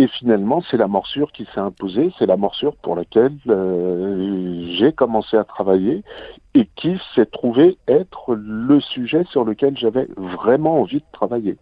Et 0.00 0.06
finalement, 0.06 0.62
c'est 0.70 0.76
la 0.76 0.86
morsure 0.86 1.32
qui 1.32 1.44
s'est 1.52 1.58
imposée, 1.58 2.12
c'est 2.18 2.26
la 2.26 2.36
morsure 2.36 2.76
pour 2.76 2.94
laquelle 2.94 3.36
euh, 3.48 4.64
j'ai 4.78 4.92
commencé 4.92 5.36
à 5.36 5.42
travailler 5.42 6.04
et 6.54 6.68
qui 6.76 7.00
s'est 7.16 7.26
trouvé 7.26 7.78
être 7.88 8.36
le 8.36 8.80
sujet 8.80 9.24
sur 9.24 9.44
lequel 9.44 9.76
j'avais 9.76 10.06
vraiment 10.16 10.80
envie 10.80 11.00
de 11.00 11.12
travailler. 11.12 11.56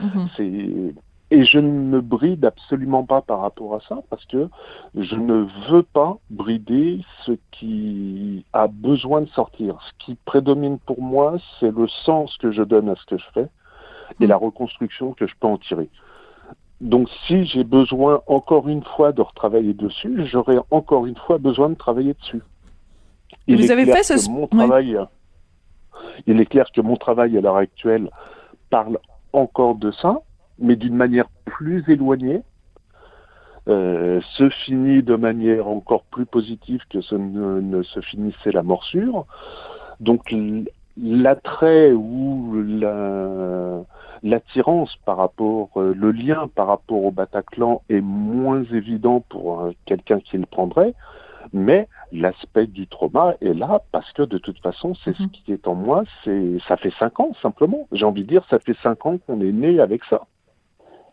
Mhm. 0.00 0.94
Et 1.30 1.44
je 1.44 1.58
ne 1.58 1.68
me 1.68 2.00
bride 2.00 2.46
absolument 2.46 3.04
pas 3.04 3.20
par 3.20 3.40
rapport 3.40 3.74
à 3.74 3.80
ça 3.86 3.98
parce 4.08 4.24
que 4.24 4.48
je 4.94 5.16
ne 5.16 5.46
veux 5.68 5.82
pas 5.82 6.16
brider 6.30 7.00
ce 7.26 7.32
qui 7.50 8.46
a 8.54 8.66
besoin 8.66 9.20
de 9.20 9.28
sortir. 9.28 9.76
Ce 9.82 10.06
qui 10.06 10.14
prédomine 10.24 10.78
pour 10.78 11.02
moi, 11.02 11.36
c'est 11.60 11.70
le 11.70 11.86
sens 11.88 12.34
que 12.38 12.50
je 12.50 12.62
donne 12.62 12.88
à 12.88 12.94
ce 12.94 13.04
que 13.04 13.18
je 13.18 13.26
fais 13.34 13.48
et 14.20 14.24
mhm. 14.24 14.28
la 14.28 14.36
reconstruction 14.36 15.12
que 15.12 15.26
je 15.26 15.34
peux 15.38 15.48
en 15.48 15.58
tirer. 15.58 15.90
Donc 16.84 17.08
si 17.26 17.46
j'ai 17.46 17.64
besoin 17.64 18.20
encore 18.26 18.68
une 18.68 18.84
fois 18.84 19.12
de 19.12 19.22
retravailler 19.22 19.72
dessus, 19.72 20.26
j'aurai 20.26 20.58
encore 20.70 21.06
une 21.06 21.16
fois 21.16 21.38
besoin 21.38 21.70
de 21.70 21.74
travailler 21.74 22.12
dessus. 22.12 22.42
vous 23.48 23.70
avez 23.70 23.86
fait 23.86 24.02
ce 24.02 24.30
mon 24.30 24.46
travail. 24.46 24.98
Il 26.26 26.38
est 26.38 26.46
clair 26.46 26.70
que 26.70 26.82
mon 26.82 26.96
travail 26.96 27.38
à 27.38 27.40
l'heure 27.40 27.56
actuelle 27.56 28.10
parle 28.68 28.98
encore 29.32 29.76
de 29.76 29.92
ça, 29.92 30.20
mais 30.58 30.76
d'une 30.76 30.94
manière 30.94 31.24
plus 31.46 31.82
éloignée, 31.88 32.42
euh, 33.66 34.20
se 34.36 34.50
finit 34.50 35.02
de 35.02 35.16
manière 35.16 35.66
encore 35.68 36.02
plus 36.02 36.26
positive 36.26 36.82
que 36.90 37.00
ce 37.00 37.14
ne, 37.14 37.62
ne 37.62 37.82
se 37.82 38.00
finissait 38.00 38.52
la 38.52 38.62
morsure. 38.62 39.24
Donc 40.00 40.34
l'attrait 40.98 41.92
ou 41.92 42.62
la, 42.62 43.84
l'attirance 44.24 44.96
par 45.04 45.18
rapport, 45.18 45.68
euh, 45.76 45.94
le 45.94 46.10
lien 46.10 46.48
par 46.52 46.66
rapport 46.66 47.04
au 47.04 47.12
Bataclan 47.12 47.82
est 47.90 48.00
moins 48.00 48.64
évident 48.72 49.20
pour 49.28 49.60
euh, 49.60 49.72
quelqu'un 49.84 50.18
qui 50.18 50.38
le 50.38 50.46
prendrait, 50.46 50.94
mais 51.52 51.86
l'aspect 52.10 52.66
du 52.66 52.88
trauma 52.88 53.34
est 53.42 53.52
là 53.52 53.82
parce 53.92 54.10
que 54.12 54.22
de 54.22 54.38
toute 54.38 54.58
façon, 54.60 54.94
c'est 55.04 55.14
ce 55.14 55.22
mhm. 55.22 55.30
qui 55.30 55.52
est 55.52 55.68
en 55.68 55.74
moi. 55.74 56.04
C'est, 56.24 56.56
ça 56.66 56.76
fait 56.78 56.92
cinq 56.98 57.20
ans 57.20 57.32
simplement. 57.42 57.86
J'ai 57.92 58.06
envie 58.06 58.22
de 58.22 58.28
dire, 58.28 58.44
ça 58.48 58.58
fait 58.58 58.76
cinq 58.82 59.04
ans 59.04 59.18
qu'on 59.18 59.40
est 59.42 59.52
né 59.52 59.78
avec 59.78 60.02
ça. 60.04 60.22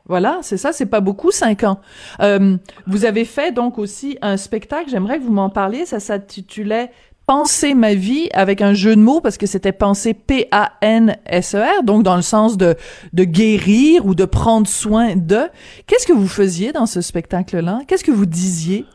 Voilà, 0.05 0.39
c'est 0.41 0.57
ça, 0.57 0.72
c'est 0.72 0.88
pas 0.88 0.99
beaucoup, 0.99 1.32
cinq 1.32 1.64
ans. 1.64 1.80
Euh, 2.22 2.57
vous 2.88 3.05
avez 3.05 3.26
fait 3.26 3.51
donc 3.51 3.78
aussi 3.78 4.18
un 4.22 4.36
spectacle, 4.38 4.89
j'aimerais 4.89 5.20
que 5.20 5.24
vous 5.24 5.32
m'en 5.32 5.49
parliez, 5.49 5.86
ça 5.86 5.99
s'intitulait 5.99 6.91
penser 7.26 7.74
ma 7.74 7.93
vie 7.93 8.30
avec 8.34 8.61
un 8.61 8.74
jeu 8.74 8.95
de 8.95 9.01
mots 9.01 9.22
parce 9.22 9.38
que 9.38 9.45
c'était 9.45 9.72
penser 9.72 10.13
P-A-N-S-E-R, 10.13 11.84
donc 11.84 12.03
dans 12.03 12.15
le 12.15 12.22
sens 12.22 12.57
de, 12.57 12.76
de 13.13 13.24
guérir 13.24 14.05
ou 14.05 14.15
de 14.15 14.26
prendre 14.26 14.67
soin 14.67 15.15
de. 15.15 15.49
Qu'est-ce 15.88 16.07
que 16.07 16.13
vous 16.13 16.28
faisiez 16.28 16.72
dans 16.72 16.86
ce 16.86 17.01
spectacle-là? 17.01 17.82
Qu'est-ce 17.88 18.03
que 18.03 18.11
vous 18.11 18.26
disiez? 18.26 18.86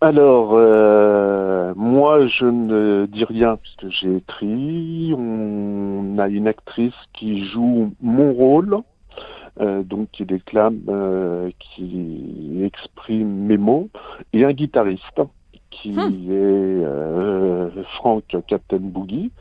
Alors, 0.00 0.50
euh, 0.52 1.72
moi, 1.76 2.26
je 2.26 2.44
ne 2.44 3.06
dis 3.06 3.24
rien 3.24 3.56
puisque 3.56 3.88
j'ai 3.88 4.16
écrit. 4.16 5.14
On 5.16 6.18
a 6.18 6.28
une 6.28 6.46
actrice 6.46 6.92
qui 7.14 7.46
joue 7.46 7.94
mon 8.02 8.34
rôle, 8.34 8.80
euh, 9.60 9.82
donc 9.82 10.10
qui 10.12 10.26
déclame, 10.26 10.80
euh, 10.90 11.50
qui 11.58 12.60
exprime 12.62 13.46
mes 13.46 13.56
mots, 13.56 13.88
et 14.34 14.44
un 14.44 14.52
guitariste 14.52 15.22
qui 15.74 15.92
hmm. 15.92 16.30
est 16.30 16.84
euh, 16.84 17.70
Franck 17.96 18.36
Captain 18.46 18.78
Boogie, 18.80 19.32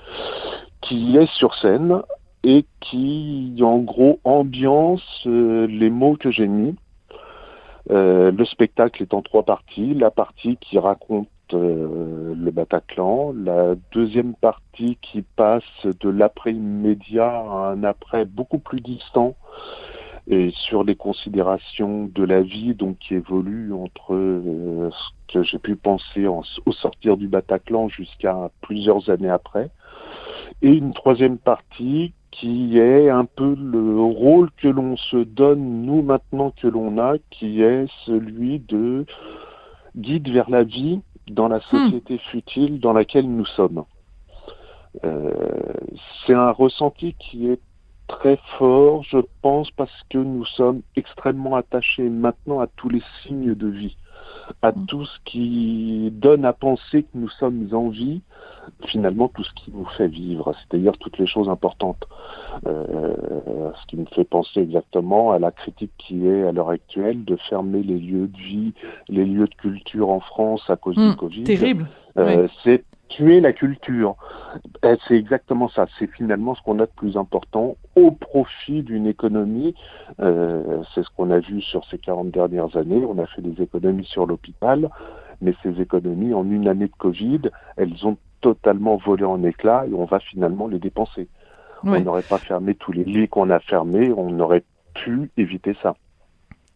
qui 0.81 1.17
est 1.17 1.31
sur 1.33 1.55
scène 1.55 2.01
et 2.43 2.65
qui, 2.81 3.55
en 3.61 3.79
gros, 3.79 4.19
ambiance 4.23 5.23
euh, 5.25 5.65
les 5.67 5.89
mots 5.89 6.17
que 6.17 6.31
j'ai 6.31 6.47
mis. 6.47 6.75
Euh, 7.91 8.31
le 8.31 8.45
spectacle 8.45 9.01
est 9.03 9.13
en 9.13 9.21
trois 9.21 9.43
parties. 9.43 9.93
La 9.93 10.11
partie 10.11 10.57
qui 10.57 10.77
raconte 10.77 11.27
le 11.51 12.49
Bataclan, 12.49 13.31
la 13.33 13.75
deuxième 13.91 14.33
partie 14.33 14.97
qui 15.01 15.21
passe 15.21 15.85
de 15.85 16.09
l'après 16.09 16.51
immédiat 16.51 17.29
à 17.29 17.73
un 17.73 17.83
après 17.83 18.25
beaucoup 18.25 18.57
plus 18.57 18.81
distant 18.81 19.35
et 20.27 20.51
sur 20.51 20.83
les 20.83 20.95
considérations 20.95 22.09
de 22.13 22.23
la 22.23 22.41
vie 22.41 22.73
donc 22.75 22.97
qui 22.99 23.15
évoluent 23.15 23.73
entre 23.73 24.13
euh, 24.13 24.89
ce 24.91 25.33
que 25.33 25.43
j'ai 25.43 25.59
pu 25.59 25.75
penser 25.75 26.27
au 26.27 26.71
sortir 26.71 27.17
du 27.17 27.27
Bataclan 27.27 27.89
jusqu'à 27.89 28.49
plusieurs 28.61 29.09
années 29.09 29.29
après 29.29 29.69
et 30.61 30.69
une 30.69 30.93
troisième 30.93 31.37
partie 31.37 32.13
qui 32.31 32.79
est 32.79 33.09
un 33.09 33.25
peu 33.25 33.55
le 33.55 34.01
rôle 34.01 34.49
que 34.57 34.67
l'on 34.67 34.97
se 34.97 35.17
donne 35.17 35.83
nous 35.83 36.01
maintenant 36.01 36.51
que 36.51 36.67
l'on 36.67 36.97
a 36.97 37.15
qui 37.29 37.61
est 37.61 37.85
celui 38.05 38.59
de 38.59 39.05
guide 39.95 40.29
vers 40.29 40.49
la 40.49 40.63
vie 40.63 41.01
dans 41.29 41.47
la 41.47 41.57
hmm. 41.57 41.61
société 41.61 42.17
futile 42.17 42.79
dans 42.79 42.93
laquelle 42.93 43.29
nous 43.29 43.45
sommes. 43.45 43.83
Euh, 45.03 45.31
c'est 46.25 46.33
un 46.33 46.51
ressenti 46.51 47.15
qui 47.19 47.49
est 47.49 47.59
très 48.17 48.37
fort, 48.57 49.03
je 49.03 49.17
pense, 49.41 49.71
parce 49.71 50.03
que 50.09 50.17
nous 50.17 50.45
sommes 50.45 50.81
extrêmement 50.95 51.55
attachés 51.55 52.09
maintenant 52.09 52.59
à 52.59 52.67
tous 52.67 52.89
les 52.89 53.01
signes 53.21 53.55
de 53.55 53.67
vie, 53.67 53.97
à 54.61 54.71
mm. 54.71 54.85
tout 54.85 55.05
ce 55.05 55.19
qui 55.25 56.09
donne 56.11 56.45
à 56.45 56.53
penser 56.53 57.03
que 57.03 57.09
nous 57.15 57.29
sommes 57.29 57.67
en 57.71 57.89
vie, 57.89 58.21
finalement 58.85 59.27
tout 59.27 59.43
ce 59.43 59.53
qui 59.53 59.71
nous 59.71 59.85
fait 59.97 60.07
vivre, 60.07 60.53
c'est-à-dire 60.53 60.97
toutes 60.99 61.17
les 61.17 61.27
choses 61.27 61.49
importantes. 61.49 62.05
Euh, 62.67 63.15
ce 63.81 63.85
qui 63.87 63.97
me 63.97 64.05
fait 64.05 64.23
penser 64.23 64.61
exactement 64.61 65.31
à 65.31 65.39
la 65.39 65.51
critique 65.51 65.91
qui 65.97 66.27
est 66.27 66.43
à 66.43 66.51
l'heure 66.51 66.69
actuelle 66.69 67.25
de 67.25 67.35
fermer 67.49 67.81
les 67.81 67.97
lieux 67.97 68.27
de 68.27 68.37
vie, 68.37 68.73
les 69.09 69.25
lieux 69.25 69.47
de 69.47 69.55
culture 69.55 70.09
en 70.09 70.19
France 70.19 70.63
à 70.69 70.75
cause 70.75 70.95
du 70.95 71.01
mm. 71.01 71.15
Covid. 71.15 71.43
Terrible. 71.43 71.87
Euh, 72.17 72.47
c'est 72.63 72.83
tuer 73.15 73.39
la 73.39 73.53
culture. 73.53 74.15
Eh, 74.83 74.95
c'est 75.07 75.15
exactement 75.15 75.69
ça. 75.69 75.85
C'est 75.97 76.07
finalement 76.07 76.55
ce 76.55 76.61
qu'on 76.63 76.79
a 76.79 76.85
de 76.85 76.91
plus 76.95 77.17
important 77.17 77.75
au 77.95 78.11
profit 78.11 78.83
d'une 78.83 79.07
économie. 79.07 79.75
Euh, 80.19 80.81
c'est 80.93 81.03
ce 81.03 81.09
qu'on 81.15 81.31
a 81.31 81.39
vu 81.39 81.61
sur 81.61 81.85
ces 81.85 81.97
40 81.97 82.31
dernières 82.31 82.75
années. 82.75 83.03
On 83.07 83.17
a 83.19 83.25
fait 83.27 83.41
des 83.41 83.61
économies 83.61 84.05
sur 84.05 84.25
l'hôpital, 84.25 84.89
mais 85.41 85.53
ces 85.63 85.79
économies, 85.81 86.33
en 86.33 86.49
une 86.49 86.67
année 86.67 86.87
de 86.87 86.95
Covid, 86.97 87.41
elles 87.77 88.05
ont 88.05 88.17
totalement 88.41 88.97
volé 88.97 89.23
en 89.23 89.43
éclats 89.43 89.85
et 89.87 89.93
on 89.93 90.05
va 90.05 90.19
finalement 90.19 90.67
les 90.67 90.79
dépenser. 90.79 91.27
On 91.85 91.99
n'aurait 91.99 92.21
pas 92.21 92.37
fermé 92.37 92.75
tous 92.75 92.93
les 92.93 93.03
lits 93.03 93.27
qu'on 93.27 93.49
a 93.49 93.59
fermés, 93.59 94.11
on 94.15 94.39
aurait 94.39 94.63
pu 94.93 95.29
éviter 95.35 95.75
ça. 95.81 95.95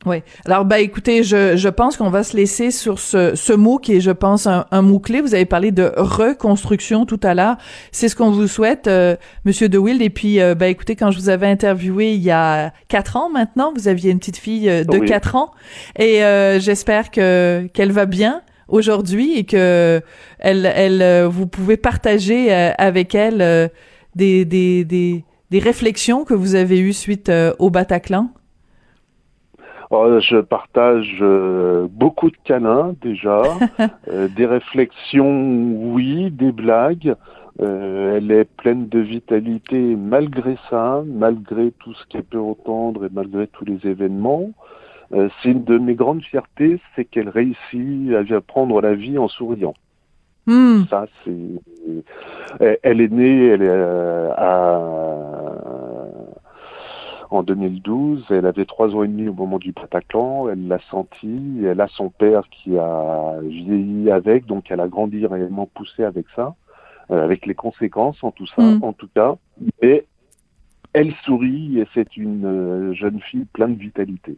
Oui. 0.05 0.21
Alors, 0.45 0.63
bah, 0.63 0.79
écoutez, 0.79 1.23
je, 1.23 1.57
je 1.57 1.67
pense 1.69 1.97
qu'on 1.97 2.11
va 2.11 2.23
se 2.23 2.37
laisser 2.37 2.71
sur 2.71 2.99
ce, 2.99 3.35
ce 3.35 3.51
mot 3.51 3.77
qui 3.77 3.95
est, 3.95 3.99
je 3.99 4.11
pense, 4.11 4.45
un, 4.45 4.65
un 4.71 4.81
mot-clé. 4.81 5.21
Vous 5.21 5.33
avez 5.33 5.45
parlé 5.45 5.71
de 5.71 5.91
reconstruction 5.97 7.05
tout 7.05 7.19
à 7.23 7.33
l'heure. 7.33 7.57
C'est 7.91 8.07
ce 8.07 8.15
qu'on 8.15 8.29
vous 8.29 8.47
souhaite, 8.47 8.87
euh, 8.87 9.15
Monsieur 9.43 9.69
DeWild. 9.69 10.01
Et 10.01 10.11
puis, 10.11 10.39
euh, 10.39 10.53
bah, 10.55 10.67
écoutez, 10.67 10.95
quand 10.95 11.11
je 11.11 11.17
vous 11.17 11.29
avais 11.29 11.47
interviewé 11.47 12.13
il 12.13 12.21
y 12.21 12.31
a 12.31 12.71
quatre 12.87 13.17
ans 13.17 13.29
maintenant, 13.29 13.73
vous 13.75 13.87
aviez 13.87 14.11
une 14.11 14.19
petite 14.19 14.37
fille 14.37 14.69
euh, 14.69 14.83
de 14.83 14.99
quatre 14.99 15.35
ans. 15.35 15.51
Et 15.97 16.23
euh, 16.23 16.59
j'espère 16.59 17.09
que 17.09 17.67
qu'elle 17.73 17.91
va 17.91 18.05
bien 18.05 18.43
aujourd'hui 18.67 19.37
et 19.37 19.45
que 19.45 20.01
elle, 20.39 20.71
elle, 20.73 21.25
vous 21.25 21.47
pouvez 21.47 21.75
partager 21.75 22.53
avec 22.53 23.15
elle 23.15 23.71
des, 24.15 24.45
des, 24.45 24.85
des, 24.85 25.23
des 25.51 25.59
réflexions 25.59 26.23
que 26.23 26.33
vous 26.33 26.55
avez 26.55 26.79
eues 26.79 26.93
suite 26.93 27.31
au 27.59 27.69
Bataclan. 27.69 28.29
Oh, 29.89 30.19
je 30.19 30.38
partage 30.38 31.17
euh, 31.21 31.88
beaucoup 31.89 32.29
de 32.29 32.35
câlins 32.43 32.93
déjà, 33.01 33.43
euh, 34.09 34.27
des 34.27 34.45
réflexions, 34.45 35.71
oui, 35.93 36.29
des 36.29 36.51
blagues. 36.51 37.15
Euh, 37.61 38.17
elle 38.17 38.31
est 38.31 38.43
pleine 38.43 38.88
de 38.88 38.99
vitalité 38.99 39.79
malgré 39.95 40.57
ça, 40.69 41.01
malgré 41.07 41.71
tout 41.71 41.93
ce 41.93 42.05
qu'elle 42.07 42.23
peut 42.23 42.39
entendre 42.39 43.05
et 43.05 43.09
malgré 43.11 43.47
tous 43.47 43.65
les 43.65 43.79
événements. 43.88 44.51
c'est 45.11 45.49
une 45.49 45.63
de 45.63 45.77
mes 45.77 45.95
grandes 45.95 46.21
fiertés, 46.21 46.79
c'est 46.95 47.05
qu'elle 47.05 47.29
réussit 47.29 48.13
à 48.13 48.41
prendre 48.41 48.81
la 48.81 48.93
vie 48.93 49.17
en 49.17 49.29
souriant. 49.29 49.73
Hmm. 50.45 50.83
Ça, 50.89 51.07
c'est. 51.23 52.77
Elle 52.83 53.01
est 53.01 53.11
née, 53.11 53.47
elle 53.47 53.63
est 53.63 53.69
à 54.38 55.56
en 57.32 57.43
2012. 57.43 58.25
Elle 58.30 58.45
avait 58.45 58.65
trois 58.65 58.95
ans 58.95 59.03
et 59.03 59.07
demi 59.07 59.28
au 59.28 59.34
moment 59.34 59.59
du 59.59 59.71
Bataclan. 59.71 60.49
Elle 60.49 60.67
l'a 60.67 60.80
senti. 60.89 61.61
Elle 61.65 61.82
a 61.82 61.88
son 61.88 62.09
père 62.09 62.47
qui 62.49 62.78
a 62.78 63.39
vieilli 63.41 64.11
avec, 64.11 64.45
donc 64.45 64.71
elle 64.71 64.80
a 64.80 64.88
grandi 64.88 65.25
réellement 65.25 65.67
poussé 65.73 66.03
avec 66.03 66.25
ça, 66.36 66.55
euh, 67.11 67.23
avec 67.23 67.45
les 67.45 67.55
conséquences 67.55 68.23
en 68.23 68.32
tout 68.32 68.47
ça, 68.47 68.61
mm. 68.61 68.84
en 68.84 68.93
tout 68.93 69.09
cas. 69.13 69.36
Mais 69.82 70.05
elle 70.93 71.13
sourit 71.25 71.80
et 71.80 71.88
c'est 71.93 72.17
une 72.17 72.45
euh, 72.45 72.93
jeune 72.93 73.19
fille 73.21 73.45
pleine 73.45 73.75
de 73.75 73.82
vitalité. 73.82 74.38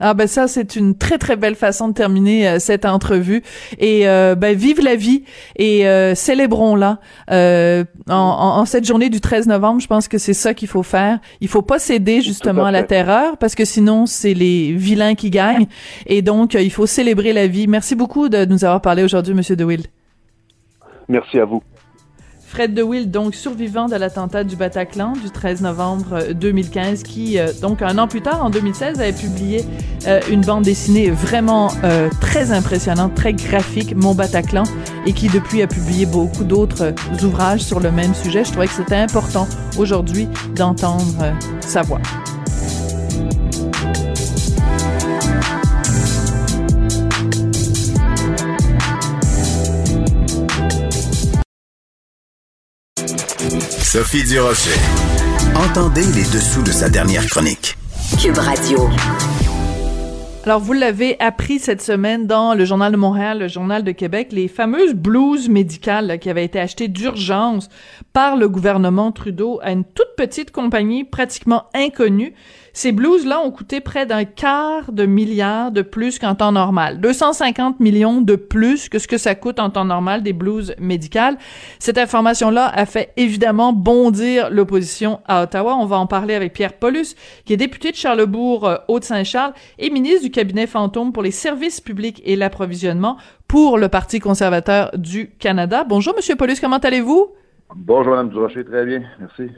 Ah 0.00 0.12
ben 0.12 0.26
ça 0.26 0.48
c'est 0.48 0.74
une 0.74 0.98
très 0.98 1.18
très 1.18 1.36
belle 1.36 1.54
façon 1.54 1.86
de 1.86 1.94
terminer 1.94 2.48
euh, 2.48 2.58
cette 2.58 2.84
entrevue 2.84 3.44
et 3.78 4.08
euh, 4.08 4.34
ben 4.34 4.56
vive 4.56 4.80
la 4.82 4.96
vie 4.96 5.22
et 5.54 5.86
euh, 5.86 6.16
célébrons-la 6.16 6.98
en, 7.30 7.84
en, 8.08 8.64
cette 8.64 8.84
journée 8.84 9.08
du 9.08 9.20
13 9.20 9.46
novembre. 9.46 9.80
Je 9.80 9.86
pense 9.86 10.08
que 10.08 10.18
c'est 10.18 10.34
ça 10.34 10.52
qu'il 10.52 10.66
faut 10.66 10.82
faire. 10.82 11.20
Il 11.40 11.46
faut 11.46 11.62
pas 11.62 11.78
céder 11.78 12.22
justement 12.22 12.64
à, 12.64 12.72
la 12.72 12.82
terreur 12.82 13.36
parce 13.38 13.54
que 13.54 13.64
sinon 13.64 14.06
c'est 14.06 14.34
les 14.34 14.72
vilains 14.72 15.14
qui 15.14 15.30
gagnent 15.30 15.68
et 16.06 16.22
donc 16.22 16.54
il 16.54 16.72
faut 16.72 16.86
célébrer 16.86 17.32
la 17.32 17.46
vie. 17.46 17.68
Merci 17.68 17.94
beaucoup 17.94 18.28
de 18.28 18.44
nous 18.46 18.64
avoir 18.64 18.80
parlé 18.80 19.04
aujourd'hui, 19.04 19.32
Monsieur 19.32 19.54
DeWill. 19.54 19.84
Merci 21.08 21.38
à 21.38 21.44
vous. 21.44 21.62
Fred 22.54 22.72
DeWill, 22.72 23.10
donc 23.10 23.34
survivant 23.34 23.88
de 23.88 23.96
l'attentat 23.96 24.44
du 24.44 24.54
Bataclan 24.54 25.14
du 25.14 25.28
13 25.28 25.62
novembre 25.62 26.32
2015, 26.34 27.00
euh, 27.00 27.02
qui, 27.02 27.36
euh, 27.36 27.48
donc 27.60 27.82
un 27.82 27.98
an 27.98 28.06
plus 28.06 28.22
tard, 28.22 28.44
en 28.44 28.48
2016, 28.48 29.00
avait 29.00 29.12
publié 29.12 29.64
euh, 30.06 30.20
une 30.30 30.40
bande 30.40 30.62
dessinée 30.62 31.10
vraiment 31.10 31.72
très 32.20 32.52
impressionnante, 32.52 33.16
très 33.16 33.32
graphique, 33.32 33.96
Mon 33.96 34.14
Bataclan, 34.14 34.62
et 35.04 35.12
qui 35.12 35.26
depuis 35.26 35.62
a 35.62 35.66
publié 35.66 36.06
beaucoup 36.06 36.44
d'autres 36.44 36.94
ouvrages 37.24 37.62
sur 37.62 37.80
le 37.80 37.90
même 37.90 38.14
sujet. 38.14 38.44
Je 38.44 38.52
trouvais 38.52 38.68
que 38.68 38.74
c'était 38.74 38.94
important 38.94 39.48
aujourd'hui 39.76 40.28
d'entendre 40.54 41.34
sa 41.58 41.82
voix. 41.82 42.00
Sophie 53.94 54.24
Durocher. 54.24 54.80
Entendez 55.54 56.02
les 56.02 56.24
dessous 56.24 56.64
de 56.64 56.72
sa 56.72 56.90
dernière 56.90 57.24
chronique. 57.28 57.76
Cube 58.20 58.38
Radio. 58.38 58.88
Alors, 60.44 60.58
vous 60.58 60.72
l'avez 60.72 61.16
appris 61.20 61.60
cette 61.60 61.80
semaine 61.80 62.26
dans 62.26 62.54
le 62.54 62.64
Journal 62.64 62.90
de 62.90 62.96
Montréal, 62.96 63.38
le 63.38 63.46
Journal 63.46 63.84
de 63.84 63.92
Québec, 63.92 64.30
les 64.32 64.48
fameuses 64.48 64.94
blouses 64.94 65.48
médicales 65.48 66.08
là, 66.08 66.18
qui 66.18 66.28
avaient 66.28 66.44
été 66.44 66.58
achetées 66.58 66.88
d'urgence 66.88 67.68
par 68.12 68.34
le 68.34 68.48
gouvernement 68.48 69.12
Trudeau 69.12 69.60
à 69.62 69.70
une 69.70 69.84
toute 69.84 70.16
petite 70.16 70.50
compagnie 70.50 71.04
pratiquement 71.04 71.66
inconnue. 71.72 72.34
Ces 72.76 72.90
blouses-là 72.90 73.40
ont 73.40 73.52
coûté 73.52 73.80
près 73.80 74.04
d'un 74.04 74.24
quart 74.24 74.90
de 74.90 75.06
milliard 75.06 75.70
de 75.70 75.80
plus 75.80 76.18
qu'en 76.18 76.34
temps 76.34 76.50
normal. 76.50 77.00
250 77.00 77.78
millions 77.78 78.20
de 78.20 78.34
plus 78.34 78.88
que 78.88 78.98
ce 78.98 79.06
que 79.06 79.16
ça 79.16 79.36
coûte 79.36 79.60
en 79.60 79.70
temps 79.70 79.84
normal 79.84 80.24
des 80.24 80.32
blouses 80.32 80.74
médicales. 80.80 81.38
Cette 81.78 81.98
information-là 81.98 82.66
a 82.66 82.84
fait 82.84 83.12
évidemment 83.16 83.72
bondir 83.72 84.50
l'opposition 84.50 85.20
à 85.26 85.44
Ottawa. 85.44 85.76
On 85.76 85.86
va 85.86 85.98
en 85.98 86.08
parler 86.08 86.34
avec 86.34 86.52
Pierre 86.52 86.72
Paulus, 86.72 87.14
qui 87.44 87.52
est 87.52 87.56
député 87.56 87.92
de 87.92 87.96
Charlebourg, 87.96 88.66
euh, 88.66 88.76
Haute-Saint-Charles 88.88 89.54
et 89.78 89.88
ministre 89.88 90.24
du 90.24 90.32
cabinet 90.32 90.66
fantôme 90.66 91.12
pour 91.12 91.22
les 91.22 91.30
services 91.30 91.80
publics 91.80 92.20
et 92.24 92.34
l'approvisionnement 92.34 93.18
pour 93.46 93.78
le 93.78 93.88
Parti 93.88 94.18
conservateur 94.18 94.90
du 94.98 95.30
Canada. 95.38 95.84
Bonjour, 95.88 96.12
Monsieur 96.16 96.34
Paulus, 96.34 96.58
comment 96.60 96.78
allez-vous? 96.78 97.28
Bonjour, 97.76 98.14
Mme 98.14 98.30
Durocher, 98.30 98.64
très 98.64 98.84
bien, 98.84 99.04
merci. 99.20 99.48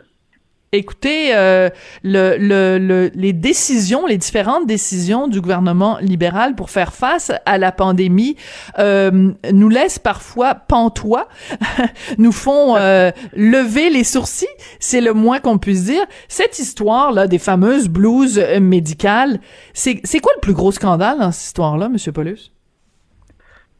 Écoutez, 0.73 1.33
euh, 1.33 1.71
le, 2.03 2.37
le, 2.39 3.11
les 3.15 3.33
décisions, 3.33 4.05
les 4.05 4.19
différentes 4.19 4.67
décisions 4.67 5.29
du 5.29 5.41
gouvernement 5.41 5.99
libéral 6.01 6.57
pour 6.57 6.71
faire 6.71 6.93
face 6.93 7.31
à 7.47 7.57
la 7.57 7.71
pandémie 7.71 8.37
euh, 8.81 9.33
nous 9.53 9.69
laissent 9.69 10.01
parfois 10.01 10.57
pantois, 10.57 11.29
nous 12.19 12.33
font 12.33 12.77
euh, 12.77 13.13
lever 13.35 13.91
les 13.91 14.03
sourcils, 14.03 14.47
c'est 14.81 15.01
le 15.01 15.15
moins 15.15 15.39
qu'on 15.39 15.59
puisse 15.59 15.85
dire. 15.85 16.05
Cette 16.27 16.59
histoire-là 16.59 17.29
des 17.29 17.39
fameuses 17.39 17.89
blouses 17.89 18.43
médicales, 18.61 19.39
c'est 19.73 20.01
quoi 20.21 20.33
le 20.35 20.41
plus 20.41 20.55
gros 20.55 20.73
scandale 20.73 21.21
dans 21.21 21.31
cette 21.31 21.47
histoire-là, 21.47 21.89
Monsieur 21.89 22.11
Paulus? 22.11 22.51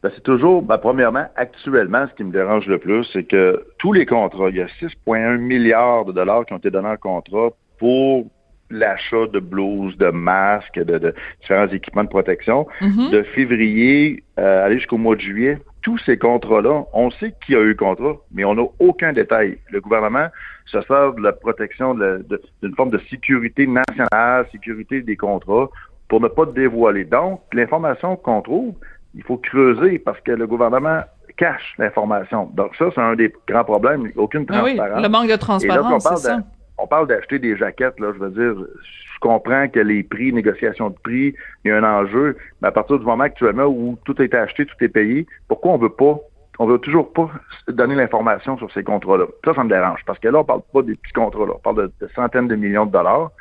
Ben, 0.03 0.11
c'est 0.13 0.23
toujours, 0.23 0.61
ben, 0.61 0.77
premièrement, 0.77 1.25
actuellement, 1.35 2.05
ce 2.07 2.13
qui 2.13 2.23
me 2.23 2.31
dérange 2.31 2.67
le 2.67 2.77
plus, 2.77 3.03
c'est 3.13 3.23
que 3.23 3.65
tous 3.79 3.93
les 3.93 4.05
contrats, 4.05 4.49
il 4.49 4.57
y 4.57 4.61
a 4.61 4.67
6,1 4.79 5.37
milliards 5.37 6.05
de 6.05 6.11
dollars 6.11 6.45
qui 6.45 6.53
ont 6.53 6.57
été 6.57 6.69
donnés 6.69 6.89
en 6.89 6.97
contrat 6.97 7.49
pour 7.79 8.27
l'achat 8.69 9.27
de 9.27 9.39
blouses, 9.39 9.97
de 9.97 10.09
masques, 10.09 10.79
de, 10.79 11.13
différents 11.41 11.67
équipements 11.67 12.03
de 12.03 12.09
protection. 12.09 12.67
Mm-hmm. 12.81 13.11
De 13.11 13.23
février 13.23 14.23
euh, 14.39 14.65
aller 14.65 14.77
jusqu'au 14.77 14.97
mois 14.97 15.15
de 15.15 15.21
juillet, 15.21 15.57
tous 15.81 15.97
ces 15.99 16.17
contrats-là, 16.17 16.83
on 16.93 17.09
sait 17.11 17.33
qui 17.45 17.55
a 17.55 17.59
eu 17.59 17.69
le 17.69 17.75
contrat, 17.75 18.17
mais 18.31 18.43
on 18.43 18.55
n'a 18.55 18.63
aucun 18.79 19.13
détail. 19.13 19.57
Le 19.71 19.79
gouvernement 19.79 20.27
se 20.65 20.81
sert 20.81 21.13
de 21.13 21.21
la 21.21 21.31
protection 21.31 21.95
d'une 21.95 22.75
forme 22.75 22.89
de 22.89 22.99
sécurité 23.09 23.67
nationale, 23.67 24.45
sécurité 24.51 25.01
des 25.01 25.15
contrats, 25.15 25.69
pour 26.09 26.21
ne 26.21 26.27
pas 26.27 26.45
dévoiler. 26.45 27.05
Donc, 27.05 27.41
l'information 27.53 28.15
qu'on 28.17 28.41
trouve, 28.41 28.75
il 29.17 29.23
faut 29.23 29.37
creuser 29.37 29.99
parce 29.99 30.19
que 30.21 30.31
le 30.31 30.47
gouvernement 30.47 31.01
cache 31.35 31.73
l'information. 31.77 32.49
Donc 32.53 32.75
ça, 32.75 32.85
c'est 32.93 33.01
un 33.01 33.15
des 33.15 33.33
grands 33.47 33.63
problèmes. 33.63 34.09
Aucune 34.15 34.45
Ah 34.49 34.61
oui, 34.63 34.75
transparence. 34.75 35.03
le 35.03 35.09
manque 35.09 35.29
de 35.29 35.35
transparence, 35.35 36.05
on 36.05 36.09
parle 36.09 36.17
c'est 36.17 36.27
ça. 36.27 36.39
on 36.77 36.87
parle 36.87 37.07
d'acheter 37.07 37.39
des 37.39 37.55
jaquettes, 37.57 37.99
là, 37.99 38.11
je 38.13 38.19
veux 38.19 38.29
dire, 38.31 38.65
je 38.83 39.19
comprends 39.19 39.67
que 39.67 39.79
les 39.79 40.03
prix, 40.03 40.31
négociation 40.31 40.89
de 40.89 40.95
prix, 41.03 41.33
il 41.63 41.69
y 41.69 41.71
a 41.71 41.77
un 41.77 41.83
enjeu, 41.83 42.37
mais 42.61 42.67
à 42.69 42.71
partir 42.71 42.97
du 42.99 43.05
moment 43.05 43.23
actuellement 43.23 43.65
où 43.65 43.97
tout 44.05 44.19
est 44.21 44.33
acheté, 44.33 44.65
tout 44.65 44.75
est 44.81 44.89
payé, 44.89 45.25
pourquoi 45.47 45.71
on 45.73 45.77
veut 45.77 45.89
pas, 45.89 46.17
on 46.59 46.65
veut 46.65 46.79
toujours 46.79 47.11
pas 47.13 47.29
donner 47.67 47.95
l'information 47.95 48.57
sur 48.57 48.71
ces 48.71 48.83
contrats-là? 48.83 49.25
Ça, 49.45 49.53
ça 49.53 49.63
me 49.63 49.69
dérange, 49.69 50.01
parce 50.05 50.19
que 50.19 50.27
là, 50.27 50.39
on 50.39 50.43
parle 50.43 50.61
pas 50.73 50.81
des 50.83 50.95
petits 50.95 51.13
contrats-là, 51.13 51.53
on 51.55 51.59
parle 51.59 51.77
de, 51.77 51.91
de 52.05 52.09
centaines 52.15 52.47
de 52.47 52.55
millions 52.55 52.85
de 52.85 52.91
dollars. 52.91 53.31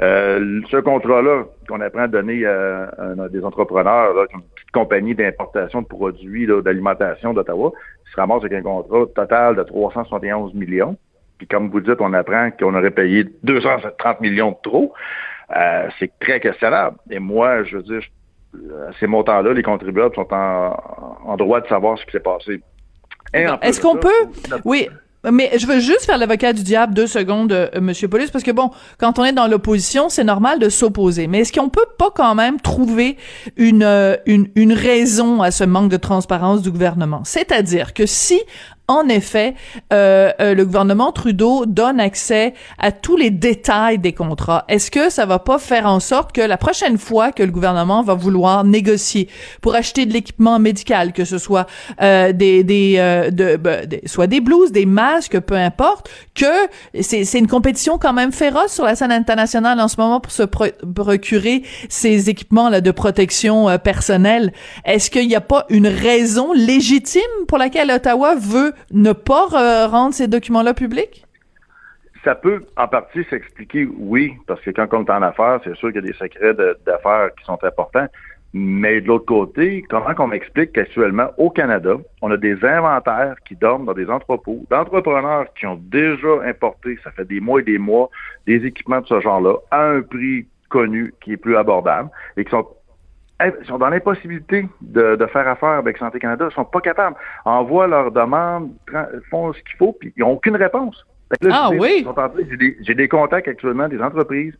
Euh, 0.00 0.60
ce 0.70 0.78
contrat-là 0.78 1.44
qu'on 1.68 1.80
apprend 1.80 2.02
à 2.02 2.08
donner 2.08 2.44
à, 2.46 2.92
à 2.98 3.28
des 3.28 3.44
entrepreneurs, 3.44 4.14
là, 4.14 4.24
compagnie 4.72 5.14
d'importation 5.14 5.82
de 5.82 5.86
produits 5.86 6.46
d'alimentation 6.64 7.32
d'Ottawa, 7.34 7.72
se 8.10 8.16
ramasse 8.16 8.40
avec 8.44 8.52
un 8.54 8.62
contrat 8.62 9.04
total 9.14 9.56
de 9.56 9.62
371 9.62 10.54
millions. 10.54 10.96
Puis 11.38 11.46
comme 11.46 11.70
vous 11.70 11.80
dites, 11.80 12.00
on 12.00 12.12
apprend 12.12 12.50
qu'on 12.52 12.74
aurait 12.74 12.90
payé 12.90 13.26
230 13.42 14.20
millions 14.20 14.52
de 14.52 14.56
trop. 14.62 14.92
Euh, 15.56 15.88
c'est 15.98 16.10
très 16.20 16.40
questionnable. 16.40 16.96
Et 17.10 17.18
moi, 17.18 17.64
je 17.64 17.76
veux 17.76 17.82
dire, 17.82 18.00
ces 19.00 19.06
montants-là, 19.06 19.52
les 19.52 19.62
contribuables 19.62 20.14
sont 20.14 20.32
en, 20.32 20.76
en 21.24 21.36
droit 21.36 21.60
de 21.60 21.66
savoir 21.68 21.98
ce 21.98 22.04
qui 22.06 22.12
s'est 22.12 22.20
passé. 22.20 22.62
Et 23.34 23.48
en 23.48 23.56
plus 23.58 23.68
Est-ce 23.68 23.80
qu'on 23.80 23.96
peut- 23.96 24.10
Oui, 24.64 24.88
mais 25.30 25.52
je 25.56 25.66
veux 25.66 25.78
juste 25.78 26.04
faire 26.04 26.18
l'avocat 26.18 26.52
du 26.52 26.62
diable 26.62 26.94
deux 26.94 27.06
secondes, 27.06 27.52
euh, 27.52 27.68
Monsieur 27.80 28.08
Paulus, 28.08 28.28
parce 28.32 28.42
que 28.42 28.50
bon, 28.50 28.70
quand 28.98 29.18
on 29.18 29.24
est 29.24 29.32
dans 29.32 29.46
l'opposition, 29.46 30.08
c'est 30.08 30.24
normal 30.24 30.58
de 30.58 30.68
s'opposer. 30.68 31.26
Mais 31.26 31.40
est-ce 31.40 31.52
qu'on 31.52 31.68
peut 31.68 31.86
pas 31.98 32.10
quand 32.14 32.34
même 32.34 32.60
trouver 32.60 33.16
une, 33.56 33.84
euh, 33.84 34.16
une 34.26 34.48
une 34.54 34.72
raison 34.72 35.42
à 35.42 35.50
ce 35.50 35.64
manque 35.64 35.90
de 35.90 35.96
transparence 35.96 36.62
du 36.62 36.70
gouvernement? 36.70 37.22
C'est-à-dire 37.24 37.94
que 37.94 38.06
si 38.06 38.40
en 38.88 39.08
effet, 39.08 39.54
euh, 39.92 40.30
euh, 40.40 40.54
le 40.54 40.64
gouvernement 40.66 41.12
Trudeau 41.12 41.66
donne 41.66 42.00
accès 42.00 42.52
à 42.78 42.92
tous 42.92 43.16
les 43.16 43.30
détails 43.30 43.98
des 43.98 44.12
contrats. 44.12 44.64
Est-ce 44.68 44.90
que 44.90 45.08
ça 45.08 45.24
va 45.24 45.38
pas 45.38 45.58
faire 45.58 45.86
en 45.86 46.00
sorte 46.00 46.32
que 46.32 46.40
la 46.40 46.56
prochaine 46.56 46.98
fois 46.98 47.32
que 47.32 47.42
le 47.42 47.52
gouvernement 47.52 48.02
va 48.02 48.14
vouloir 48.14 48.64
négocier 48.64 49.28
pour 49.60 49.74
acheter 49.74 50.04
de 50.04 50.12
l'équipement 50.12 50.58
médical, 50.58 51.12
que 51.12 51.24
ce 51.24 51.38
soit 51.38 51.66
euh, 52.02 52.32
des, 52.32 52.64
des, 52.64 52.96
euh, 52.98 53.30
de, 53.30 53.56
ben, 53.56 53.86
des- 53.86 54.02
soit 54.06 54.26
des 54.26 54.40
blouses, 54.40 54.72
des 54.72 54.84
masques, 54.86 55.38
peu 55.40 55.54
importe, 55.56 56.10
que 56.34 56.44
c'est 57.00 57.24
c'est 57.24 57.38
une 57.38 57.46
compétition 57.48 57.98
quand 57.98 58.12
même 58.12 58.32
féroce 58.32 58.72
sur 58.72 58.84
la 58.84 58.94
scène 58.96 59.12
internationale 59.12 59.80
en 59.80 59.88
ce 59.88 59.96
moment 60.00 60.20
pour 60.20 60.32
se 60.32 60.42
pro- 60.42 60.66
procurer 60.94 61.62
ces 61.88 62.28
équipements 62.28 62.68
là 62.68 62.80
de 62.80 62.90
protection 62.90 63.68
euh, 63.68 63.78
personnelle. 63.78 64.52
Est-ce 64.84 65.10
qu'il 65.10 65.28
n'y 65.28 65.36
a 65.36 65.40
pas 65.40 65.66
une 65.70 65.86
raison 65.86 66.52
légitime 66.52 67.22
pour 67.48 67.58
laquelle 67.58 67.90
Ottawa 67.90 68.34
veut 68.34 68.71
ne 68.92 69.12
pas 69.12 69.46
rendre 69.88 70.14
ces 70.14 70.28
documents-là 70.28 70.74
publics? 70.74 71.26
Ça 72.24 72.34
peut 72.34 72.62
en 72.76 72.86
partie 72.86 73.24
s'expliquer, 73.24 73.88
oui, 73.98 74.34
parce 74.46 74.60
que 74.60 74.70
quand 74.70 74.86
on 74.92 75.04
est 75.04 75.10
en 75.10 75.22
affaires, 75.22 75.60
c'est 75.64 75.74
sûr 75.74 75.88
qu'il 75.92 76.02
y 76.02 76.04
a 76.04 76.12
des 76.12 76.16
secrets 76.16 76.54
d'affaires 76.86 77.30
qui 77.38 77.44
sont 77.44 77.58
importants. 77.64 78.06
Mais 78.54 79.00
de 79.00 79.06
l'autre 79.08 79.24
côté, 79.24 79.82
comment 79.88 80.14
qu'on 80.14 80.26
m'explique 80.26 80.72
qu'actuellement, 80.72 81.30
au 81.38 81.48
Canada, 81.48 81.96
on 82.20 82.30
a 82.30 82.36
des 82.36 82.62
inventaires 82.64 83.36
qui 83.46 83.56
dorment 83.56 83.86
dans 83.86 83.94
des 83.94 84.10
entrepôts, 84.10 84.64
d'entrepreneurs 84.70 85.46
qui 85.58 85.66
ont 85.66 85.80
déjà 85.82 86.42
importé, 86.44 86.98
ça 87.02 87.10
fait 87.12 87.24
des 87.24 87.40
mois 87.40 87.60
et 87.60 87.64
des 87.64 87.78
mois, 87.78 88.10
des 88.46 88.64
équipements 88.66 89.00
de 89.00 89.06
ce 89.06 89.20
genre-là, 89.20 89.54
à 89.70 89.82
un 89.82 90.02
prix 90.02 90.46
connu 90.68 91.14
qui 91.22 91.32
est 91.32 91.36
plus 91.38 91.56
abordable, 91.56 92.10
et 92.36 92.44
qui 92.44 92.50
sont 92.50 92.66
sont 93.64 93.78
dans 93.78 93.88
l'impossibilité 93.88 94.68
de, 94.80 95.16
de 95.16 95.26
faire 95.26 95.46
affaire 95.48 95.70
avec 95.70 95.98
Santé 95.98 96.18
Canada. 96.18 96.46
Ils 96.50 96.54
sont 96.54 96.64
pas 96.64 96.80
capables. 96.80 97.16
Envoient 97.44 97.86
leurs 97.86 98.10
demandes, 98.10 98.70
font 99.30 99.52
ce 99.52 99.58
qu'il 99.62 99.76
faut, 99.78 99.92
puis 99.98 100.12
ils 100.16 100.20
n'ont 100.20 100.32
aucune 100.32 100.56
réponse. 100.56 101.04
Là, 101.40 101.50
Ah 101.52 101.68
dis, 101.72 101.78
oui? 101.78 102.06
ils 102.06 102.46
J'ai 102.50 102.56
des, 102.56 102.76
j'ai 102.82 102.94
des 102.94 103.08
contacts 103.08 103.48
actuellement 103.48 103.88
des 103.88 104.00
entreprises 104.02 104.54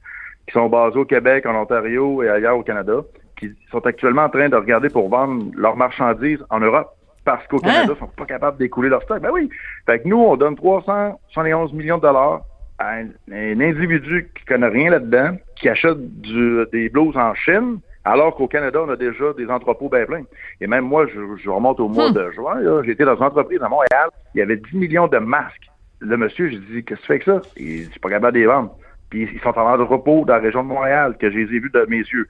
qui 0.47 0.53
sont 0.53 0.69
basées 0.69 0.99
au 0.99 1.05
Québec, 1.05 1.45
en 1.47 1.55
Ontario 1.55 2.23
et 2.23 2.29
ailleurs 2.31 2.57
au 2.59 2.63
Canada, 2.63 2.95
qui 3.39 3.51
sont 3.71 3.85
actuellement 3.87 4.23
en 4.23 4.29
train 4.31 4.49
de 4.49 4.57
regarder 4.57 4.89
pour 4.89 5.09
vendre 5.09 5.45
leurs 5.57 5.77
marchandises 5.77 6.43
en 6.51 6.61
Europe 6.61 6.89
parce 7.25 7.47
qu'au 7.47 7.59
Canada, 7.59 7.93
ils 7.95 7.99
sont 8.01 8.07
pas 8.17 8.25
capables 8.25 8.59
d'écouler 8.59 8.89
leur 8.89 9.03
stock. 9.03 9.21
Ben 9.21 9.31
oui. 9.33 9.49
Fait 9.87 10.01
que 10.01 10.09
nous, 10.09 10.17
on 10.19 10.37
donne 10.37 10.57
371 10.57 11.73
millions 11.73 11.99
de 11.99 12.03
dollars 12.03 12.41
à 12.79 12.95
un, 12.97 13.07
un 13.33 13.61
individu 13.61 14.29
qui 14.37 14.45
connaît 14.45 14.67
rien 14.69 14.91
là-dedans, 14.91 15.37
qui 15.57 15.69
achète 15.69 15.99
du- 16.21 16.65
des 16.73 16.89
blouses 16.89 17.17
en 17.17 17.35
Chine, 17.35 17.79
alors 18.05 18.35
qu'au 18.35 18.49
Canada, 18.49 18.81
on 18.85 18.89
a 18.91 18.97
déjà 18.97 19.33
des 19.35 19.47
entrepôts 19.49 19.89
bien 19.89 20.05
pleins. 20.07 20.25
Et 20.61 20.67
même 20.67 20.85
moi, 20.85 21.07
je, 21.07 21.21
je 21.37 21.51
remonte 21.51 21.79
au 21.81 21.89
mois 21.89 22.11
Hmm. 22.11 22.15
de 22.15 22.31
juin, 22.33 22.83
j'étais 22.85 23.05
dans 23.05 23.17
une 23.17 23.23
entreprise 23.25 23.63
à 23.63 23.69
Montréal, 23.69 24.09
il 24.35 24.39
y 24.39 24.43
avait 24.43 24.57
10 24.57 24.77
millions 24.77 25.07
de 25.07 25.19
masques. 25.19 25.69
Le 26.01 26.17
monsieur, 26.17 26.51
je 26.51 26.57
dis, 26.57 26.85
qu'est-ce 26.85 27.01
que 27.01 27.03
tu 27.03 27.07
fais 27.07 27.13
avec 27.13 27.23
ça? 27.25 27.41
Il 27.57 27.65
dit, 27.65 27.85
je 27.85 27.91
suis 27.91 28.01
pas 28.01 28.11
capable 28.11 28.35
de 28.35 28.41
les 28.41 28.47
vendre. 28.47 28.77
Puis 29.09 29.29
ils 29.33 29.41
sont 29.41 29.57
en 29.57 29.79
entrepôt 29.81 30.25
dans 30.25 30.35
la 30.35 30.41
région 30.41 30.63
de 30.63 30.69
Montréal, 30.69 31.17
que 31.19 31.31
je 31.31 31.37
les 31.37 31.43
ai 31.57 31.61
vus 31.61 31.71
de 31.73 31.87
mes 31.89 31.99
yeux. 31.99 32.27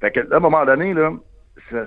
Fait 0.00 0.10
que, 0.10 0.20
à 0.32 0.36
un 0.36 0.40
moment 0.40 0.64
donné, 0.66 0.92
là, 0.92 1.12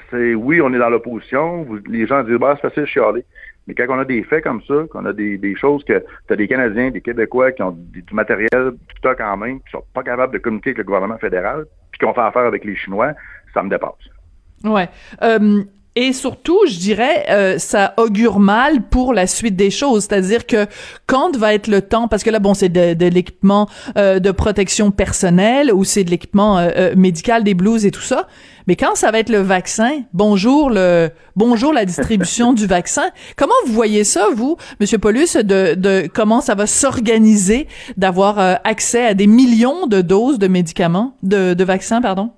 c'est 0.10 0.34
oui, 0.34 0.62
on 0.62 0.74
est 0.74 0.80
dans 0.80 0.90
l'opposition. 0.90 1.68
Les 1.88 2.08
gens 2.08 2.24
disent 2.24 2.38
bah 2.40 2.58
c'est 2.62 2.70
facile 2.70 2.86
chialer. 2.86 3.24
Mais 3.68 3.76
quand 3.76 3.86
on 3.90 4.00
a 4.00 4.06
des 4.06 4.24
faits 4.24 4.44
comme 4.44 4.62
ça, 4.64 4.86
qu'on 4.90 5.06
a 5.06 5.14
des, 5.14 5.56
choses 5.56 5.84
que 5.84 6.00
tu 6.28 6.34
as 6.34 6.36
des 6.36 6.48
Canadiens, 6.48 6.90
des 6.90 7.02
Québécois 7.02 7.52
qui 7.52 7.62
ont 7.64 7.72
du, 7.72 8.04
matériel, 8.14 8.72
du 8.72 8.96
stock 8.98 9.20
en 9.20 9.38
main, 9.38 9.58
qui 9.58 9.72
sont 9.72 9.84
pas 9.94 10.04
capables 10.04 10.34
de 10.34 10.38
communiquer 10.38 10.70
avec 10.70 10.80
le 10.80 10.84
gouvernement 10.86 11.18
fédéral, 11.18 11.66
puis 11.92 12.00
qui 12.00 12.06
ont 12.06 12.14
fait 12.14 12.22
affaire 12.22 12.46
avec 12.46 12.64
les 12.64 12.76
Chinois, 12.76 13.14
ça 13.54 13.62
me 13.62 13.70
dépasse. 13.70 13.92
Ouais. 14.64 14.88
Euh, 15.22 15.64
Et 16.00 16.14
surtout, 16.14 16.60
je 16.68 16.78
dirais, 16.78 17.26
euh, 17.32 17.58
ça 17.58 17.96
augure 17.98 18.38
mal 18.38 18.84
pour 18.84 19.16
la 19.16 19.26
suite 19.26 19.56
des 19.56 19.72
choses. 19.72 20.04
C'est-à-dire 20.04 20.46
que 20.46 20.68
quand 21.08 21.36
va 21.36 21.56
être 21.56 21.66
le 21.66 21.82
temps, 21.82 22.08
parce 22.08 22.22
que 22.22 22.30
là, 22.30 22.38
bon, 22.38 22.54
c'est 22.54 22.70
de, 22.70 22.94
de 22.94 23.08
l'équipement 23.08 23.68
euh, 23.98 24.20
de 24.20 24.30
protection 24.30 24.92
personnelle 24.92 25.74
ou 25.74 25.84
c'est 25.84 26.04
de 26.04 26.12
l'équipement 26.12 26.60
euh, 26.60 26.70
euh, 26.78 26.96
médical, 26.96 27.44
des 27.44 27.56
blues 27.56 27.84
et 27.84 27.90
tout 27.90 28.04
ça. 28.04 28.28
Mais 28.68 28.76
quand 28.76 28.94
ça 28.94 29.10
va 29.10 29.18
être 29.18 29.32
le 29.32 29.40
vaccin, 29.40 30.04
bonjour 30.14 30.70
le 30.70 31.10
bonjour 31.36 31.74
la 31.74 31.84
distribution 31.84 32.54
du 32.54 32.68
vaccin. 32.68 33.10
Comment 33.36 33.56
vous 33.66 33.74
voyez 33.74 34.04
ça, 34.04 34.28
vous, 34.36 34.56
Monsieur 34.80 35.00
Paulus, 35.00 35.36
de, 35.36 35.74
de 35.74 36.08
comment 36.14 36.42
ça 36.42 36.54
va 36.54 36.68
s'organiser 36.68 37.68
d'avoir 37.96 38.38
accès 38.66 39.04
à 39.04 39.16
des 39.16 39.26
millions 39.26 39.88
de 39.88 40.02
doses 40.02 40.38
de 40.38 40.48
médicaments, 40.48 41.16
de, 41.24 41.56
de 41.56 41.64
vaccins, 41.64 42.02
pardon? 42.02 42.34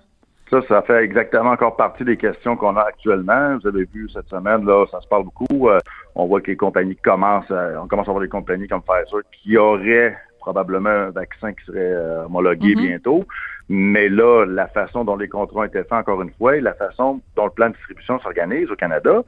Ça, 0.50 0.62
ça 0.68 0.82
fait 0.82 1.04
exactement 1.04 1.52
encore 1.52 1.76
partie 1.76 2.04
des 2.04 2.18
questions 2.18 2.56
qu'on 2.56 2.76
a 2.76 2.82
actuellement. 2.82 3.58
Vous 3.62 3.68
avez 3.68 3.86
vu 3.94 4.10
cette 4.10 4.28
semaine, 4.30 4.66
là, 4.66 4.86
ça 4.90 5.00
se 5.00 5.08
parle 5.08 5.26
beaucoup. 5.26 5.70
Euh, 5.70 5.80
on 6.16 6.26
voit 6.26 6.42
que 6.42 6.48
les 6.48 6.58
compagnies 6.58 6.96
commencent, 6.96 7.52
à, 7.52 7.82
on 7.82 7.88
commence 7.88 8.08
à 8.08 8.12
voir 8.12 8.24
des 8.24 8.30
compagnies 8.30 8.68
comme 8.68 8.82
Pfizer 8.82 9.22
qui 9.32 9.58
auraient 9.58 10.18
probablement 10.40 10.90
un 10.90 11.10
vaccin 11.12 11.54
qui 11.54 11.64
serait 11.66 11.80
euh, 11.80 12.26
homologué 12.26 12.74
mm-hmm. 12.74 12.88
bientôt. 12.88 13.26
Mais 13.68 14.10
là, 14.10 14.46
la 14.46 14.68
façon 14.68 15.06
dont 15.06 15.16
les 15.16 15.28
contrats 15.28 15.60
ont 15.60 15.64
été 15.64 15.84
faits, 15.84 15.94
encore 15.94 16.22
une 16.24 16.32
fois, 16.32 16.58
et 16.58 16.62
la 16.62 16.74
façon 16.74 17.22
dont 17.36 17.46
le 17.46 17.52
plan 17.52 17.70
de 17.70 17.76
distribution 17.76 18.20
s'organise 18.20 18.72
au 18.72 18.76
Canada, 18.76 19.22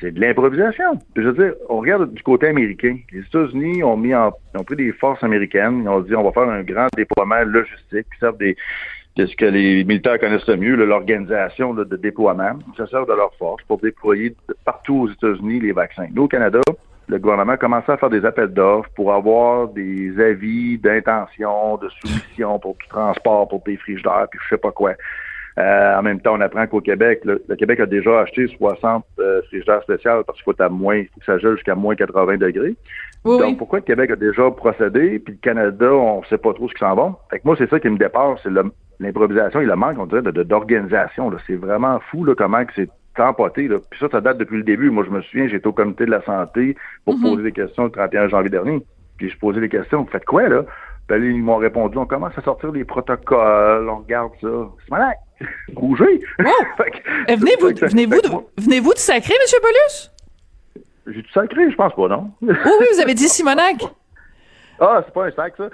c'est 0.00 0.12
de 0.12 0.20
l'improvisation. 0.20 0.98
Je 1.14 1.22
veux 1.22 1.32
dire, 1.34 1.54
on 1.68 1.80
regarde 1.80 2.12
du 2.14 2.22
côté 2.22 2.48
américain. 2.48 2.96
Les 3.12 3.20
États-Unis 3.20 3.82
ont 3.84 3.98
mis 3.98 4.14
en, 4.14 4.32
ont 4.54 4.64
pris 4.64 4.76
des 4.76 4.92
forces 4.92 5.22
américaines, 5.22 5.82
ils 5.82 5.88
ont 5.88 6.00
dit 6.00 6.14
on 6.14 6.24
va 6.24 6.32
faire 6.32 6.48
un 6.48 6.62
grand 6.62 6.88
déploiement 6.96 7.42
logistique, 7.44 8.06
qui 8.10 8.18
servent 8.18 8.38
des 8.38 8.56
ce 9.16 9.36
que 9.36 9.44
les 9.44 9.84
militaires 9.84 10.18
connaissent 10.18 10.46
le 10.46 10.56
mieux, 10.56 10.74
l'organisation 10.74 11.74
de 11.74 11.84
déploiement. 11.96 12.58
Ça 12.76 12.86
sert 12.86 13.06
de 13.06 13.12
leur 13.12 13.34
force 13.34 13.62
pour 13.64 13.78
déployer 13.78 14.34
partout 14.64 15.02
aux 15.02 15.10
États-Unis 15.10 15.60
les 15.60 15.72
vaccins. 15.72 16.06
Nous, 16.12 16.24
au 16.24 16.28
Canada, 16.28 16.60
le 17.08 17.18
gouvernement 17.18 17.52
a 17.52 17.56
commencé 17.56 17.90
à 17.92 17.96
faire 17.96 18.10
des 18.10 18.24
appels 18.24 18.52
d'offres 18.52 18.88
pour 18.94 19.12
avoir 19.12 19.68
des 19.68 20.18
avis 20.18 20.78
d'intention, 20.78 21.76
de 21.76 21.88
soumission 21.90 22.58
pour 22.58 22.76
du 22.76 22.86
transport, 22.88 23.48
pour 23.48 23.62
des 23.66 23.76
frigidaires, 23.76 24.26
puis 24.30 24.40
je 24.44 24.54
sais 24.54 24.60
pas 24.60 24.72
quoi. 24.72 24.92
Euh, 25.58 25.98
en 25.98 26.02
même 26.02 26.20
temps, 26.20 26.34
on 26.34 26.40
apprend 26.40 26.66
qu'au 26.66 26.80
Québec, 26.80 27.20
le, 27.24 27.42
Québec 27.56 27.80
a 27.80 27.86
déjà 27.86 28.20
acheté 28.20 28.46
60 28.46 29.04
euh, 29.18 29.42
frigidaires 29.48 29.82
spéciaux 29.82 30.22
parce 30.26 30.40
qu'il 30.40 30.44
faut 30.44 30.62
à 30.62 30.68
moins, 30.68 31.02
faut 31.12 31.20
que 31.20 31.26
ça 31.26 31.38
gèle 31.38 31.56
jusqu'à 31.56 31.74
moins 31.74 31.94
80 31.94 32.38
degrés. 32.38 32.74
Donc, 33.24 33.58
pourquoi 33.58 33.78
le 33.78 33.84
Québec 33.84 34.10
a 34.10 34.16
déjà 34.16 34.50
procédé, 34.50 35.20
puis 35.20 35.34
le 35.34 35.40
Canada, 35.40 35.92
on 35.92 36.24
sait 36.24 36.38
pas 36.38 36.52
trop 36.54 36.68
ce 36.68 36.74
qui 36.74 36.80
s'en 36.80 36.94
va. 36.94 37.16
Fait 37.30 37.38
que 37.38 37.42
moi, 37.44 37.54
c'est 37.56 37.70
ça 37.70 37.78
qui 37.78 37.88
me 37.88 37.96
dépasse, 37.96 38.40
c'est 38.42 38.50
l'improvisation 38.98 39.60
et 39.60 39.66
le 39.66 39.76
manque, 39.76 39.98
on 39.98 40.06
dirait, 40.06 40.22
d'organisation. 40.22 41.30
De, 41.30 41.36
c'est 41.46 41.54
vraiment 41.54 42.00
fou 42.10 42.24
là, 42.24 42.34
comment 42.36 42.64
que 42.64 42.72
c'est 42.74 42.88
empoté. 43.20 43.68
Là. 43.68 43.78
Puis 43.90 44.00
ça, 44.00 44.08
ça 44.10 44.20
date 44.20 44.38
depuis 44.38 44.56
le 44.56 44.64
début. 44.64 44.90
Moi, 44.90 45.04
je 45.04 45.10
me 45.10 45.22
souviens, 45.22 45.46
j'étais 45.46 45.66
au 45.66 45.72
comité 45.72 46.04
de 46.06 46.10
la 46.10 46.22
santé 46.22 46.76
pour 47.04 47.14
mm-hmm. 47.14 47.22
poser 47.22 47.42
des 47.44 47.52
questions 47.52 47.84
le 47.84 47.90
31 47.90 48.28
janvier 48.28 48.50
dernier. 48.50 48.82
Puis 49.18 49.30
je 49.30 49.38
posais 49.38 49.60
des 49.60 49.68
questions. 49.68 50.02
Vous 50.02 50.10
faites 50.10 50.24
quoi, 50.24 50.48
là? 50.48 50.64
Puis 51.08 51.34
ils 51.34 51.42
m'ont 51.42 51.56
répondu, 51.56 51.98
on 51.98 52.06
commence 52.06 52.36
à 52.36 52.42
sortir 52.42 52.72
des 52.72 52.84
protocoles, 52.84 53.88
on 53.88 53.98
regarde 53.98 54.32
ça. 54.40 54.48
C'est 54.84 54.90
malade! 54.90 55.16
Bougez! 55.74 56.20
Eh, 57.28 57.36
venez-vous, 57.36 57.68
venez-vous, 57.68 58.20
de, 58.20 58.62
venez-vous 58.62 58.94
de 58.94 58.98
sacrer, 58.98 59.34
M. 59.34 59.60
Paulus? 59.60 60.10
J'ai 61.06 61.22
tout 61.22 61.32
sacré, 61.32 61.70
je 61.70 61.76
pense 61.76 61.94
pas, 61.94 62.08
non? 62.08 62.30
oui, 62.42 62.54
oui, 62.64 62.86
vous 62.94 63.00
avez 63.00 63.14
dit 63.14 63.28
Simonac. 63.28 63.84
Ah, 64.80 65.02
c'est 65.04 65.14
pas 65.14 65.26
un 65.26 65.30
sac, 65.30 65.54
ça? 65.56 65.64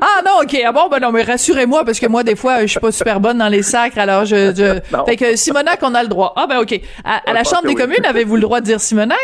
ah 0.00 0.22
non, 0.24 0.42
ok. 0.42 0.56
Ah 0.64 0.72
bon, 0.72 0.88
ben 0.88 0.98
non, 0.98 1.12
mais 1.12 1.22
rassurez-moi, 1.22 1.84
parce 1.84 2.00
que 2.00 2.06
moi, 2.06 2.22
des 2.22 2.36
fois, 2.36 2.62
je 2.62 2.66
suis 2.66 2.80
pas 2.80 2.92
super 2.92 3.20
bonne 3.20 3.38
dans 3.38 3.48
les 3.48 3.62
sacres, 3.62 3.98
alors 3.98 4.24
je... 4.24 4.54
je... 4.56 5.04
Fait 5.04 5.16
que 5.16 5.36
Simonac, 5.36 5.80
on 5.82 5.94
a 5.94 6.02
le 6.02 6.08
droit. 6.08 6.32
Ah 6.36 6.46
ben 6.46 6.60
ok. 6.60 6.80
À, 7.04 7.32
la 7.32 7.44
Chambre 7.44 7.66
des 7.66 7.74
communes, 7.74 8.04
avez-vous 8.06 8.36
le 8.36 8.42
droit 8.42 8.60
de 8.60 8.64
dire 8.64 8.80
Simonac? 8.80 9.18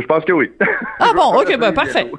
Je 0.00 0.06
pense 0.06 0.24
que 0.24 0.32
oui. 0.32 0.50
Ah 1.00 1.12
bon, 1.14 1.40
ok, 1.40 1.56
ben 1.60 1.72
parfait. 1.72 2.10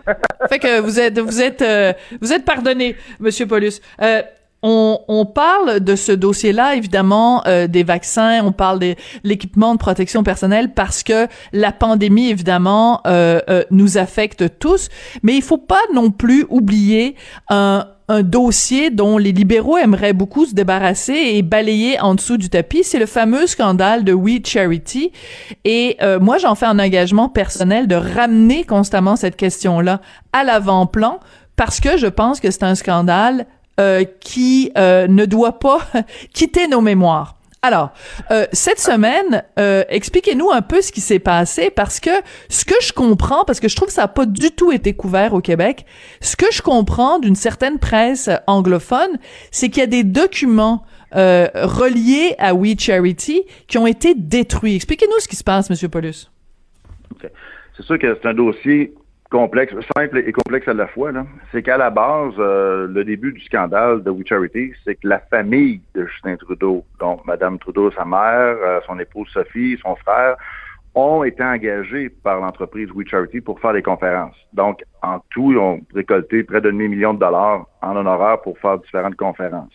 fait 0.50 0.60
que 0.60 0.80
vous 0.80 1.00
êtes, 1.00 1.20
vous 1.20 1.42
êtes, 1.42 1.62
euh, 1.62 1.94
vous 2.22 2.34
êtes 2.34 2.46
pardonné, 2.46 2.96
Monsieur 3.20 3.46
Paulus. 3.48 3.82
Euh, 4.02 4.22
on, 4.62 5.00
on, 5.08 5.26
parle 5.26 5.80
de 5.80 5.96
ce 5.96 6.12
dossier-là, 6.12 6.76
évidemment, 6.76 7.44
euh, 7.48 7.68
des 7.68 7.84
vaccins, 7.84 8.44
on 8.44 8.52
parle 8.52 8.80
de 8.80 8.96
l'équipement 9.24 9.74
de 9.74 9.80
protection 9.80 10.24
personnelle 10.24 10.74
parce 10.74 11.04
que 11.04 11.28
la 11.54 11.72
pandémie, 11.72 12.30
évidemment, 12.30 13.02
euh, 13.08 13.40
euh, 13.50 13.64
nous 13.72 13.98
affecte 13.98 14.60
tous, 14.60 14.90
mais 15.24 15.36
il 15.36 15.42
faut 15.42 15.58
pas 15.58 15.82
non 15.94 16.12
plus 16.12 16.46
oublier 16.50 17.16
un, 17.50 17.88
un 18.10 18.22
dossier 18.22 18.90
dont 18.90 19.18
les 19.18 19.32
libéraux 19.32 19.78
aimeraient 19.78 20.14
beaucoup 20.14 20.46
se 20.46 20.54
débarrasser 20.54 21.14
et 21.14 21.42
balayer 21.42 22.00
en 22.02 22.16
dessous 22.16 22.38
du 22.38 22.50
tapis, 22.50 22.84
c'est 22.84 23.00
le 23.00 23.06
fameux 23.06 23.48
scandale 23.48 24.04
de 24.04 24.12
We 24.12 24.40
Charity. 24.44 25.12
Et 25.64 25.98
moi, 26.20 26.40
j'en 26.40 26.56
fais 26.56 26.66
un 26.66 26.80
engagement 26.80 27.30
personnel 27.30 27.88
de 27.88 27.96
ramener 27.96 28.64
constamment 28.64 29.16
cette 29.16 29.36
question-là 29.36 30.02
à 30.34 30.44
l'avant-plan 30.44 31.20
parce 31.56 31.80
que 31.82 31.98
je 31.98 32.08
pense 32.08 32.40
que 32.40 32.52
c'est 32.52 32.64
un 32.64 32.74
scandale 32.74 33.46
euh, 33.80 34.04
qui 34.20 34.72
euh, 34.78 35.08
ne 35.08 35.26
doit 35.26 35.58
pas 35.60 35.80
quitter 36.34 36.68
nos 36.68 36.82
mémoires. 36.82 37.36
Alors, 37.62 37.92
euh, 38.32 38.46
cette 38.54 38.80
semaine, 38.80 39.44
expliquez-nous 39.58 40.50
un 40.50 40.62
peu 40.62 40.82
ce 40.82 40.94
qui 40.94 41.02
s'est 41.02 41.20
passé 41.20 41.70
parce 41.70 42.00
que 42.00 42.10
ce 42.48 42.64
que 42.64 42.76
je 42.82 42.94
comprends, 42.94 43.44
parce 43.44 43.60
que 43.60 43.68
je 43.68 43.76
trouve 43.76 43.90
que 43.90 43.94
ça 43.94 44.04
n'a 44.04 44.08
pas 44.08 44.26
du 44.26 44.52
tout 44.52 44.72
été 44.72 44.94
couvert 44.94 45.34
au 45.34 45.42
Québec, 45.42 45.86
ce 46.22 46.38
que 46.38 46.46
je 46.52 46.62
comprends 46.62 47.20
d'une 47.20 47.36
certaine 47.36 47.78
presse 47.78 48.30
anglophone, 48.48 49.18
c'est 49.52 49.68
qu'il 49.70 49.82
y 49.82 49.84
a 49.84 49.88
des 49.88 50.06
documents 50.06 50.86
reliés 51.12 52.36
à 52.38 52.54
We 52.54 52.80
Charity 52.80 53.44
qui 53.68 53.78
ont 53.78 53.88
été 53.88 54.14
détruits. 54.16 54.76
Expliquez-nous 54.76 55.20
ce 55.20 55.28
qui 55.28 55.36
se 55.36 55.44
passe, 55.44 55.70
Monsieur 55.70 55.90
Paulus. 55.90 56.32
C'est 57.76 57.84
sûr 57.84 58.00
que 58.00 58.18
c'est 58.22 58.28
un 58.28 58.34
dossier 58.34 58.94
complexe, 59.30 59.74
simple 59.96 60.18
et 60.20 60.32
complexe 60.32 60.68
à 60.68 60.74
la 60.74 60.88
fois, 60.88 61.12
c'est 61.52 61.62
qu'à 61.62 61.78
la 61.78 61.90
base, 61.90 62.34
euh, 62.40 62.88
le 62.88 63.04
début 63.04 63.32
du 63.32 63.42
scandale 63.42 64.04
de 64.04 64.10
We 64.10 64.26
Charity, 64.28 64.74
c'est 64.84 64.96
que 64.96 65.08
la 65.08 65.20
famille 65.20 65.82
de 65.94 66.06
Justin 66.06 66.36
Trudeau, 66.38 66.84
donc 67.00 67.26
Mme 67.26 67.60
Trudeau, 67.60 67.92
sa 67.92 68.06
mère, 68.06 68.58
euh, 68.64 68.80
son 68.88 69.00
épouse 69.00 69.30
Sophie, 69.30 69.78
son 69.84 69.96
frère, 69.98 70.36
ont 70.96 71.24
été 71.24 71.44
engagés 71.44 72.10
par 72.10 72.40
l'entreprise 72.40 72.90
We 72.92 73.08
Charity 73.08 73.42
pour 73.42 73.60
faire 73.60 73.74
des 73.74 73.84
conférences. 73.84 74.36
Donc, 74.54 74.84
en 75.04 75.20
tout, 75.30 75.52
ils 75.52 75.58
ont 75.58 75.82
récolté 75.94 76.44
près 76.44 76.62
de 76.62 76.72
demi-million 76.72 77.14
de 77.14 77.20
dollars 77.20 77.68
en 77.82 77.96
honoraires 77.96 78.42
pour 78.42 78.58
faire 78.58 78.80
différentes 78.80 79.16
conférences. 79.16 79.74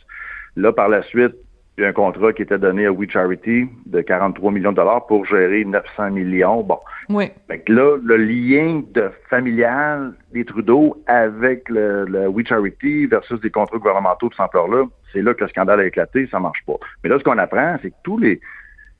Là, 0.57 0.73
par 0.73 0.89
la 0.89 1.03
suite, 1.03 1.35
il 1.77 1.83
y 1.83 1.85
a 1.85 1.89
un 1.89 1.93
contrat 1.93 2.33
qui 2.33 2.43
était 2.43 2.59
donné 2.59 2.87
à 2.87 2.93
We 2.93 3.11
Charity 3.11 3.69
de 3.87 4.01
43 4.01 4.53
millions 4.53 4.71
de 4.71 4.77
dollars 4.77 5.07
pour 5.07 5.27
gérer 5.27 5.65
900 5.65 6.13
millions. 6.13 6.63
Bon. 6.63 6.79
Oui. 7.09 7.31
Fait 7.49 7.69
là, 7.69 7.97
le 8.01 8.17
lien 8.17 8.83
de 8.93 9.11
familial 9.29 10.15
des 10.33 10.45
Trudeau 10.45 11.03
avec 11.07 11.69
le, 11.69 12.05
le 12.05 12.29
We 12.29 12.47
Charity 12.47 13.07
versus 13.07 13.41
des 13.41 13.51
contrats 13.51 13.79
gouvernementaux 13.79 14.29
de 14.29 14.35
cette 14.35 14.45
ampleur-là, 14.45 14.85
c'est 15.13 15.23
là 15.23 15.35
que 15.35 15.43
le 15.43 15.51
scandale 15.51 15.81
a 15.81 15.87
éclaté, 15.87 16.29
ça 16.31 16.39
marche 16.39 16.65
pas. 16.65 16.75
Mais 17.03 17.11
là, 17.11 17.19
ce 17.19 17.25
qu'on 17.25 17.39
apprend, 17.39 17.77
c'est 17.83 17.91
que 17.91 17.97
tous 18.05 18.19
les, 18.19 18.41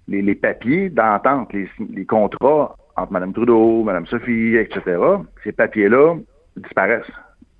les, 0.09 0.35
papiers 0.35 0.91
d'entente, 0.91 1.53
les, 1.53 1.69
les 1.93 2.05
contrats 2.05 2.75
entre 2.97 3.13
Mme 3.13 3.33
Trudeau, 3.33 3.85
Mme 3.85 4.07
Sophie, 4.07 4.57
etc., 4.57 4.99
ces 5.45 5.53
papiers-là 5.53 6.17
disparaissent. 6.57 7.11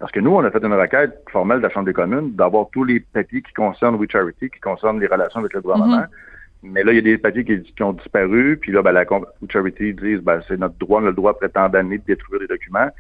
Parce 0.05 0.13
que 0.13 0.21
nous, 0.21 0.33
on 0.33 0.45
a 0.45 0.51
fait 0.51 0.63
une 0.63 0.75
requête 0.75 1.25
formelle 1.33 1.61
de 1.61 1.63
la 1.63 1.71
Chambre 1.71 1.87
des 1.87 1.95
communes 1.95 2.33
d'avoir 2.33 2.67
tous 2.75 2.85
les 2.85 3.01
papiers 3.01 3.41
qui 3.41 3.55
concernent 3.55 3.95
We 3.95 4.07
Charity, 4.11 4.51
qui 4.51 4.61
concernent 4.61 5.01
les 5.01 5.07
relations 5.07 5.41
avec 5.41 5.55
le 5.55 5.63
gouvernement. 5.63 6.05
Mhm. 6.63 6.73
Mais 6.73 6.83
là, 6.83 6.93
il 6.93 6.97
y 6.97 6.99
a 6.99 7.01
des 7.01 7.17
papiers 7.17 7.43
qui, 7.43 7.83
ont 7.83 7.95
disparu, 7.95 8.59
puis 8.61 8.71
là, 8.71 8.83
ben, 8.83 8.93
la 8.93 9.07
We 9.11 9.25
Charity 9.49 9.95
dit 9.95 10.17
ben, 10.17 10.43
c'est 10.47 10.59
notre 10.59 10.77
droit, 10.77 11.01
on 11.01 11.05
a 11.05 11.09
le 11.09 11.15
droit 11.15 11.33
prétendant 11.33 11.83
de 11.83 11.97
détruire 12.07 12.39
les 12.39 12.47
documents. 12.47 12.91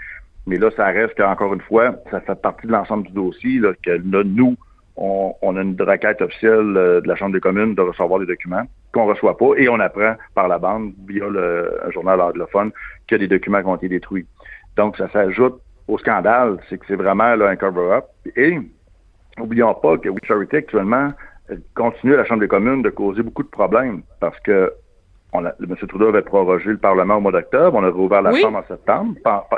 Mais 0.47 0.57
là, 0.57 0.71
ça 0.79 0.87
reste 0.87 1.15
qu'encore 1.15 1.53
une 1.53 1.61
fois, 1.61 1.95
ça 2.11 2.23
fait 2.23 2.41
partie 2.41 2.67
de 2.67 2.73
l'ensemble 2.73 3.07
du 3.09 3.13
dossier, 3.13 3.59
là, 3.59 3.75
que 3.83 3.91
là, 3.91 4.23
nous, 4.25 4.57
on, 4.97 5.57
a 5.59 5.61
une 5.61 5.77
requête 5.79 6.23
officielle 6.23 6.75
euh, 6.75 7.03
de 7.03 7.09
la 7.09 7.17
Chambre 7.17 7.35
des 7.35 7.41
communes 7.41 7.75
de 7.75 7.83
recevoir 7.83 8.19
des 8.19 8.27
documents 8.27 8.65
qu'on 8.95 9.05
reçoit 9.05 9.37
pas 9.37 9.51
et 9.59 9.69
on 9.69 9.79
apprend 9.79 10.15
par 10.35 10.49
la 10.49 10.59
bande 10.59 10.95
via 11.07 11.29
le 11.29 11.71
journal 11.93 12.19
anglophone 12.23 12.73
que 13.09 13.17
des 13.17 13.29
documents 13.29 13.61
ont 13.67 13.77
été 13.77 13.91
détruits. 13.91 14.25
Donc, 14.79 14.97
ça 14.97 15.11
s'ajoute 15.11 15.61
au 15.89 15.99
scandale, 15.99 16.59
c'est 16.68 16.78
que 16.78 16.87
c'est 16.87 16.97
vraiment 16.97 17.35
là, 17.35 17.49
un 17.49 17.57
cover-up. 17.57 18.07
Et 18.37 18.59
n'oublions 19.39 19.74
pas 19.74 19.99
que 19.99 20.09
We 20.09 20.20
Charity 20.24 20.57
actuellement 20.57 21.12
continue 21.74 22.14
à 22.14 22.18
la 22.18 22.24
Chambre 22.24 22.41
des 22.41 22.49
communes 22.49 22.82
de 22.82 22.91
causer 22.91 23.22
beaucoup 23.22 23.43
de 23.43 23.49
problèmes 23.49 24.03
parce 24.20 24.39
que 24.41 24.72
on 25.35 25.45
a, 25.45 25.53
M. 25.61 25.76
Trudeau 25.89 26.09
avait 26.09 26.22
prorogé 26.22 26.70
le 26.70 26.78
Parlement 26.78 27.16
au 27.16 27.20
mois 27.20 27.32
d'octobre, 27.32 27.76
on 27.76 27.85
a 27.85 27.91
rouvert 27.91 28.22
la 28.22 28.32
Chambre 28.35 28.59
en 28.59 28.66
septembre. 28.66 29.14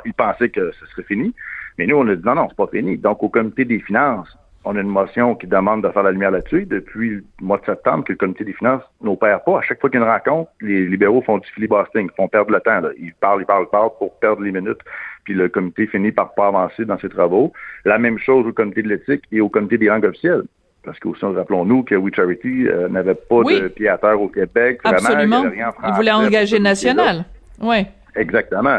Il 0.07 0.14
pensait 0.14 0.49
que 0.49 0.72
ce 0.72 0.87
serait 0.87 1.03
fini. 1.03 1.35
Mais 1.79 1.87
nous, 1.87 1.97
on 1.97 2.09
a 2.09 2.16
dit 2.16 2.24
non, 2.24 2.35
non, 2.35 2.49
c'est 2.49 2.57
pas 2.57 2.66
fini. 2.68 2.97
Donc, 2.97 3.22
au 3.22 3.29
comité 3.29 3.66
des 3.66 3.81
finances, 3.81 4.35
on 4.64 4.74
a 4.74 4.81
une 4.81 4.89
motion 4.89 5.35
qui 5.37 5.47
demande 5.47 5.85
de 5.85 5.91
faire 5.91 6.03
la 6.03 6.11
lumière 6.11 6.31
là-dessus 6.31 6.64
depuis 6.64 7.11
le 7.11 7.24
mois 7.41 7.59
de 7.59 7.66
septembre 7.66 8.05
que 8.05 8.12
le 8.12 8.18
comité 8.18 8.45
des 8.45 8.55
finances 8.55 8.83
n'opère 9.03 9.45
pas. 9.45 9.59
À 9.59 9.62
chaque 9.62 9.81
fois 9.81 9.91
qu'il 9.91 10.01
y 10.01 10.03
a 10.03 10.07
une 10.07 10.12
rencontre, 10.12 10.51
les 10.61 10.87
libéraux 10.87 11.22
font 11.22 11.39
du 11.39 11.49
filibustering, 11.51 12.09
font 12.16 12.27
perdre 12.27 12.51
le 12.51 12.61
temps. 12.61 12.81
Ils 12.99 13.14
parlent, 13.14 13.43
ils 13.43 13.47
parlent, 13.47 13.64
ils 13.64 13.70
parlent 13.70 13.91
pour 13.99 14.18
perdre 14.18 14.43
les 14.43 14.51
minutes, 14.51 14.81
puis 15.27 15.35
le 15.35 15.49
comité 15.49 15.89
finit 15.89 16.12
par 16.12 16.35
pas 16.35 16.47
avancer 16.47 16.85
dans 16.85 16.97
ses 17.01 17.09
travaux. 17.09 17.53
La 17.85 17.99
même 17.99 18.16
chose 18.16 18.47
au 18.47 18.53
comité 18.53 18.81
de 18.83 18.89
l'éthique 18.89 19.24
et 19.33 19.41
au 19.41 19.49
comité 19.49 19.77
des 19.77 19.87
langues 19.87 20.05
officielles. 20.05 20.45
parce 20.85 21.01
que 21.01 21.09
aussi, 21.09 21.24
rappelons-nous 21.24 21.83
que 21.83 21.97
We 21.97 22.14
Charity 22.14 22.68
euh, 22.68 22.89
n'avait 22.89 23.16
pas 23.16 23.39
Oui. 23.39 23.61
de 23.61 23.66
pied 23.66 23.89
à 23.89 23.99
terre 23.99 24.20
au 24.22 24.29
Québec. 24.29 24.79
Vraiment, 24.85 24.99
Absolument. 24.99 25.39
il 25.39 25.43
y 25.43 25.47
avait 25.49 25.57
rien 25.57 25.66
en 25.66 25.70
Il 25.70 25.74
français 25.74 25.97
voulait 25.97 26.12
engager 26.12 26.59
national. 26.61 27.24
Ouais. 27.61 27.87
Exactement. 28.14 28.79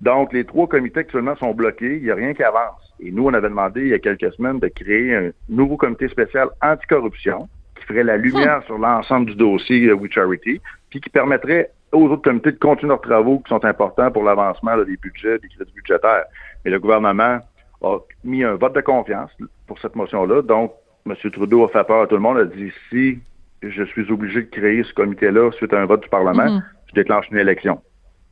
Donc, 0.00 0.32
les 0.32 0.44
trois 0.44 0.66
comités 0.66 1.00
actuellement 1.00 1.36
sont 1.36 1.52
bloqués. 1.52 1.96
Il 1.98 2.04
n'y 2.04 2.10
a 2.10 2.14
rien 2.14 2.32
qui 2.32 2.42
avance. 2.42 2.80
Et 3.00 3.10
nous, 3.10 3.26
on 3.26 3.34
avait 3.34 3.50
demandé 3.50 3.82
il 3.82 3.88
y 3.88 3.94
a 3.94 3.98
quelques 3.98 4.32
semaines 4.32 4.60
de 4.60 4.68
créer 4.68 5.14
un 5.14 5.30
nouveau 5.50 5.76
comité 5.76 6.08
spécial 6.08 6.48
anticorruption 6.62 7.48
qui 7.76 7.84
ferait 7.84 8.02
la 8.04 8.16
lumière 8.16 8.62
sur 8.64 8.78
l'ensemble 8.78 9.26
du 9.26 9.34
dossier 9.36 9.88
euh, 9.88 9.94
We 9.94 10.10
Charity, 10.10 10.58
puis 10.88 11.00
qui 11.02 11.10
permettrait 11.10 11.70
aux 11.92 12.08
autres 12.08 12.22
comités 12.22 12.52
de 12.52 12.58
continuer 12.58 12.88
leurs 12.90 13.00
travaux 13.00 13.38
qui 13.40 13.48
sont 13.50 13.64
importants 13.64 14.10
pour 14.10 14.24
l'avancement 14.24 14.76
des 14.78 14.96
budgets, 14.96 15.38
des 15.38 15.48
crédits 15.48 15.72
budgétaires. 15.74 16.24
Mais 16.64 16.70
le 16.70 16.78
gouvernement 16.78 17.38
a 17.82 17.98
mis 18.24 18.44
un 18.44 18.54
vote 18.54 18.74
de 18.74 18.80
confiance 18.80 19.30
pour 19.66 19.78
cette 19.78 19.94
motion-là. 19.96 20.42
Donc, 20.42 20.72
M. 21.06 21.14
Trudeau 21.32 21.64
a 21.64 21.68
fait 21.68 21.84
peur 21.84 22.02
à 22.02 22.06
tout 22.06 22.14
le 22.14 22.20
monde, 22.20 22.38
a 22.38 22.44
dit 22.44 22.72
si 22.90 23.18
je 23.62 23.82
suis 23.84 24.10
obligé 24.10 24.42
de 24.42 24.50
créer 24.50 24.82
ce 24.84 24.94
comité-là 24.94 25.50
suite 25.52 25.72
à 25.74 25.80
un 25.80 25.86
vote 25.86 26.02
du 26.02 26.08
Parlement, 26.08 26.44
Mhm. 26.44 26.62
je 26.88 26.94
déclenche 26.94 27.28
une 27.30 27.38
élection. 27.38 27.80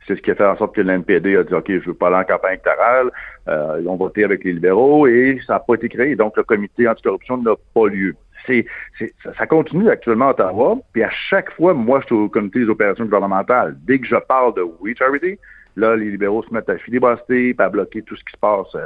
C'est 0.06 0.16
ce 0.16 0.22
qui 0.22 0.30
a 0.30 0.34
fait 0.34 0.46
en 0.46 0.56
sorte 0.56 0.74
que 0.74 0.80
l'NPD 0.80 1.36
a 1.36 1.44
dit 1.44 1.54
OK, 1.54 1.66
je 1.68 1.86
veux 1.86 1.94
pas 1.94 2.06
aller 2.08 2.16
en 2.16 2.24
campagne 2.24 2.52
électorale. 2.54 3.10
Euh, 3.48 3.78
ils 3.82 3.88
ont 3.88 3.96
voté 3.96 4.24
avec 4.24 4.42
les 4.44 4.52
libéraux 4.52 5.06
et 5.06 5.38
ça 5.46 5.54
n'a 5.54 5.60
pas 5.60 5.74
été 5.74 5.88
créé. 5.88 6.16
Donc, 6.16 6.36
le 6.36 6.42
comité 6.42 6.88
anticorruption 6.88 7.36
n'a 7.36 7.52
pas 7.74 7.86
lieu. 7.86 8.16
Ça, 8.46 9.46
continue 9.46 9.88
actuellement 9.90 10.28
à 10.28 10.30
Ottawa. 10.30 10.78
Puis 10.92 11.02
à 11.02 11.10
chaque 11.10 11.52
fois, 11.52 11.74
moi, 11.74 12.00
je 12.00 12.06
suis 12.06 12.14
au 12.14 12.28
comité 12.28 12.60
des 12.60 12.68
opérations 12.68 13.04
gouvernementales. 13.04 13.76
Dès 13.82 13.98
que 13.98 14.06
je 14.06 14.16
parle 14.16 14.54
de 14.54 14.62
We 14.80 14.96
Charity, 14.96 15.38
là, 15.76 15.96
les 15.96 16.10
libéraux 16.10 16.42
se 16.42 16.52
mettent 16.52 16.68
à 16.68 16.78
filibuster, 16.78 17.54
à 17.58 17.68
bloquer 17.68 18.02
tout 18.02 18.16
ce 18.16 18.24
qui 18.24 18.32
se 18.32 18.38
passe. 18.38 18.76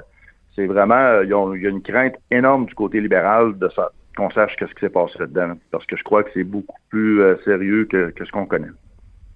C'est 0.55 0.67
vraiment, 0.67 0.95
euh, 0.95 1.25
il 1.25 1.31
y 1.31 1.67
a 1.67 1.71
une 1.71 1.83
crainte 1.83 2.15
énorme 2.31 2.67
du 2.67 2.75
côté 2.75 3.01
libéral 3.01 3.59
de 3.59 3.69
ça, 3.71 3.91
qu'on 4.17 4.31
sache 4.31 4.55
qu'est-ce 4.57 4.75
qui 4.75 4.81
s'est 4.81 4.91
passé 4.91 5.19
là-dedans. 5.19 5.55
Parce 5.71 5.87
que 5.87 5.97
je 5.97 6.05
crois 6.05 6.23
que 6.23 6.31
c'est 6.35 6.45
beaucoup 6.45 6.79
plus 6.91 7.23
euh, 7.23 7.37
sérieux 7.45 7.87
que 7.87 8.13
ce 8.17 8.31
qu'on 8.31 8.47
connaît. 8.47 8.69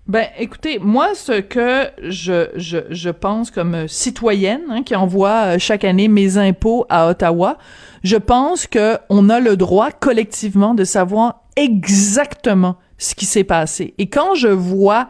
Ben, 0.09 0.27
écoutez, 0.39 0.79
moi, 0.79 1.15
ce 1.15 1.41
que 1.41 1.89
je, 2.03 2.49
je, 2.57 2.79
je 2.89 3.11
pense 3.11 3.51
comme 3.51 3.75
euh, 3.75 3.89
citoyenne 3.89 4.63
hein, 4.71 4.83
qui 4.83 4.97
envoie 4.97 5.55
euh, 5.55 5.59
chaque 5.59 5.85
année 5.85 6.09
mes 6.09 6.39
impôts 6.39 6.87
à 6.89 7.09
Ottawa, 7.09 7.59
je 8.03 8.17
pense 8.17 8.67
que 8.67 8.97
on 9.11 9.29
a 9.29 9.39
le 9.39 9.59
droit 9.59 9.91
collectivement 9.91 10.73
de 10.73 10.85
savoir 10.85 11.43
exactement 11.57 12.77
ce 12.97 13.15
qui 13.15 13.27
s'est 13.27 13.45
passé. 13.45 13.93
Et 13.99 14.09
quand 14.09 14.35
je 14.35 14.49
vois 14.49 15.09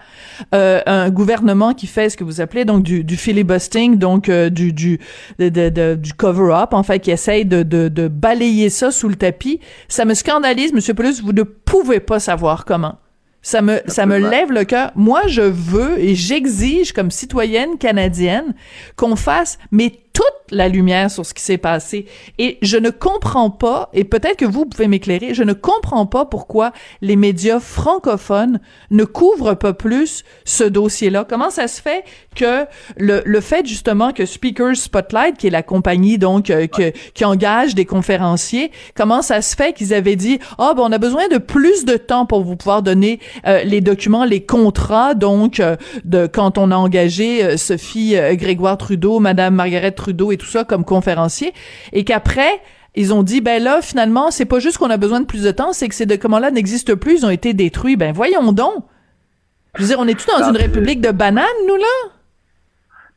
euh, 0.53 0.81
un 0.87 1.11
gouvernement 1.11 1.75
qui 1.75 1.87
fait 1.87 2.11
ce 2.11 2.17
que 2.17 2.25
vous 2.25 2.41
appelez 2.41 2.65
donc 2.65 2.83
du, 2.83 3.05
du 3.05 3.17
filibustering, 3.17 3.99
donc 3.99 4.29
euh, 4.29 4.51
du 4.51 4.73
du 4.73 4.99
du 5.39 6.15
cover-up, 6.15 6.75
en 6.75 6.83
fait, 6.83 6.99
qui 6.99 7.11
essaye 7.13 7.45
de, 7.45 7.63
de, 7.63 8.09
balayer 8.09 8.69
ça 8.69 8.91
sous 8.91 9.09
le 9.09 9.15
tapis, 9.17 9.61
ça 9.89 10.05
me 10.05 10.15
scandalise, 10.15 10.73
Monsieur 10.73 10.95
Paulus. 10.95 11.23
Vous 11.23 11.33
ne 11.33 11.45
pouvez 11.45 12.01
pas 12.01 12.19
savoir 12.19 12.65
comment. 12.65 12.97
Ça 13.41 13.63
me, 13.63 13.81
ça 13.87 14.05
me 14.05 14.19
lève 14.19 14.51
le 14.51 14.65
cœur. 14.65 14.91
Moi, 14.97 15.23
je 15.29 15.43
veux 15.43 15.99
et 15.99 16.15
j'exige 16.15 16.93
comme 16.93 17.11
citoyenne 17.11 17.79
canadienne 17.79 18.55
qu'on 18.97 19.17
fasse, 19.17 19.59
mais 19.71 20.01
toute 20.19 20.51
la 20.51 20.67
lumière 20.69 21.13
sur 21.13 21.25
ce 21.25 21.33
qui 21.33 21.43
s'est 21.45 21.59
passé. 21.59 22.07
Et 22.39 22.59
je 22.61 22.77
ne 22.77 22.91
comprends 22.91 23.51
pas, 23.51 23.89
et 23.93 24.03
peut-être 24.03 24.37
que 24.39 24.45
vous 24.47 24.67
pouvez 24.67 24.89
m'éclairer, 24.89 25.33
je 25.33 25.45
ne 25.45 25.53
comprends 25.53 26.07
pas 26.07 26.25
pourquoi 26.25 26.73
les 27.03 27.15
médias 27.15 27.61
francophones 27.61 28.59
ne 28.91 29.05
couvrent 29.05 29.55
pas 29.55 29.75
plus 29.75 30.25
ce 30.45 30.65
dossier-là. 30.65 31.25
Comment 31.29 31.51
ça 31.51 31.69
se 31.69 31.81
fait 31.81 32.03
que 32.35 32.65
le, 32.97 33.23
le 33.25 33.41
fait 33.41 33.65
justement 33.65 34.13
que 34.13 34.27
Speakers 34.27 34.75
Spotlight, 34.77 35.37
qui 35.37 35.47
est 35.47 35.51
la 35.51 35.63
compagnie 35.63 36.19
donc 36.19 36.51
euh, 36.51 36.67
que- 36.67 36.93
qui 37.15 37.25
engage 37.25 37.77
des 37.77 37.85
conférenciers, 37.85 38.73
comment 38.97 39.23
ça 39.23 39.41
se 39.41 39.55
fait 39.55 39.73
qu'ils 39.73 39.95
avaient 39.95 40.17
dit 40.17 40.41
ah 40.59 40.73
ben 40.77 40.83
on 40.85 40.91
a 40.93 40.99
besoin 40.99 41.29
de 41.29 41.39
plus 41.39 41.85
de 41.85 41.97
temps 41.97 42.27
pour 42.27 42.43
vous 42.43 42.57
pouvoir 42.57 42.83
donner 42.83 43.21
euh, 43.47 43.63
les 43.63 43.81
documents, 43.81 44.25
les 44.25 44.45
contrats 44.45 45.15
donc 45.15 45.61
euh, 45.61 45.77
de 46.05 46.27
quand 46.27 46.59
on 46.59 46.73
a 46.73 46.77
engagé 46.77 47.45
euh, 47.45 47.57
Sophie 47.57 48.17
euh, 48.17 48.35
Grégoire 48.35 48.79
Trudeau, 48.79 49.21
Madame 49.21 49.55
Margaret 49.55 49.93
Trudeau 49.93 50.08
et 50.33 50.37
tout 50.37 50.47
ça 50.47 50.65
comme 50.65 50.85
conférencier, 50.85 51.53
et 51.93 52.05
qu'après 52.05 52.61
ils 52.95 53.13
ont 53.13 53.23
dit 53.23 53.41
ben 53.41 53.63
là 53.63 53.81
finalement 53.83 54.31
c'est 54.31 54.47
pas 54.47 54.59
juste 54.59 54.79
qu'on 54.79 54.91
a 54.91 54.97
besoin 54.97 55.21
de 55.21 55.27
plus 55.27 55.43
de 55.45 55.51
temps, 55.51 55.73
c'est 55.73 55.89
que 55.89 55.95
ces 55.95 56.07
documents-là 56.07 56.51
n'existent 56.51 56.97
plus, 56.97 57.21
ils 57.21 57.27
ont 57.27 57.31
été 57.31 57.55
détruits. 57.55 57.97
Ben 57.97 58.13
voyons 58.13 58.53
donc. 58.53 58.85
Je 59.77 59.83
veux 59.83 59.89
dire, 59.89 59.99
on 60.01 60.09
est 60.09 60.19
tout 60.19 60.27
dans 60.29 60.45
Non, 60.45 60.51
une 60.51 60.57
république 60.57 61.01
de 61.01 61.13
bananes, 61.13 61.45
nous 61.69 61.77
là? 61.77 62.11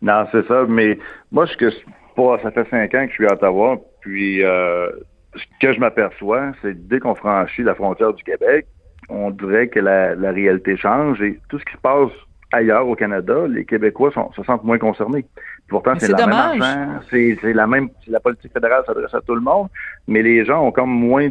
Non, 0.02 0.28
c'est 0.32 0.48
ça, 0.48 0.66
mais 0.68 1.00
moi, 1.32 1.46
je 1.46 1.56
que 1.56 1.72
pas, 2.16 2.39
ça 2.44 2.52
fait 2.52 2.70
cinq 2.70 2.94
ans 2.94 3.06
que 3.06 3.10
je 3.10 3.16
suis 3.16 3.28
à 3.28 3.34
Ottawa, 3.34 3.78
puis 4.02 4.44
euh, 4.44 4.89
ce 5.36 5.44
que 5.60 5.74
je 5.74 5.80
m'aperçois, 5.80 6.52
c'est 6.62 6.88
dès 6.88 7.00
qu'on 7.00 7.16
franchit 7.16 7.64
la 7.64 7.74
frontière 7.74 8.14
du 8.14 8.24
Québec, 8.24 8.68
on 9.10 9.32
dirait 9.32 9.70
que 9.70 9.80
la, 9.80 10.14
la 10.16 10.32
réalité 10.32 10.78
change 10.78 11.22
et 11.22 11.39
tout 11.50 11.58
ce 11.58 11.66
qui 11.66 11.74
se 11.74 11.82
passe 11.82 12.12
ailleurs 12.52 12.88
au 12.88 12.95
Canada, 12.95 13.47
les 13.47 13.66
Québécois 13.66 14.12
sont, 14.12 14.32
se 14.34 14.43
sentent 14.43 14.64
moins 14.64 14.78
concernés. 14.78 15.26
Pourtant, 15.68 15.93
c'est 15.97 16.12
la 16.12 16.28
même 16.28 16.62
argent, 16.62 16.99
c'est 17.10 17.54
la 17.54 17.68
même, 17.68 17.89
la 18.08 18.20
politique 18.20 18.54
fédérale 18.54 18.84
s'adresse 18.86 19.14
à 19.14 19.22
tout 19.22 19.36
le 19.36 19.41
monde, 19.41 19.68
mais 20.08 20.22
les 20.22 20.43
gens 20.45 20.66
ont 20.66 20.72
comme 20.72 20.91
moins 20.91 21.30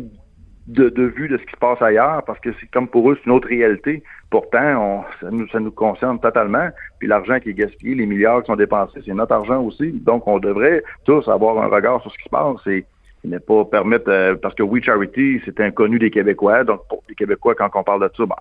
de, 0.66 0.88
de 0.88 1.02
vue 1.02 1.28
de 1.28 1.36
ce 1.36 1.42
qui 1.42 1.52
se 1.52 1.56
passe 1.56 1.82
ailleurs 1.82 2.22
parce 2.24 2.38
que 2.40 2.50
c'est 2.60 2.70
comme 2.70 2.88
pour 2.88 3.10
eux, 3.10 3.16
c'est 3.18 3.26
une 3.26 3.36
autre 3.36 3.48
réalité. 3.48 4.02
Pourtant, 4.30 4.76
on, 4.80 5.04
ça, 5.20 5.30
nous, 5.30 5.48
ça 5.48 5.58
nous 5.58 5.72
concerne 5.72 6.20
totalement. 6.20 6.68
Puis 6.98 7.08
l'argent 7.08 7.40
qui 7.40 7.50
est 7.50 7.54
gaspillé, 7.54 7.94
les 7.94 8.06
milliards 8.06 8.42
qui 8.42 8.46
sont 8.46 8.56
dépensés, 8.56 9.00
c'est 9.04 9.12
notre 9.12 9.32
argent 9.32 9.60
aussi. 9.60 9.90
Donc, 9.90 10.26
on 10.28 10.38
devrait 10.38 10.82
tous 11.04 11.26
avoir 11.28 11.60
un 11.62 11.66
regard 11.66 12.00
sur 12.02 12.12
ce 12.12 12.16
qui 12.18 12.24
se 12.24 12.28
passe 12.28 12.66
et 12.66 12.84
ne 13.24 13.38
pas 13.38 13.64
permettre, 13.64 14.08
euh, 14.08 14.36
parce 14.40 14.54
que 14.54 14.62
We 14.62 14.82
Charity, 14.82 15.42
c'est 15.44 15.60
inconnu 15.60 15.98
des 15.98 16.10
Québécois. 16.10 16.64
Donc, 16.64 16.86
pour 16.88 17.02
les 17.08 17.14
Québécois, 17.14 17.54
quand 17.54 17.68
on 17.74 17.82
parle 17.82 18.02
de 18.02 18.10
ça, 18.16 18.24
ben, 18.24 18.36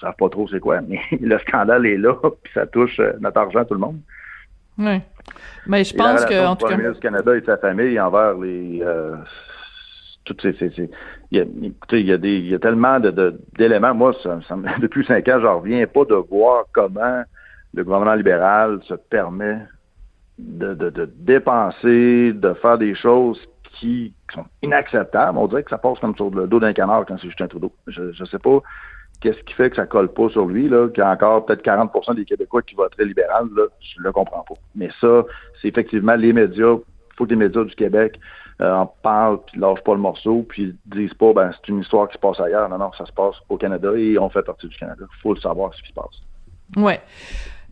savent 0.00 0.16
pas 0.18 0.28
trop 0.28 0.48
c'est 0.48 0.60
quoi. 0.60 0.80
Mais 0.82 1.00
le 1.20 1.38
scandale 1.40 1.86
est 1.86 1.96
là, 1.98 2.14
puis 2.42 2.52
ça 2.54 2.66
touche 2.66 2.98
euh, 3.00 3.12
notre 3.20 3.38
argent, 3.38 3.64
tout 3.64 3.74
le 3.74 3.80
monde. 3.80 4.00
Oui. 4.78 5.00
Mais 5.66 5.84
je 5.84 5.94
pense 5.94 6.24
que, 6.24 6.46
en 6.46 6.56
tout 6.56 6.66
cas. 6.66 6.76
Du 6.76 6.98
Canada 7.00 7.36
et 7.36 7.40
de 7.40 7.46
sa 7.46 7.58
famille 7.58 8.00
envers 8.00 8.34
les 8.38 8.80
euh, 8.82 9.16
toutes 10.24 10.40
ces, 10.42 10.52
ces- 10.54 10.70
ces- 10.70 10.90
il 11.30 11.38
y 11.38 11.40
a, 11.40 11.44
écoutez, 11.66 12.00
il 12.00 12.06
y 12.06 12.12
a 12.12 12.18
des 12.18 12.38
il 12.38 12.46
y 12.48 12.54
a 12.54 12.58
tellement 12.58 12.98
de, 13.00 13.10
de- 13.10 13.40
d'éléments. 13.58 13.94
Moi, 13.94 14.12
ça, 14.22 14.38
ça 14.48 14.56
me- 14.56 14.66
depuis 14.80 15.04
cinq 15.04 15.28
ans, 15.28 15.38
j'en 15.40 15.60
reviens 15.60 15.86
pas 15.86 16.04
de 16.04 16.14
voir 16.14 16.64
comment 16.72 17.22
le 17.74 17.84
gouvernement 17.84 18.14
libéral 18.14 18.80
se 18.84 18.94
permet 18.94 19.58
de, 20.38 20.74
de, 20.74 21.10
dépenser, 21.18 22.32
de 22.32 22.54
faire 22.54 22.78
des 22.78 22.94
choses 22.94 23.38
qui 23.74 24.12
sont 24.34 24.44
inacceptables. 24.62 25.36
On 25.38 25.46
dirait 25.46 25.62
que 25.62 25.70
ça 25.70 25.78
passe 25.78 25.98
comme 26.00 26.16
sur 26.16 26.30
le 26.30 26.46
dos 26.46 26.58
d'un 26.60 26.72
canard 26.72 27.04
quand 27.06 27.16
c'est 27.18 27.28
Justin 27.28 27.46
Trudeau. 27.46 27.72
Je, 27.86 28.10
je 28.12 28.24
sais 28.24 28.38
pas 28.38 28.60
qu'est-ce 29.20 29.42
qui 29.44 29.54
fait 29.54 29.70
que 29.70 29.76
ça 29.76 29.86
colle 29.86 30.12
pas 30.12 30.28
sur 30.30 30.46
lui, 30.46 30.68
là, 30.68 30.88
qu'il 30.88 30.98
y 30.98 31.06
a 31.06 31.10
encore 31.10 31.44
peut-être 31.44 31.64
40% 31.64 32.14
des 32.14 32.24
Québécois 32.24 32.62
qui 32.62 32.74
voteraient 32.74 33.04
libéral, 33.04 33.48
là, 33.54 33.64
je 33.80 34.00
le 34.00 34.12
comprends 34.12 34.42
pas. 34.42 34.54
Mais 34.74 34.90
ça, 35.00 35.24
c'est 35.60 35.68
effectivement 35.68 36.14
les 36.14 36.32
médias. 36.32 36.76
Faut 37.16 37.24
que 37.24 37.30
les 37.30 37.36
médias 37.36 37.64
du 37.64 37.74
Québec 37.74 38.18
euh, 38.60 38.72
en 38.72 38.86
parlent, 38.86 39.40
puis 39.46 39.60
lâchent 39.60 39.82
pas 39.84 39.92
le 39.92 40.00
morceau, 40.00 40.44
puis 40.48 40.74
disent 40.86 41.14
pas, 41.14 41.32
ben, 41.32 41.50
c'est 41.52 41.68
une 41.68 41.80
histoire 41.80 42.08
qui 42.08 42.14
se 42.14 42.18
passe 42.18 42.40
ailleurs. 42.40 42.68
Non, 42.68 42.78
non, 42.78 42.92
ça 42.96 43.04
se 43.04 43.12
passe 43.12 43.36
au 43.48 43.56
Canada 43.56 43.92
et 43.96 44.18
on 44.18 44.30
fait 44.30 44.42
partie 44.42 44.68
du 44.68 44.76
Canada. 44.76 45.04
Faut 45.22 45.34
le 45.34 45.40
savoir 45.40 45.74
ce 45.74 45.82
qui 45.82 45.88
se 45.88 45.94
passe. 45.94 46.22
Ouais. 46.76 47.00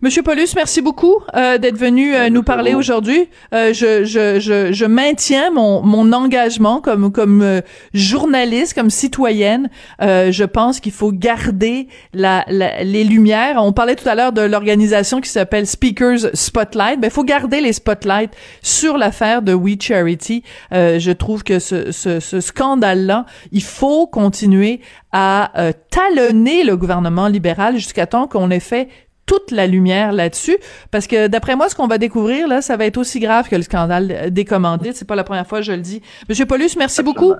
Monsieur 0.01 0.22
Paulus, 0.22 0.55
merci 0.55 0.80
beaucoup 0.80 1.16
euh, 1.34 1.59
d'être 1.59 1.76
venu 1.76 2.14
euh, 2.14 2.30
nous 2.30 2.44
parler 2.44 2.74
aujourd'hui. 2.74 3.28
Euh, 3.53 3.72
je, 3.72 4.05
je, 4.05 4.38
je, 4.38 4.72
je 4.72 4.84
maintiens 4.84 5.51
mon, 5.51 5.82
mon 5.82 6.12
engagement 6.12 6.80
comme, 6.80 7.11
comme 7.11 7.42
euh, 7.42 7.62
journaliste, 7.94 8.74
comme 8.74 8.90
citoyenne. 8.90 9.68
Euh, 10.01 10.30
je 10.30 10.44
pense 10.44 10.78
qu'il 10.78 10.92
faut 10.92 11.11
garder 11.11 11.88
la, 12.14 12.44
la- 12.46 12.84
les 12.84 13.03
lumières. 13.03 13.57
On 13.59 13.72
parlait 13.72 13.96
tout 13.96 14.09
à 14.09 14.14
l'heure 14.14 14.30
de 14.32 14.40
l'organisation 14.40 15.20
qui 15.20 15.30
s'appelle 15.30 15.66
Speakers 15.66 16.30
Spotlight. 16.32 17.01
Ben, 17.01 17.09
il 17.09 17.12
faut 17.12 17.24
garder 17.24 17.61
les 17.61 17.72
spotlights 17.72 18.34
sur 18.62 18.99
l'affaire 18.99 19.42
de 19.42 19.53
We 19.53 19.76
Charity. 19.80 20.44
Euh, 20.72 21.01
je 21.01 21.11
trouve 21.11 21.42
que 21.42 21.59
ce, 21.59 21.90
ce, 21.90 22.20
ce 22.20 22.40
scandale-là, 22.40 23.26
il 23.51 23.64
faut 23.64 24.07
continuer 24.07 24.80
à 25.11 25.61
euh, 25.61 25.72
talonner 25.90 26.62
le 26.62 26.76
gouvernement 26.76 27.26
libéral 27.26 27.74
jusqu'à 27.78 28.07
temps 28.07 28.28
qu'on 28.28 28.53
ait 28.53 28.61
fait 28.61 28.86
toute 29.28 29.52
la 29.52 29.68
lumière 29.68 30.10
là-dessus. 30.12 30.56
Parce 30.90 31.06
que 31.06 31.28
d'après 31.28 31.54
moi 31.54 31.68
ce 31.68 31.76
qu'on 31.76 31.86
va 31.86 31.98
découvrir 31.98 32.48
là 32.48 32.62
ça 32.62 32.76
va 32.76 32.86
être 32.86 32.96
aussi 32.96 33.20
grave 33.20 33.48
que 33.48 33.54
le 33.54 33.62
scandale 33.62 34.30
des 34.32 34.44
commandites 34.44 34.96
c'est 34.96 35.06
pas 35.06 35.14
la 35.14 35.24
première 35.24 35.46
fois 35.46 35.58
que 35.58 35.64
je 35.64 35.72
le 35.72 35.82
dis. 35.82 36.02
Monsieur 36.28 36.46
Paulus 36.46 36.70
merci 36.76 37.02
beaucoup. 37.04 37.34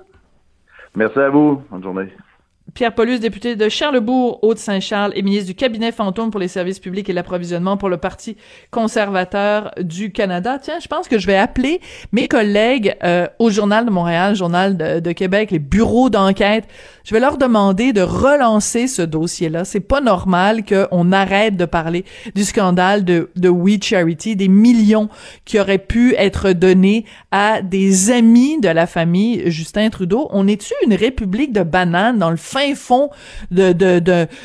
Merci 0.95 1.19
à 1.19 1.29
vous. 1.29 1.61
Bonne 1.69 1.83
journée. 1.83 2.07
Pierre 2.73 2.93
Paulus, 2.93 3.19
député 3.19 3.55
de 3.55 3.69
Charlebourg, 3.69 4.39
Haute-Saint-Charles 4.41 5.13
et 5.15 5.21
ministre 5.21 5.47
du 5.47 5.55
cabinet 5.55 5.91
fantôme 5.91 6.29
pour 6.29 6.39
les 6.39 6.47
services 6.47 6.79
publics 6.79 7.09
et 7.09 7.13
l'approvisionnement 7.13 7.77
pour 7.77 7.89
le 7.89 7.97
Parti 7.97 8.35
conservateur 8.69 9.71
du 9.79 10.11
Canada. 10.11 10.59
Tiens, 10.61 10.79
je 10.81 10.87
pense 10.87 11.07
que 11.07 11.17
je 11.17 11.25
vais 11.25 11.37
appeler 11.37 11.79
mes 12.11 12.27
collègues 12.27 12.95
euh, 13.03 13.27
au 13.39 13.49
Journal 13.49 13.85
de 13.85 13.91
Montréal, 13.91 14.35
Journal 14.35 14.77
de, 14.77 15.11
Québec, 15.11 15.51
les 15.51 15.59
bureaux 15.59 16.09
d'enquête. 16.09 16.65
Je 17.03 17.13
vais 17.13 17.19
leur 17.19 17.37
demander 17.37 17.93
de 17.93 18.01
relancer 18.01 18.87
ce 18.87 19.01
dossier-là. 19.01 19.65
C'est 19.65 19.79
pas 19.79 20.01
normal 20.01 20.63
qu'on 20.63 21.11
arrête 21.11 21.57
de 21.57 21.65
parler 21.65 22.05
du 22.35 22.43
scandale 22.43 23.03
de, 23.03 23.29
de 23.35 23.49
We 23.49 23.79
Charity, 23.81 24.35
des 24.35 24.47
millions 24.47 25.09
qui 25.45 25.59
auraient 25.59 25.79
pu 25.79 26.13
être 26.15 26.51
donnés 26.51 27.05
à 27.31 27.61
des 27.61 28.11
amis 28.11 28.59
de 28.59 28.69
la 28.69 28.85
famille 28.85 29.49
Justin 29.49 29.89
Trudeau. 29.89 30.27
On 30.31 30.47
est-tu 30.47 30.73
une 30.85 30.93
république 30.93 31.53
de 31.53 31.63
bananes 31.63 32.19
dans 32.19 32.29
le 32.29 32.37
fond 32.75 33.09
de, 33.51 33.71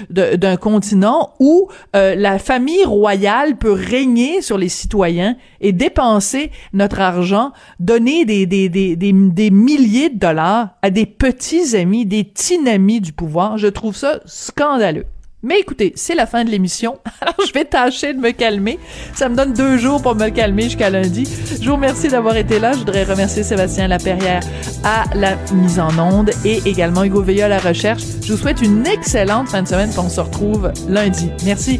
d'un 0.09 0.57
continent 0.57 1.35
où 1.41 1.69
euh, 1.95 2.15
la 2.15 2.39
famille 2.39 2.85
royale 2.85 3.57
peut 3.57 3.73
régner 3.73 4.43
sur 4.43 4.59
les 4.59 4.69
citoyens 4.69 5.37
et 5.61 5.73
dépenser 5.73 6.51
notre 6.73 7.01
argent, 7.01 7.53
donner 7.81 8.25
des, 8.25 8.47
des, 8.47 8.69
des, 8.69 8.97
des, 8.97 9.51
milliers 9.51 10.11
de 10.11 10.19
dollars 10.19 10.71
à 10.83 10.91
des 10.91 11.07
petits 11.07 11.77
amis, 11.77 12.07
des 12.07 12.25
amis 12.67 13.01
du 13.01 13.12
pouvoir. 13.12 13.59
Je 13.59 13.69
trouve 13.69 13.97
ça 13.97 14.21
scandaleux. 14.27 15.07
Mais 15.45 15.61
écoutez, 15.61 15.92
c'est 15.95 16.14
la 16.14 16.24
fin 16.24 16.42
de 16.42 16.49
l'émission, 16.49 16.99
alors 17.20 17.34
je 17.47 17.53
vais 17.53 17.66
tâcher 17.66 18.14
de 18.14 18.18
me 18.18 18.30
calmer. 18.30 18.78
Ça 19.14 19.28
me 19.28 19.36
donne 19.36 19.53
deux 19.53 19.76
jours 19.76 20.01
pour 20.01 20.14
me 20.14 20.30
calmer 20.30 20.62
jusqu'à 20.62 20.88
lundi. 20.88 21.28
Je 21.61 21.68
vous 21.68 21.74
remercie 21.74 22.09
d'avoir 22.09 22.34
été 22.38 22.59
là. 22.59 22.72
Je 22.72 22.78
voudrais 22.78 23.05
remercier 23.05 23.42
Sébastien 23.42 23.86
Laperrière 23.88 24.40
à 24.84 25.05
la 25.14 25.36
mise 25.53 25.78
en 25.78 25.99
onde 25.99 26.30
et 26.47 26.62
également 26.64 27.05
Hugo 27.05 27.20
Veilleux 27.20 27.45
à 27.45 27.49
la 27.49 27.59
recherche. 27.59 28.03
Je 28.24 28.32
vous 28.32 28.38
souhaite 28.38 28.62
une 28.62 28.86
excellente 28.86 29.51
fin 29.51 29.62
de 29.62 29.68
semaine. 29.68 29.90
On 29.99 30.09
se 30.09 30.20
retrouve 30.22 30.72
lundi. 30.88 31.30
Merci. 31.45 31.78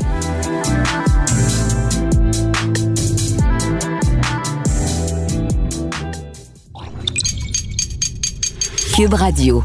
Cube 8.95 9.15
Radio. 9.15 9.65